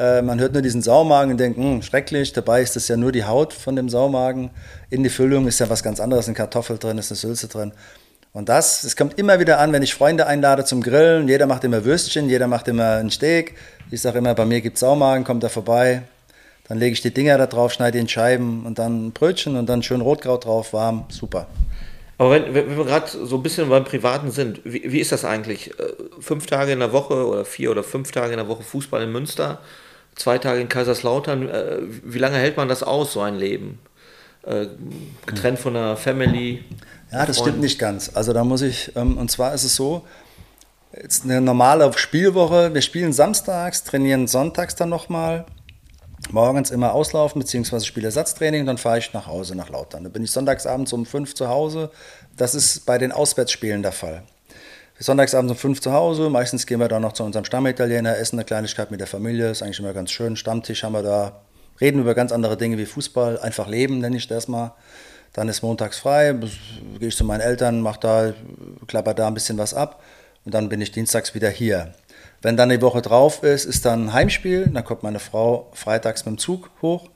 Äh, 0.00 0.22
man 0.22 0.40
hört 0.40 0.54
nur 0.54 0.62
diesen 0.62 0.80
Saumagen 0.80 1.32
und 1.32 1.38
denkt, 1.38 1.58
hm, 1.58 1.82
schrecklich. 1.82 2.32
Dabei 2.32 2.62
ist 2.62 2.74
das 2.74 2.88
ja 2.88 2.96
nur 2.96 3.12
die 3.12 3.24
Haut 3.24 3.52
von 3.52 3.76
dem 3.76 3.90
Saumagen. 3.90 4.50
In 4.88 5.02
die 5.02 5.10
Füllung 5.10 5.46
ist 5.46 5.60
ja 5.60 5.68
was 5.68 5.82
ganz 5.82 6.00
anderes, 6.00 6.26
eine 6.26 6.34
Kartoffel 6.34 6.78
drin, 6.78 6.96
ist 6.96 7.10
eine 7.10 7.18
Sülze 7.18 7.48
drin. 7.48 7.72
Und 8.32 8.48
das, 8.48 8.84
es 8.84 8.96
kommt 8.96 9.18
immer 9.18 9.40
wieder 9.40 9.58
an, 9.58 9.72
wenn 9.72 9.82
ich 9.82 9.92
Freunde 9.92 10.26
einlade 10.26 10.64
zum 10.64 10.82
Grillen. 10.82 11.28
Jeder 11.28 11.46
macht 11.46 11.64
immer 11.64 11.84
Würstchen, 11.84 12.30
jeder 12.30 12.46
macht 12.46 12.66
immer 12.68 12.92
einen 12.92 13.10
Steak. 13.10 13.56
Ich 13.90 14.00
sage 14.00 14.18
immer, 14.18 14.34
bei 14.34 14.46
mir 14.46 14.62
gibt 14.62 14.76
es 14.76 14.80
Saumagen, 14.80 15.24
kommt 15.24 15.42
da 15.42 15.50
vorbei. 15.50 16.02
Dann 16.66 16.78
lege 16.78 16.94
ich 16.94 17.02
die 17.02 17.12
Dinger 17.12 17.36
da 17.36 17.46
drauf, 17.46 17.72
schneide 17.72 17.98
in 17.98 18.08
Scheiben 18.08 18.64
und 18.64 18.78
dann 18.78 19.08
ein 19.08 19.12
Brötchen 19.12 19.56
und 19.56 19.68
dann 19.68 19.82
schön 19.82 20.00
Rotkraut 20.00 20.46
drauf, 20.46 20.72
warm, 20.72 21.04
super. 21.08 21.46
Aber 22.16 22.30
wenn, 22.30 22.54
wenn 22.54 22.76
wir 22.76 22.84
gerade 22.84 23.08
so 23.08 23.36
ein 23.36 23.42
bisschen 23.42 23.68
beim 23.68 23.84
Privaten 23.84 24.30
sind, 24.30 24.60
wie, 24.64 24.92
wie, 24.92 25.00
ist 25.00 25.10
das 25.10 25.24
eigentlich? 25.24 25.78
Äh, 25.78 25.92
fünf 26.20 26.46
Tage 26.46 26.72
in 26.72 26.78
der 26.78 26.92
Woche 26.92 27.26
oder 27.26 27.44
vier 27.44 27.70
oder 27.70 27.82
fünf 27.82 28.12
Tage 28.12 28.32
in 28.32 28.36
der 28.38 28.46
Woche 28.46 28.62
Fußball 28.62 29.02
in 29.02 29.10
Münster, 29.10 29.58
zwei 30.14 30.38
Tage 30.38 30.60
in 30.60 30.68
Kaiserslautern. 30.68 31.48
Äh, 31.48 31.78
wie 32.04 32.18
lange 32.18 32.36
hält 32.36 32.56
man 32.56 32.68
das 32.68 32.82
aus, 32.82 33.12
so 33.12 33.20
ein 33.20 33.36
Leben? 33.36 33.78
Äh, 34.42 34.66
getrennt 35.26 35.58
von 35.58 35.74
der 35.74 35.96
Family? 35.96 36.64
Ja, 37.12 37.26
das 37.26 37.38
stimmt 37.38 37.60
nicht 37.60 37.78
ganz. 37.78 38.10
Also 38.14 38.32
da 38.32 38.44
muss 38.44 38.62
ich, 38.62 38.94
ähm, 38.96 39.18
und 39.18 39.30
zwar 39.30 39.54
ist 39.54 39.64
es 39.64 39.76
so, 39.76 40.04
jetzt 41.00 41.24
eine 41.24 41.40
normale 41.40 41.92
Spielwoche, 41.96 42.72
wir 42.72 42.82
spielen 42.82 43.12
samstags, 43.12 43.84
trainieren 43.84 44.26
sonntags 44.26 44.74
dann 44.76 44.88
nochmal 44.88 45.46
morgens 46.30 46.70
immer 46.70 46.92
auslaufen 46.92 47.40
bzw. 47.40 47.80
Spielersatztraining 47.80 48.66
dann 48.66 48.78
fahre 48.78 48.98
ich 48.98 49.12
nach 49.12 49.26
Hause, 49.26 49.54
nach 49.54 49.70
Lautern. 49.70 50.04
Da 50.04 50.10
bin 50.10 50.22
ich 50.22 50.30
sonntagsabends 50.30 50.92
um 50.92 51.06
fünf 51.06 51.34
zu 51.34 51.48
Hause. 51.48 51.90
Das 52.36 52.54
ist 52.54 52.86
bei 52.86 52.98
den 52.98 53.12
Auswärtsspielen 53.12 53.82
der 53.82 53.92
Fall. 53.92 54.22
Sonntagsabends 55.02 55.50
um 55.50 55.56
fünf 55.56 55.80
zu 55.80 55.92
Hause, 55.92 56.28
meistens 56.28 56.66
gehen 56.66 56.78
wir 56.78 56.88
dann 56.88 57.00
noch 57.00 57.14
zu 57.14 57.24
unserem 57.24 57.46
Stammitaliener, 57.46 58.18
essen 58.18 58.36
eine 58.36 58.44
Kleinigkeit 58.44 58.90
mit 58.90 59.00
der 59.00 59.06
Familie, 59.06 59.50
ist 59.50 59.62
eigentlich 59.62 59.78
immer 59.78 59.94
ganz 59.94 60.10
schön. 60.10 60.36
Stammtisch 60.36 60.82
haben 60.84 60.92
wir 60.92 61.02
da, 61.02 61.40
reden 61.80 62.00
über 62.00 62.14
ganz 62.14 62.32
andere 62.32 62.58
Dinge 62.58 62.76
wie 62.76 62.84
Fußball, 62.84 63.38
einfach 63.40 63.66
leben, 63.66 63.98
nenne 63.98 64.18
ich 64.18 64.28
das 64.28 64.46
mal. 64.46 64.74
Dann 65.32 65.48
ist 65.48 65.62
montags 65.62 65.98
frei, 65.98 66.34
gehe 66.98 67.08
ich 67.08 67.16
zu 67.16 67.24
meinen 67.24 67.40
Eltern, 67.40 67.80
mache 67.80 68.00
da, 68.00 68.32
klapper 68.88 69.14
da 69.14 69.26
ein 69.26 69.34
bisschen 69.34 69.56
was 69.56 69.72
ab 69.72 70.02
und 70.44 70.52
dann 70.52 70.68
bin 70.68 70.80
ich 70.82 70.92
dienstags 70.92 71.34
wieder 71.34 71.48
hier. 71.48 71.94
Wenn 72.42 72.56
dann 72.56 72.68
die 72.70 72.80
Woche 72.80 73.02
drauf 73.02 73.42
ist, 73.42 73.64
ist 73.66 73.84
dann 73.84 74.12
Heimspiel. 74.12 74.68
Dann 74.72 74.84
kommt 74.84 75.02
meine 75.02 75.18
Frau 75.18 75.70
freitags 75.74 76.24
mit 76.24 76.36
dem 76.36 76.38
Zug 76.38 76.70
hoch. 76.80 77.08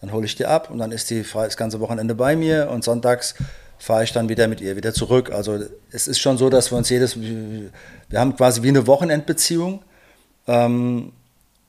Dann 0.00 0.12
hole 0.12 0.26
ich 0.26 0.34
die 0.34 0.46
ab 0.46 0.70
und 0.70 0.78
dann 0.78 0.90
ist 0.90 1.10
die 1.10 1.24
das 1.32 1.56
ganze 1.56 1.78
Wochenende 1.78 2.16
bei 2.16 2.34
mir. 2.34 2.68
Und 2.70 2.82
sonntags 2.82 3.34
fahre 3.82 4.04
ich 4.04 4.12
dann 4.12 4.28
wieder 4.28 4.46
mit 4.46 4.60
ihr 4.60 4.76
wieder 4.76 4.94
zurück. 4.94 5.32
Also 5.32 5.58
es 5.90 6.06
ist 6.06 6.20
schon 6.20 6.38
so, 6.38 6.48
dass 6.48 6.70
wir 6.70 6.78
uns 6.78 6.88
jedes, 6.88 7.20
wir 7.20 7.70
haben 8.14 8.36
quasi 8.36 8.62
wie 8.62 8.68
eine 8.68 8.86
Wochenendbeziehung. 8.86 9.82
Ähm, 10.46 11.12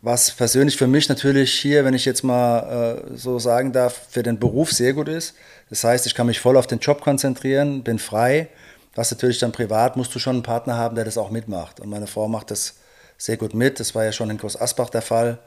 was 0.04 0.30
persönlich 0.30 0.78
für 0.78 0.86
mich 0.86 1.10
natürlich 1.10 1.52
hier, 1.54 1.86
wenn 1.86 1.96
ich 1.96 2.06
jetzt 2.06 2.24
mal 2.24 3.04
äh, 3.14 3.18
so 3.18 3.40
sagen 3.40 3.72
darf, 3.72 4.00
für 4.12 4.22
den 4.22 4.38
Beruf 4.38 4.72
sehr 4.72 4.94
gut 4.94 5.08
ist. 5.08 5.34
Das 5.72 5.84
heißt, 5.84 6.06
ich 6.06 6.14
kann 6.14 6.28
mich 6.28 6.40
voll 6.40 6.56
auf 6.56 6.68
den 6.68 6.80
Job 6.80 7.02
konzentrieren, 7.02 7.84
bin 7.84 7.98
frei. 7.98 8.50
Was 8.94 9.10
natürlich 9.10 9.40
dann 9.40 9.52
privat, 9.52 9.98
musst 9.98 10.14
du 10.14 10.20
schon 10.20 10.36
einen 10.36 10.44
Partner 10.44 10.78
haben, 10.78 10.96
der 10.96 11.06
das 11.06 11.18
auch 11.18 11.32
mitmacht. 11.32 11.80
Und 11.80 11.90
meine 11.90 12.06
Frau 12.06 12.28
macht 12.28 12.52
das 12.52 12.76
sehr 13.18 13.38
gut 13.38 13.56
mit. 13.56 13.80
Das 13.80 13.96
war 13.96 14.04
ja 14.04 14.12
schon 14.12 14.30
in 14.30 14.38
Groß 14.38 14.62
Asbach 14.62 14.92
der 14.92 15.02
Fall, 15.02 15.40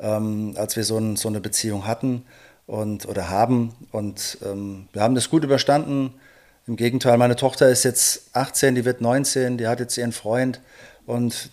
ähm, 0.00 0.54
als 0.56 0.74
wir 0.74 0.82
so, 0.82 0.98
ein, 0.98 1.14
so, 1.14 1.28
eine 1.28 1.40
Beziehung 1.40 1.86
hatten 1.86 2.24
und, 2.68 3.08
oder 3.08 3.28
haben. 3.30 3.74
Und 3.90 4.38
ähm, 4.44 4.88
wir 4.92 5.02
haben 5.02 5.16
das 5.16 5.30
gut 5.30 5.42
überstanden. 5.42 6.14
Im 6.68 6.76
Gegenteil, 6.76 7.16
meine 7.16 7.34
Tochter 7.34 7.70
ist 7.70 7.82
jetzt 7.82 8.36
18, 8.36 8.76
die 8.76 8.84
wird 8.84 9.00
19, 9.00 9.58
die 9.58 9.66
hat 9.66 9.80
jetzt 9.80 9.96
ihren 9.96 10.12
Freund. 10.12 10.60
Und 11.06 11.50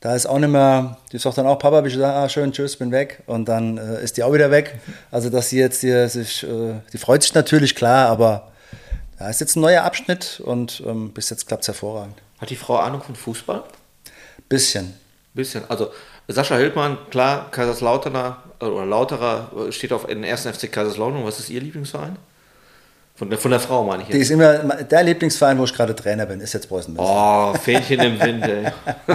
da 0.00 0.14
ist 0.14 0.26
auch 0.26 0.38
nicht 0.38 0.48
mehr, 0.48 0.96
die 1.10 1.18
sagt 1.18 1.38
dann 1.38 1.46
auch, 1.46 1.58
Papa, 1.58 1.84
ich 1.84 1.94
gesagt, 1.94 2.16
ah, 2.16 2.28
schön, 2.28 2.52
tschüss, 2.52 2.76
bin 2.76 2.92
weg. 2.92 3.24
Und 3.26 3.48
dann 3.48 3.78
äh, 3.78 4.02
ist 4.02 4.16
die 4.16 4.22
auch 4.22 4.32
wieder 4.32 4.52
weg. 4.52 4.78
Also, 5.10 5.28
dass 5.28 5.50
sie 5.50 5.58
jetzt 5.58 5.80
hier 5.80 6.08
sich, 6.08 6.44
äh, 6.44 6.74
die 6.92 6.98
freut 6.98 7.24
sich 7.24 7.34
natürlich, 7.34 7.74
klar, 7.74 8.08
aber 8.08 8.52
ja, 9.18 9.28
ist 9.28 9.40
jetzt 9.40 9.56
ein 9.56 9.60
neuer 9.60 9.82
Abschnitt 9.82 10.40
und 10.44 10.84
ähm, 10.86 11.12
bis 11.12 11.30
jetzt 11.30 11.48
klappt 11.48 11.62
es 11.62 11.68
hervorragend. 11.68 12.14
Hat 12.38 12.48
die 12.48 12.56
Frau 12.56 12.76
Ahnung 12.76 13.02
von 13.02 13.16
Fußball? 13.16 13.64
Bisschen. 14.48 14.94
Bisschen. 15.34 15.68
Also, 15.68 15.90
Sascha 16.28 16.56
Hildmann, 16.56 16.98
klar, 17.10 17.50
Kaiserslauterner 17.50 18.38
äh, 18.60 18.64
oder 18.64 18.86
Lauterer 18.86 19.50
äh, 19.68 19.72
steht 19.72 19.92
auf 19.92 20.06
den 20.06 20.24
ersten 20.24 20.52
FC 20.52 20.70
Kaiserslautern. 20.70 21.24
Was 21.24 21.38
ist 21.38 21.50
Ihr 21.50 21.60
Lieblingsverein? 21.60 22.16
Von 23.14 23.28
der, 23.28 23.38
von 23.38 23.50
der 23.50 23.60
Frau 23.60 23.84
meine 23.84 24.02
ich 24.02 24.08
jetzt. 24.08 24.16
Die 24.16 24.22
ist 24.22 24.30
immer 24.30 24.82
der 24.82 25.02
Lieblingsverein, 25.02 25.58
wo 25.58 25.64
ich 25.64 25.74
gerade 25.74 25.94
Trainer 25.94 26.26
bin, 26.26 26.40
ist 26.40 26.54
jetzt 26.54 26.68
Preußen 26.68 26.94
Münster. 26.94 27.52
Oh, 27.52 27.54
Fähnchen 27.58 28.00
im 28.00 28.20
Wind, 28.20 28.44
ey. 28.44 28.72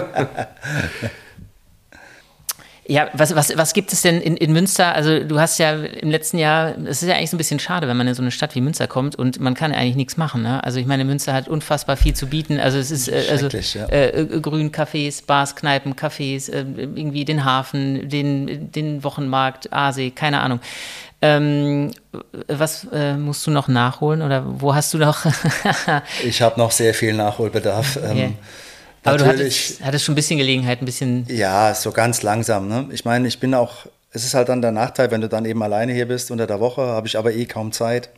Ja, 2.89 3.09
was, 3.11 3.35
was, 3.35 3.57
was 3.57 3.73
gibt 3.73 3.91
es 3.91 4.01
denn 4.01 4.21
in, 4.21 4.37
in 4.37 4.53
Münster? 4.53 4.95
Also 4.95 5.21
du 5.21 5.41
hast 5.41 5.57
ja 5.57 5.73
im 5.73 6.09
letzten 6.09 6.37
Jahr, 6.37 6.73
es 6.85 7.03
ist 7.03 7.09
ja 7.09 7.15
eigentlich 7.15 7.31
so 7.31 7.35
ein 7.35 7.37
bisschen 7.37 7.59
schade, 7.59 7.85
wenn 7.89 7.97
man 7.97 8.07
in 8.07 8.13
so 8.13 8.21
eine 8.21 8.31
Stadt 8.31 8.55
wie 8.55 8.61
Münster 8.61 8.87
kommt 8.87 9.17
und 9.17 9.41
man 9.41 9.55
kann 9.55 9.73
ja 9.73 9.77
eigentlich 9.77 9.97
nichts 9.97 10.15
machen. 10.15 10.41
Ne? 10.41 10.63
Also 10.63 10.79
ich 10.79 10.85
meine, 10.85 11.03
Münster 11.03 11.33
hat 11.33 11.49
unfassbar 11.49 11.97
viel 11.97 12.13
zu 12.13 12.27
bieten. 12.27 12.61
Also 12.61 12.77
es 12.77 12.89
ist 12.89 13.09
äh, 13.09 13.25
also, 13.29 13.49
ja. 13.49 13.87
äh, 13.87 14.21
äh 14.21 14.39
Grüncafés, 14.39 15.25
Bars, 15.25 15.57
Kneipen, 15.57 15.95
Cafés, 15.95 16.49
äh, 16.49 16.59
irgendwie 16.61 17.25
den 17.25 17.43
Hafen, 17.43 18.07
den, 18.07 18.71
den 18.71 19.03
Wochenmarkt, 19.03 19.73
Aasee, 19.73 20.11
keine 20.11 20.39
Ahnung. 20.39 20.61
Ähm, 21.21 21.91
was 22.47 22.87
äh, 22.93 23.17
musst 23.17 23.45
du 23.45 23.51
noch 23.51 23.67
nachholen 23.67 24.21
oder 24.21 24.43
wo 24.45 24.73
hast 24.73 24.93
du 24.93 24.97
noch? 24.97 25.25
ich 26.23 26.41
habe 26.41 26.57
noch 26.57 26.71
sehr 26.71 26.93
viel 26.93 27.13
Nachholbedarf. 27.13 27.99
Ähm, 28.01 28.17
yeah. 28.17 28.29
Aber 29.07 29.17
du 29.17 29.25
hattest, 29.25 29.81
hattest, 29.83 30.05
schon 30.05 30.13
ein 30.13 30.15
bisschen 30.15 30.37
Gelegenheit, 30.37 30.81
ein 30.81 30.85
bisschen. 30.85 31.25
Ja, 31.29 31.73
so 31.73 31.91
ganz 31.91 32.21
langsam. 32.23 32.67
Ne? 32.67 32.87
Ich 32.91 33.05
meine, 33.05 33.27
ich 33.27 33.39
bin 33.39 33.53
auch, 33.53 33.85
es 34.11 34.25
ist 34.25 34.33
halt 34.33 34.49
dann 34.49 34.61
der 34.61 34.71
Nachteil, 34.71 35.11
wenn 35.11 35.21
du 35.21 35.29
dann 35.29 35.45
eben 35.45 35.61
alleine 35.63 35.93
hier 35.93 36.07
bist 36.07 36.31
unter 36.31 36.47
der 36.47 36.59
Woche, 36.59 36.81
habe 36.81 37.07
ich 37.07 37.17
aber 37.17 37.33
eh 37.33 37.45
kaum 37.45 37.71
Zeit. 37.71 38.09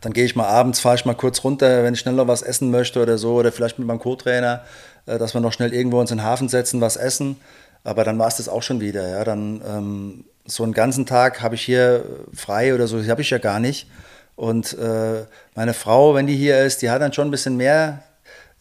Dann 0.00 0.12
gehe 0.12 0.24
ich 0.24 0.36
mal 0.36 0.46
abends, 0.46 0.80
fahre 0.80 0.96
ich 0.96 1.04
mal 1.04 1.14
kurz 1.14 1.42
runter, 1.44 1.82
wenn 1.84 1.94
ich 1.94 2.00
schnell 2.00 2.14
noch 2.14 2.28
was 2.28 2.42
essen 2.42 2.70
möchte 2.70 3.02
oder 3.02 3.18
so, 3.18 3.34
oder 3.34 3.52
vielleicht 3.52 3.78
mit 3.78 3.86
meinem 3.86 3.98
Co-Trainer, 3.98 4.62
äh, 5.06 5.18
dass 5.18 5.34
wir 5.34 5.40
noch 5.40 5.52
schnell 5.52 5.72
irgendwo 5.72 6.00
uns 6.00 6.10
in 6.10 6.18
den 6.18 6.24
Hafen 6.24 6.48
setzen, 6.48 6.80
was 6.80 6.96
essen. 6.96 7.36
Aber 7.84 8.04
dann 8.04 8.18
war 8.18 8.28
es 8.28 8.36
das 8.36 8.48
auch 8.48 8.62
schon 8.62 8.80
wieder. 8.80 9.08
Ja? 9.08 9.24
Dann 9.24 9.62
ähm, 9.66 10.24
so 10.46 10.62
einen 10.62 10.72
ganzen 10.72 11.06
Tag 11.06 11.42
habe 11.42 11.54
ich 11.54 11.62
hier 11.62 12.04
frei 12.34 12.74
oder 12.74 12.86
so, 12.86 13.04
habe 13.06 13.22
ich 13.22 13.30
ja 13.30 13.38
gar 13.38 13.60
nicht. 13.60 13.88
Und 14.36 14.78
äh, 14.78 15.24
meine 15.54 15.74
Frau, 15.74 16.14
wenn 16.14 16.26
die 16.26 16.36
hier 16.36 16.60
ist, 16.62 16.82
die 16.82 16.90
hat 16.90 17.02
dann 17.02 17.12
schon 17.12 17.28
ein 17.28 17.32
bisschen 17.32 17.56
mehr 17.56 18.04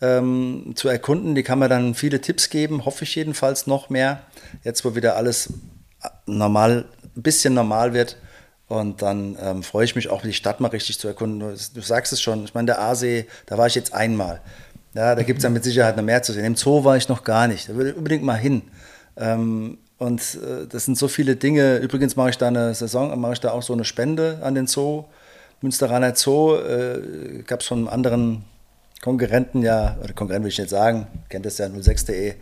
ähm, 0.02 0.74
zu 0.76 0.88
erkunden. 0.90 1.36
Die 1.36 1.44
kann 1.44 1.60
mir 1.60 1.70
dann 1.70 1.96
viele 1.96 2.22
Tipps 2.22 2.50
geben, 2.50 2.86
hoffe 2.86 3.04
ich 3.04 3.16
jedenfalls 3.16 3.68
noch 3.68 3.90
mehr. 3.90 4.22
Jetzt, 4.64 4.86
wo 4.86 4.96
wieder 4.96 5.16
alles 5.16 5.54
normal, 6.26 6.86
ein 7.16 7.22
bisschen 7.22 7.54
normal 7.54 7.94
wird. 7.94 8.18
Und 8.68 9.02
dann 9.02 9.38
ähm, 9.42 9.64
freue 9.64 9.86
ich 9.86 9.96
mich 9.96 10.10
auch, 10.10 10.22
die 10.22 10.34
Stadt 10.34 10.60
mal 10.60 10.68
richtig 10.68 11.00
zu 11.00 11.08
erkunden. 11.08 11.40
Du, 11.40 11.56
du 11.74 11.82
sagst 11.82 12.12
es 12.12 12.22
schon, 12.22 12.44
ich 12.44 12.54
meine, 12.54 12.66
der 12.68 12.82
Aasee, 12.82 13.28
da 13.46 13.58
war 13.58 13.68
ich 13.68 13.76
jetzt 13.76 13.94
einmal. 13.94 14.42
Ja, 14.94 15.16
da 15.16 15.24
gibt 15.24 15.40
es 15.40 15.44
dann 15.44 15.54
mit 15.54 15.64
Sicherheit 15.64 15.96
noch 15.96 16.04
mehr 16.04 16.24
zu 16.24 16.34
sehen. 16.34 16.44
Im 16.44 16.56
Zoo 16.56 16.84
war 16.84 16.98
ich 16.98 17.08
noch 17.08 17.24
gar 17.24 17.48
nicht. 17.48 17.70
Da 17.70 17.76
würde 17.76 17.92
ich 17.92 17.96
unbedingt 17.96 18.24
mal 18.24 18.38
hin. 18.38 18.64
Ähm, 19.16 19.78
und 19.98 20.22
äh, 20.22 20.68
das 20.68 20.86
sind 20.86 20.98
so 20.98 21.08
viele 21.08 21.36
Dinge. 21.36 21.78
Übrigens 21.78 22.16
mache 22.16 22.32
ich 22.32 22.38
da 22.38 22.48
eine 22.48 22.74
Saison, 22.74 23.18
mache 23.20 23.34
ich 23.34 23.40
da 23.40 23.52
auch 23.52 23.64
so 23.64 23.74
eine 23.74 23.86
Spende 23.86 24.40
an 24.42 24.54
den 24.54 24.68
Zoo. 24.68 25.06
Münsteraner 25.62 26.16
Zoo 26.16 26.56
äh, 26.56 27.44
gab 27.46 27.62
es 27.62 27.68
von 27.68 27.88
anderen 27.88 28.44
Konkurrenten 29.02 29.62
ja, 29.62 29.98
oder 30.04 30.14
Konkurrenten 30.14 30.46
will 30.46 30.52
ich 30.52 30.58
nicht 30.58 30.70
sagen, 30.70 31.08
kennt 31.30 31.46
das 31.46 31.58
ja 31.58 31.68
06.de. 31.68 32.36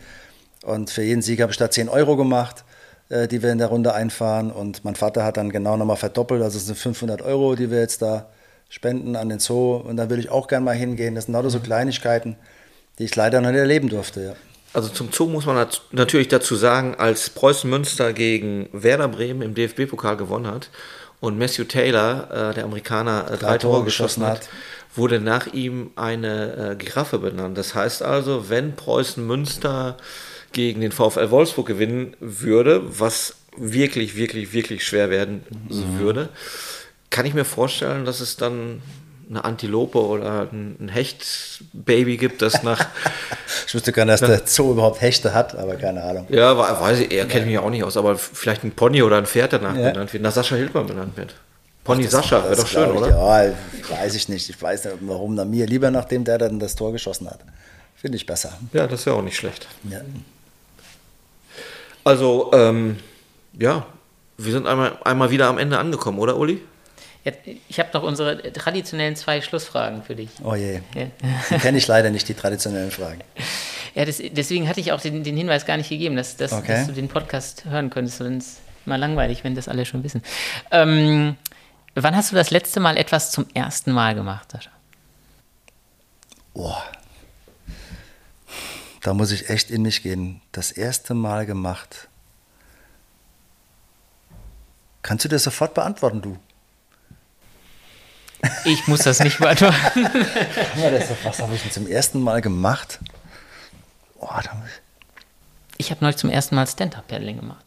Und 0.64 0.90
für 0.90 1.02
jeden 1.02 1.22
Sieg 1.22 1.40
habe 1.40 1.52
ich 1.52 1.58
da 1.58 1.70
10 1.70 1.88
Euro 1.88 2.16
gemacht, 2.16 2.64
äh, 3.08 3.28
die 3.28 3.42
wir 3.42 3.52
in 3.52 3.58
der 3.58 3.68
Runde 3.68 3.94
einfahren. 3.94 4.50
Und 4.50 4.84
mein 4.84 4.96
Vater 4.96 5.24
hat 5.24 5.36
dann 5.36 5.50
genau 5.50 5.76
nochmal 5.76 5.96
verdoppelt, 5.96 6.42
also 6.42 6.58
es 6.58 6.66
sind 6.66 6.76
500 6.76 7.22
Euro, 7.22 7.54
die 7.54 7.70
wir 7.70 7.80
jetzt 7.80 8.02
da 8.02 8.30
spenden 8.68 9.16
an 9.16 9.28
den 9.28 9.38
Zoo. 9.38 9.76
Und 9.76 9.96
da 9.96 10.10
will 10.10 10.18
ich 10.18 10.30
auch 10.30 10.48
gerne 10.48 10.64
mal 10.64 10.74
hingehen. 10.74 11.14
Das 11.14 11.26
sind 11.26 11.34
lauter 11.34 11.50
so 11.50 11.60
Kleinigkeiten, 11.60 12.36
die 12.98 13.04
ich 13.04 13.14
leider 13.14 13.40
noch 13.40 13.50
nicht 13.50 13.60
erleben 13.60 13.88
durfte. 13.88 14.22
Ja. 14.22 14.32
Also 14.72 14.88
zum 14.88 15.10
Zoo 15.12 15.26
muss 15.26 15.46
man 15.46 15.66
natürlich 15.92 16.28
dazu 16.28 16.54
sagen, 16.54 16.94
als 16.96 17.30
Preußen 17.30 17.68
Münster 17.70 18.12
gegen 18.12 18.68
Werder 18.72 19.08
Bremen 19.08 19.42
im 19.42 19.54
DFB-Pokal 19.54 20.16
gewonnen 20.16 20.46
hat 20.46 20.70
und 21.20 21.38
Matthew 21.38 21.64
Taylor, 21.64 22.50
äh, 22.50 22.54
der 22.54 22.64
Amerikaner, 22.64 23.24
äh, 23.24 23.36
drei, 23.36 23.36
drei 23.36 23.58
Tore 23.58 23.84
geschossen 23.84 24.24
hat, 24.24 24.40
hat, 24.40 24.48
wurde 24.96 25.20
nach 25.20 25.46
ihm 25.52 25.90
eine 25.96 26.72
äh, 26.72 26.76
Giraffe 26.76 27.18
benannt. 27.18 27.56
Das 27.58 27.74
heißt 27.74 28.02
also, 28.02 28.48
wenn 28.48 28.74
Preußen 28.74 29.24
Münster 29.26 29.96
gegen 30.52 30.80
den 30.80 30.92
VfL 30.92 31.30
Wolfsburg 31.30 31.66
gewinnen 31.66 32.16
würde, 32.20 32.82
was 32.98 33.36
wirklich, 33.56 34.16
wirklich, 34.16 34.52
wirklich 34.52 34.84
schwer 34.84 35.10
werden 35.10 35.44
mhm. 35.68 35.98
würde, 35.98 36.28
kann 37.10 37.26
ich 37.26 37.34
mir 37.34 37.44
vorstellen, 37.44 38.04
dass 38.04 38.20
es 38.20 38.36
dann 38.36 38.82
eine 39.28 39.44
Antilope 39.44 39.98
oder 39.98 40.48
ein 40.52 40.88
Hechtbaby 40.88 42.16
gibt, 42.16 42.42
das 42.42 42.62
nach. 42.62 42.86
ich 43.66 43.74
wusste 43.74 43.92
gar 43.92 44.04
nicht, 44.04 44.22
dass 44.22 44.28
der 44.28 44.42
Zoo 44.46 44.72
überhaupt 44.72 45.00
Hechte 45.00 45.34
hat, 45.34 45.56
aber 45.56 45.74
keine 45.74 46.02
Ahnung. 46.02 46.26
Ja, 46.28 46.56
weiß 46.56 47.00
ich, 47.00 47.12
er 47.12 47.26
kennt 47.26 47.46
mich 47.46 47.58
auch 47.58 47.70
nicht 47.70 47.82
aus, 47.82 47.96
aber 47.96 48.16
vielleicht 48.16 48.62
ein 48.62 48.70
Pony 48.72 49.02
oder 49.02 49.18
ein 49.18 49.26
Pferd 49.26 49.52
danach 49.52 49.76
ja. 49.76 49.90
benannt 49.90 50.12
wird, 50.12 50.22
nach 50.22 50.32
Sascha 50.32 50.54
Hildmann 50.54 50.86
benannt 50.86 51.16
wird. 51.16 51.34
Pony 51.86 52.04
Ach, 52.06 52.10
Sascha, 52.10 52.42
wäre 52.42 52.56
doch 52.56 52.66
schön, 52.66 52.90
oder? 52.90 53.10
Ja, 53.10 53.54
weiß 53.96 54.14
ich 54.16 54.28
nicht. 54.28 54.50
Ich 54.50 54.60
weiß 54.60 54.84
nicht, 54.84 54.96
warum 55.02 55.36
dann 55.36 55.48
mir 55.48 55.66
lieber, 55.66 55.90
nachdem 55.90 56.24
der 56.24 56.36
dann 56.36 56.58
das 56.58 56.74
Tor 56.74 56.92
geschossen 56.92 57.30
hat. 57.30 57.38
Finde 57.94 58.16
ich 58.16 58.26
besser. 58.26 58.58
Ja, 58.72 58.88
das 58.88 59.00
ist 59.00 59.06
ja 59.06 59.12
auch 59.12 59.22
nicht 59.22 59.36
schlecht. 59.36 59.68
Ja. 59.88 60.00
Also, 62.02 62.50
ähm, 62.52 62.98
ja, 63.58 63.86
wir 64.36 64.52
sind 64.52 64.66
einmal, 64.66 64.98
einmal 65.04 65.30
wieder 65.30 65.46
am 65.46 65.58
Ende 65.58 65.78
angekommen, 65.78 66.18
oder, 66.18 66.36
Uli? 66.36 66.60
ich 67.68 67.80
habe 67.80 67.88
noch 67.92 68.04
unsere 68.04 68.52
traditionellen 68.52 69.16
zwei 69.16 69.40
Schlussfragen 69.40 70.04
für 70.04 70.14
dich. 70.14 70.30
Oh 70.44 70.54
je. 70.54 70.80
Ja. 70.94 71.06
Die 71.50 71.58
kenne 71.58 71.78
ich 71.78 71.86
leider 71.88 72.10
nicht, 72.10 72.28
die 72.28 72.34
traditionellen 72.34 72.92
Fragen. 72.92 73.20
Ja, 73.96 74.04
das, 74.04 74.22
deswegen 74.30 74.68
hatte 74.68 74.78
ich 74.78 74.92
auch 74.92 75.00
den, 75.00 75.24
den, 75.24 75.36
Hinweis 75.36 75.66
gar 75.66 75.76
nicht 75.76 75.88
gegeben, 75.88 76.14
dass, 76.14 76.36
dass, 76.36 76.52
okay. 76.52 76.74
dass 76.74 76.86
du 76.86 76.92
den 76.92 77.08
Podcast 77.08 77.64
hören 77.64 77.90
könntest. 77.90 78.18
Sonst 78.18 78.60
mal 78.84 78.96
langweilig, 78.96 79.42
wenn 79.42 79.56
das 79.56 79.66
alle 79.66 79.86
schon 79.86 80.04
wissen. 80.04 80.22
Ähm, 80.70 81.36
wann 82.02 82.16
hast 82.16 82.32
du 82.32 82.36
das 82.36 82.50
letzte 82.50 82.80
Mal 82.80 82.96
etwas 82.96 83.30
zum 83.30 83.46
ersten 83.54 83.92
Mal 83.92 84.14
gemacht, 84.14 84.52
Sascha? 84.52 84.70
Boah. 86.54 86.82
Da 89.02 89.14
muss 89.14 89.30
ich 89.30 89.48
echt 89.50 89.70
in 89.70 89.82
mich 89.82 90.02
gehen. 90.02 90.40
Das 90.52 90.72
erste 90.72 91.14
Mal 91.14 91.46
gemacht. 91.46 92.08
Kannst 95.02 95.24
du 95.24 95.28
das 95.28 95.44
sofort 95.44 95.74
beantworten, 95.74 96.22
du? 96.22 96.38
Ich 98.64 98.86
muss 98.88 99.00
das 99.00 99.20
nicht 99.20 99.38
beantworten. 99.38 99.76
ja, 100.76 100.90
das, 100.90 101.10
was 101.22 101.38
habe 101.40 101.54
ich 101.54 101.62
denn 101.62 101.70
zum 101.70 101.86
ersten 101.86 102.20
Mal 102.20 102.40
gemacht? 102.40 102.98
Oh, 104.18 104.28
ich 105.78 105.90
habe 105.90 106.02
neulich 106.02 106.16
zum 106.16 106.30
ersten 106.30 106.54
Mal 106.54 106.66
Stand-Up-Paddling 106.66 107.36
gemacht. 107.40 107.65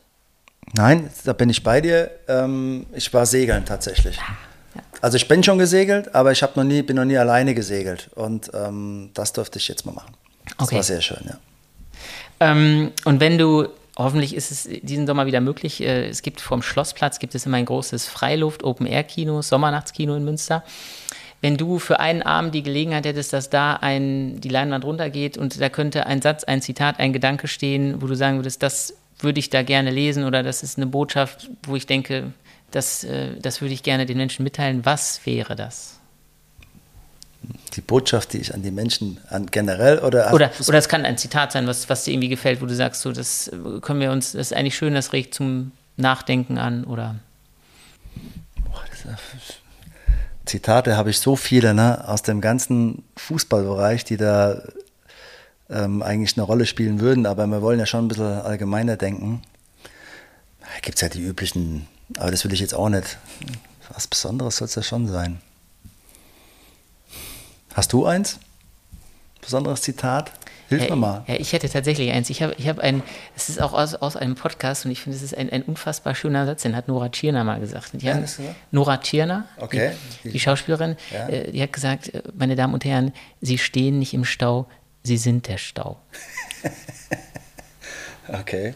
Nein, 0.73 1.09
da 1.23 1.33
bin 1.33 1.49
ich 1.49 1.63
bei 1.63 1.81
dir. 1.81 2.11
Ähm, 2.27 2.85
ich 2.93 3.13
war 3.13 3.25
segeln 3.25 3.65
tatsächlich. 3.65 4.17
Ja. 4.17 4.81
Also 5.01 5.17
ich 5.17 5.27
bin 5.27 5.43
schon 5.43 5.57
gesegelt, 5.57 6.13
aber 6.13 6.31
ich 6.31 6.41
noch 6.41 6.63
nie, 6.63 6.81
bin 6.81 6.95
noch 6.95 7.05
nie 7.05 7.17
alleine 7.17 7.55
gesegelt. 7.55 8.09
Und 8.15 8.51
ähm, 8.53 9.11
das 9.13 9.33
durfte 9.33 9.57
ich 9.57 9.67
jetzt 9.67 9.85
mal 9.85 9.93
machen. 9.93 10.13
Das 10.57 10.67
okay. 10.67 10.75
war 10.77 10.83
sehr 10.83 11.01
schön, 11.01 11.21
ja. 11.25 11.37
Ähm, 12.41 12.91
und 13.05 13.19
wenn 13.19 13.37
du 13.37 13.67
hoffentlich 13.99 14.33
ist 14.33 14.49
es 14.49 14.63
diesen 14.81 15.05
Sommer 15.05 15.25
wieder 15.27 15.41
möglich. 15.41 15.81
Äh, 15.81 16.07
es 16.07 16.21
gibt 16.23 16.41
vom 16.41 16.63
Schlossplatz 16.63 17.19
gibt 17.19 17.35
es 17.35 17.45
immer 17.45 17.57
ein 17.57 17.65
großes 17.65 18.07
Freiluft-Open-Air-Kino, 18.07 19.41
Sommernachtskino 19.41 20.15
in 20.15 20.23
Münster. 20.23 20.63
Wenn 21.41 21.57
du 21.57 21.79
für 21.79 21.99
einen 21.99 22.21
Abend 22.21 22.55
die 22.55 22.63
Gelegenheit 22.63 23.05
hättest, 23.05 23.31
dass 23.33 23.49
da 23.49 23.75
ein, 23.75 24.41
die 24.41 24.49
Leinwand 24.49 24.83
runtergeht 24.83 25.37
und 25.37 25.59
da 25.59 25.69
könnte 25.69 26.05
ein 26.05 26.21
Satz, 26.21 26.43
ein 26.43 26.61
Zitat, 26.61 26.99
ein 26.99 27.13
Gedanke 27.13 27.47
stehen, 27.47 28.01
wo 28.01 28.07
du 28.07 28.15
sagen 28.15 28.37
würdest, 28.37 28.63
das 28.63 28.95
würde 29.19 29.39
ich 29.39 29.49
da 29.49 29.63
gerne 29.63 29.91
lesen 29.91 30.23
oder 30.23 30.43
das 30.43 30.63
ist 30.63 30.77
eine 30.77 30.87
Botschaft, 30.87 31.49
wo 31.63 31.75
ich 31.75 31.85
denke, 31.85 32.31
das, 32.71 33.03
äh, 33.03 33.39
das 33.39 33.61
würde 33.61 33.73
ich 33.73 33.83
gerne 33.83 34.05
den 34.05 34.17
Menschen 34.17 34.43
mitteilen. 34.43 34.85
Was 34.85 35.25
wäre 35.25 35.55
das? 35.55 35.99
die 37.75 37.81
Botschaft, 37.81 38.33
die 38.33 38.39
ich 38.39 38.53
an 38.53 38.63
die 38.63 38.71
Menschen 38.71 39.19
an 39.29 39.45
generell 39.47 39.99
oder 39.99 40.33
oder 40.33 40.51
oder 40.67 40.77
es 40.77 40.89
kann 40.89 41.05
ein 41.05 41.17
Zitat 41.17 41.51
sein, 41.51 41.67
was, 41.67 41.89
was 41.89 42.03
dir 42.03 42.11
irgendwie 42.11 42.29
gefällt, 42.29 42.61
wo 42.61 42.65
du 42.65 42.75
sagst, 42.75 43.01
so 43.01 43.11
das 43.11 43.49
können 43.81 44.01
wir 44.01 44.11
uns, 44.11 44.33
das 44.33 44.51
ist 44.51 44.53
eigentlich 44.53 44.75
schön, 44.75 44.93
das 44.93 45.13
regt 45.13 45.33
zum 45.33 45.71
Nachdenken 45.97 46.57
an 46.57 46.83
oder 46.83 47.15
Boah, 48.65 48.83
Zitate 50.45 50.97
habe 50.97 51.11
ich 51.11 51.19
so 51.19 51.35
viele 51.35 51.73
ne, 51.73 52.07
aus 52.07 52.23
dem 52.23 52.41
ganzen 52.41 53.03
Fußballbereich, 53.17 54.03
die 54.03 54.17
da 54.17 54.61
ähm, 55.69 56.01
eigentlich 56.01 56.37
eine 56.37 56.43
Rolle 56.43 56.65
spielen 56.65 56.99
würden, 56.99 57.25
aber 57.25 57.45
wir 57.47 57.61
wollen 57.61 57.79
ja 57.79 57.85
schon 57.85 58.05
ein 58.05 58.07
bisschen 58.07 58.41
allgemeiner 58.41 58.97
denken. 58.97 59.41
Da 60.61 60.79
gibt 60.81 60.95
es 60.95 61.01
ja 61.01 61.09
die 61.09 61.21
üblichen, 61.21 61.87
aber 62.17 62.31
das 62.31 62.43
will 62.43 62.53
ich 62.53 62.59
jetzt 62.59 62.73
auch 62.73 62.89
nicht. 62.89 63.17
Was 63.91 64.07
Besonderes 64.07 64.57
soll 64.57 64.67
es 64.67 64.75
ja 64.75 64.83
schon 64.83 65.07
sein. 65.07 65.41
Hast 67.73 67.93
du 67.93 68.05
eins? 68.05 68.39
Besonderes 69.41 69.81
Zitat? 69.81 70.31
Hilf 70.69 70.83
ja, 70.83 70.89
mir 70.91 70.95
mal. 70.97 71.23
Ja, 71.27 71.33
ich 71.35 71.51
hätte 71.51 71.67
tatsächlich 71.67 72.11
eins. 72.11 72.29
Ich 72.29 72.43
habe 72.43 72.53
ich 72.57 72.67
hab 72.67 72.77
ein, 72.77 73.01
es 73.35 73.49
ist 73.49 73.59
auch 73.59 73.73
aus, 73.73 73.95
aus 73.95 74.15
einem 74.15 74.35
Podcast 74.35 74.85
und 74.85 74.91
ich 74.91 75.01
finde, 75.01 75.17
es 75.17 75.23
ist 75.23 75.35
ein, 75.35 75.49
ein 75.49 75.63
unfassbar 75.63 76.13
schöner 76.13 76.45
Satz, 76.45 76.61
den 76.61 76.75
hat 76.75 76.87
Nora 76.87 77.09
Tschirner 77.09 77.43
mal 77.43 77.59
gesagt. 77.59 77.89
Die 77.93 78.13
hat, 78.13 78.23
Nora 78.69 78.97
Tschirner, 78.97 79.45
okay. 79.57 79.93
die, 80.23 80.29
die 80.29 80.39
Schauspielerin, 80.39 80.95
ja. 81.11 81.27
äh, 81.27 81.51
die 81.51 81.61
hat 81.63 81.73
gesagt, 81.73 82.13
äh, 82.13 82.21
meine 82.35 82.55
Damen 82.55 82.75
und 82.75 82.85
Herren, 82.85 83.13
Sie 83.41 83.57
stehen 83.57 83.97
nicht 83.97 84.13
im 84.13 84.25
Stau, 84.25 84.67
Sie 85.09 85.17
sind 85.17 85.47
der 85.47 85.57
Stau. 85.57 85.97
okay. 88.27 88.75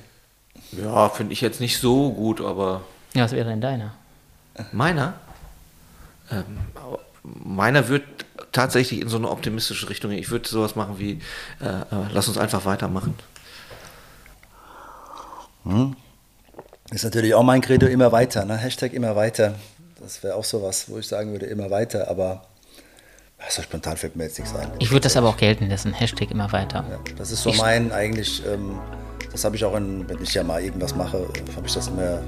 Ja, 0.71 1.07
finde 1.09 1.31
ich 1.31 1.41
jetzt 1.41 1.59
nicht 1.59 1.77
so 1.77 2.11
gut, 2.11 2.41
aber. 2.41 2.81
Ja, 3.13 3.25
was 3.25 3.33
wäre 3.33 3.47
denn 3.47 3.61
deiner? 3.61 3.93
Meiner? 4.71 5.13
Ähm, 6.31 6.57
meiner 7.21 7.87
wird 7.87 8.03
tatsächlich 8.51 8.99
in 8.99 9.09
so 9.09 9.17
eine 9.17 9.29
optimistische 9.29 9.87
Richtung 9.91 10.09
gehen. 10.09 10.19
Ich 10.19 10.31
würde 10.31 10.49
sowas 10.49 10.75
machen 10.75 10.97
wie, 10.97 11.21
äh, 11.61 11.65
äh, 11.65 11.83
lass 12.11 12.27
uns 12.27 12.39
einfach 12.39 12.65
weitermachen. 12.65 13.13
Hm. 15.65 15.95
Ist 16.89 17.03
natürlich 17.03 17.35
auch 17.35 17.43
mein 17.43 17.61
Credo 17.61 17.85
immer 17.85 18.11
weiter, 18.11 18.43
ne? 18.43 18.57
Hashtag 18.57 18.93
immer 18.93 19.15
weiter. 19.15 19.53
Das 19.99 20.23
wäre 20.23 20.33
auch 20.33 20.45
sowas, 20.45 20.89
wo 20.89 20.97
ich 20.97 21.05
sagen 21.05 21.31
würde, 21.31 21.45
immer 21.45 21.69
weiter, 21.69 22.07
aber 22.07 22.47
so 23.49 23.61
spontan 23.61 23.97
fällt 23.97 24.15
mir 24.15 24.25
jetzt 24.25 24.39
nichts 24.39 24.55
ein. 24.55 24.67
Ich 24.79 24.91
würde 24.91 25.01
das 25.01 25.17
aber 25.17 25.29
auch 25.29 25.37
gelten 25.37 25.69
lassen, 25.69 25.93
Hashtag 25.93 26.31
immer 26.31 26.51
weiter. 26.51 26.85
Ja, 26.89 26.99
das 27.17 27.31
ist 27.31 27.43
so 27.43 27.49
ich 27.49 27.57
mein 27.57 27.91
eigentlich, 27.91 28.41
ähm, 28.45 28.79
das 29.31 29.43
habe 29.43 29.55
ich 29.55 29.65
auch, 29.65 29.75
in, 29.75 30.07
wenn 30.07 30.21
ich 30.21 30.33
ja 30.33 30.43
mal 30.43 30.61
irgendwas 30.61 30.95
mache, 30.95 31.27
habe 31.55 31.67
ich 31.67 31.73
das 31.73 31.87
immer, 31.87 32.21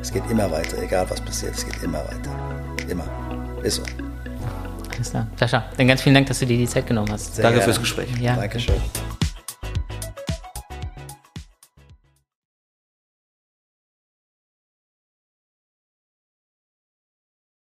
es 0.00 0.12
geht 0.12 0.28
immer 0.30 0.50
weiter, 0.50 0.82
egal 0.82 1.08
was 1.08 1.20
passiert, 1.20 1.54
es 1.54 1.64
geht 1.64 1.82
immer 1.82 1.98
weiter. 1.98 2.30
Immer. 2.88 3.04
Ist 3.62 3.76
so. 3.76 3.82
Alles 4.94 5.10
klar. 5.10 5.26
Sascha, 5.36 5.64
dann 5.76 5.86
ganz 5.88 6.02
vielen 6.02 6.14
Dank, 6.14 6.26
dass 6.26 6.40
du 6.40 6.46
dir 6.46 6.56
die 6.56 6.66
Zeit 6.66 6.86
genommen 6.86 7.12
hast. 7.12 7.36
Sehr 7.36 7.42
Danke 7.42 7.58
gerne. 7.58 7.72
fürs 7.72 7.80
Gespräch. 7.80 8.08
Ja. 8.20 8.36
Dankeschön. 8.36 8.74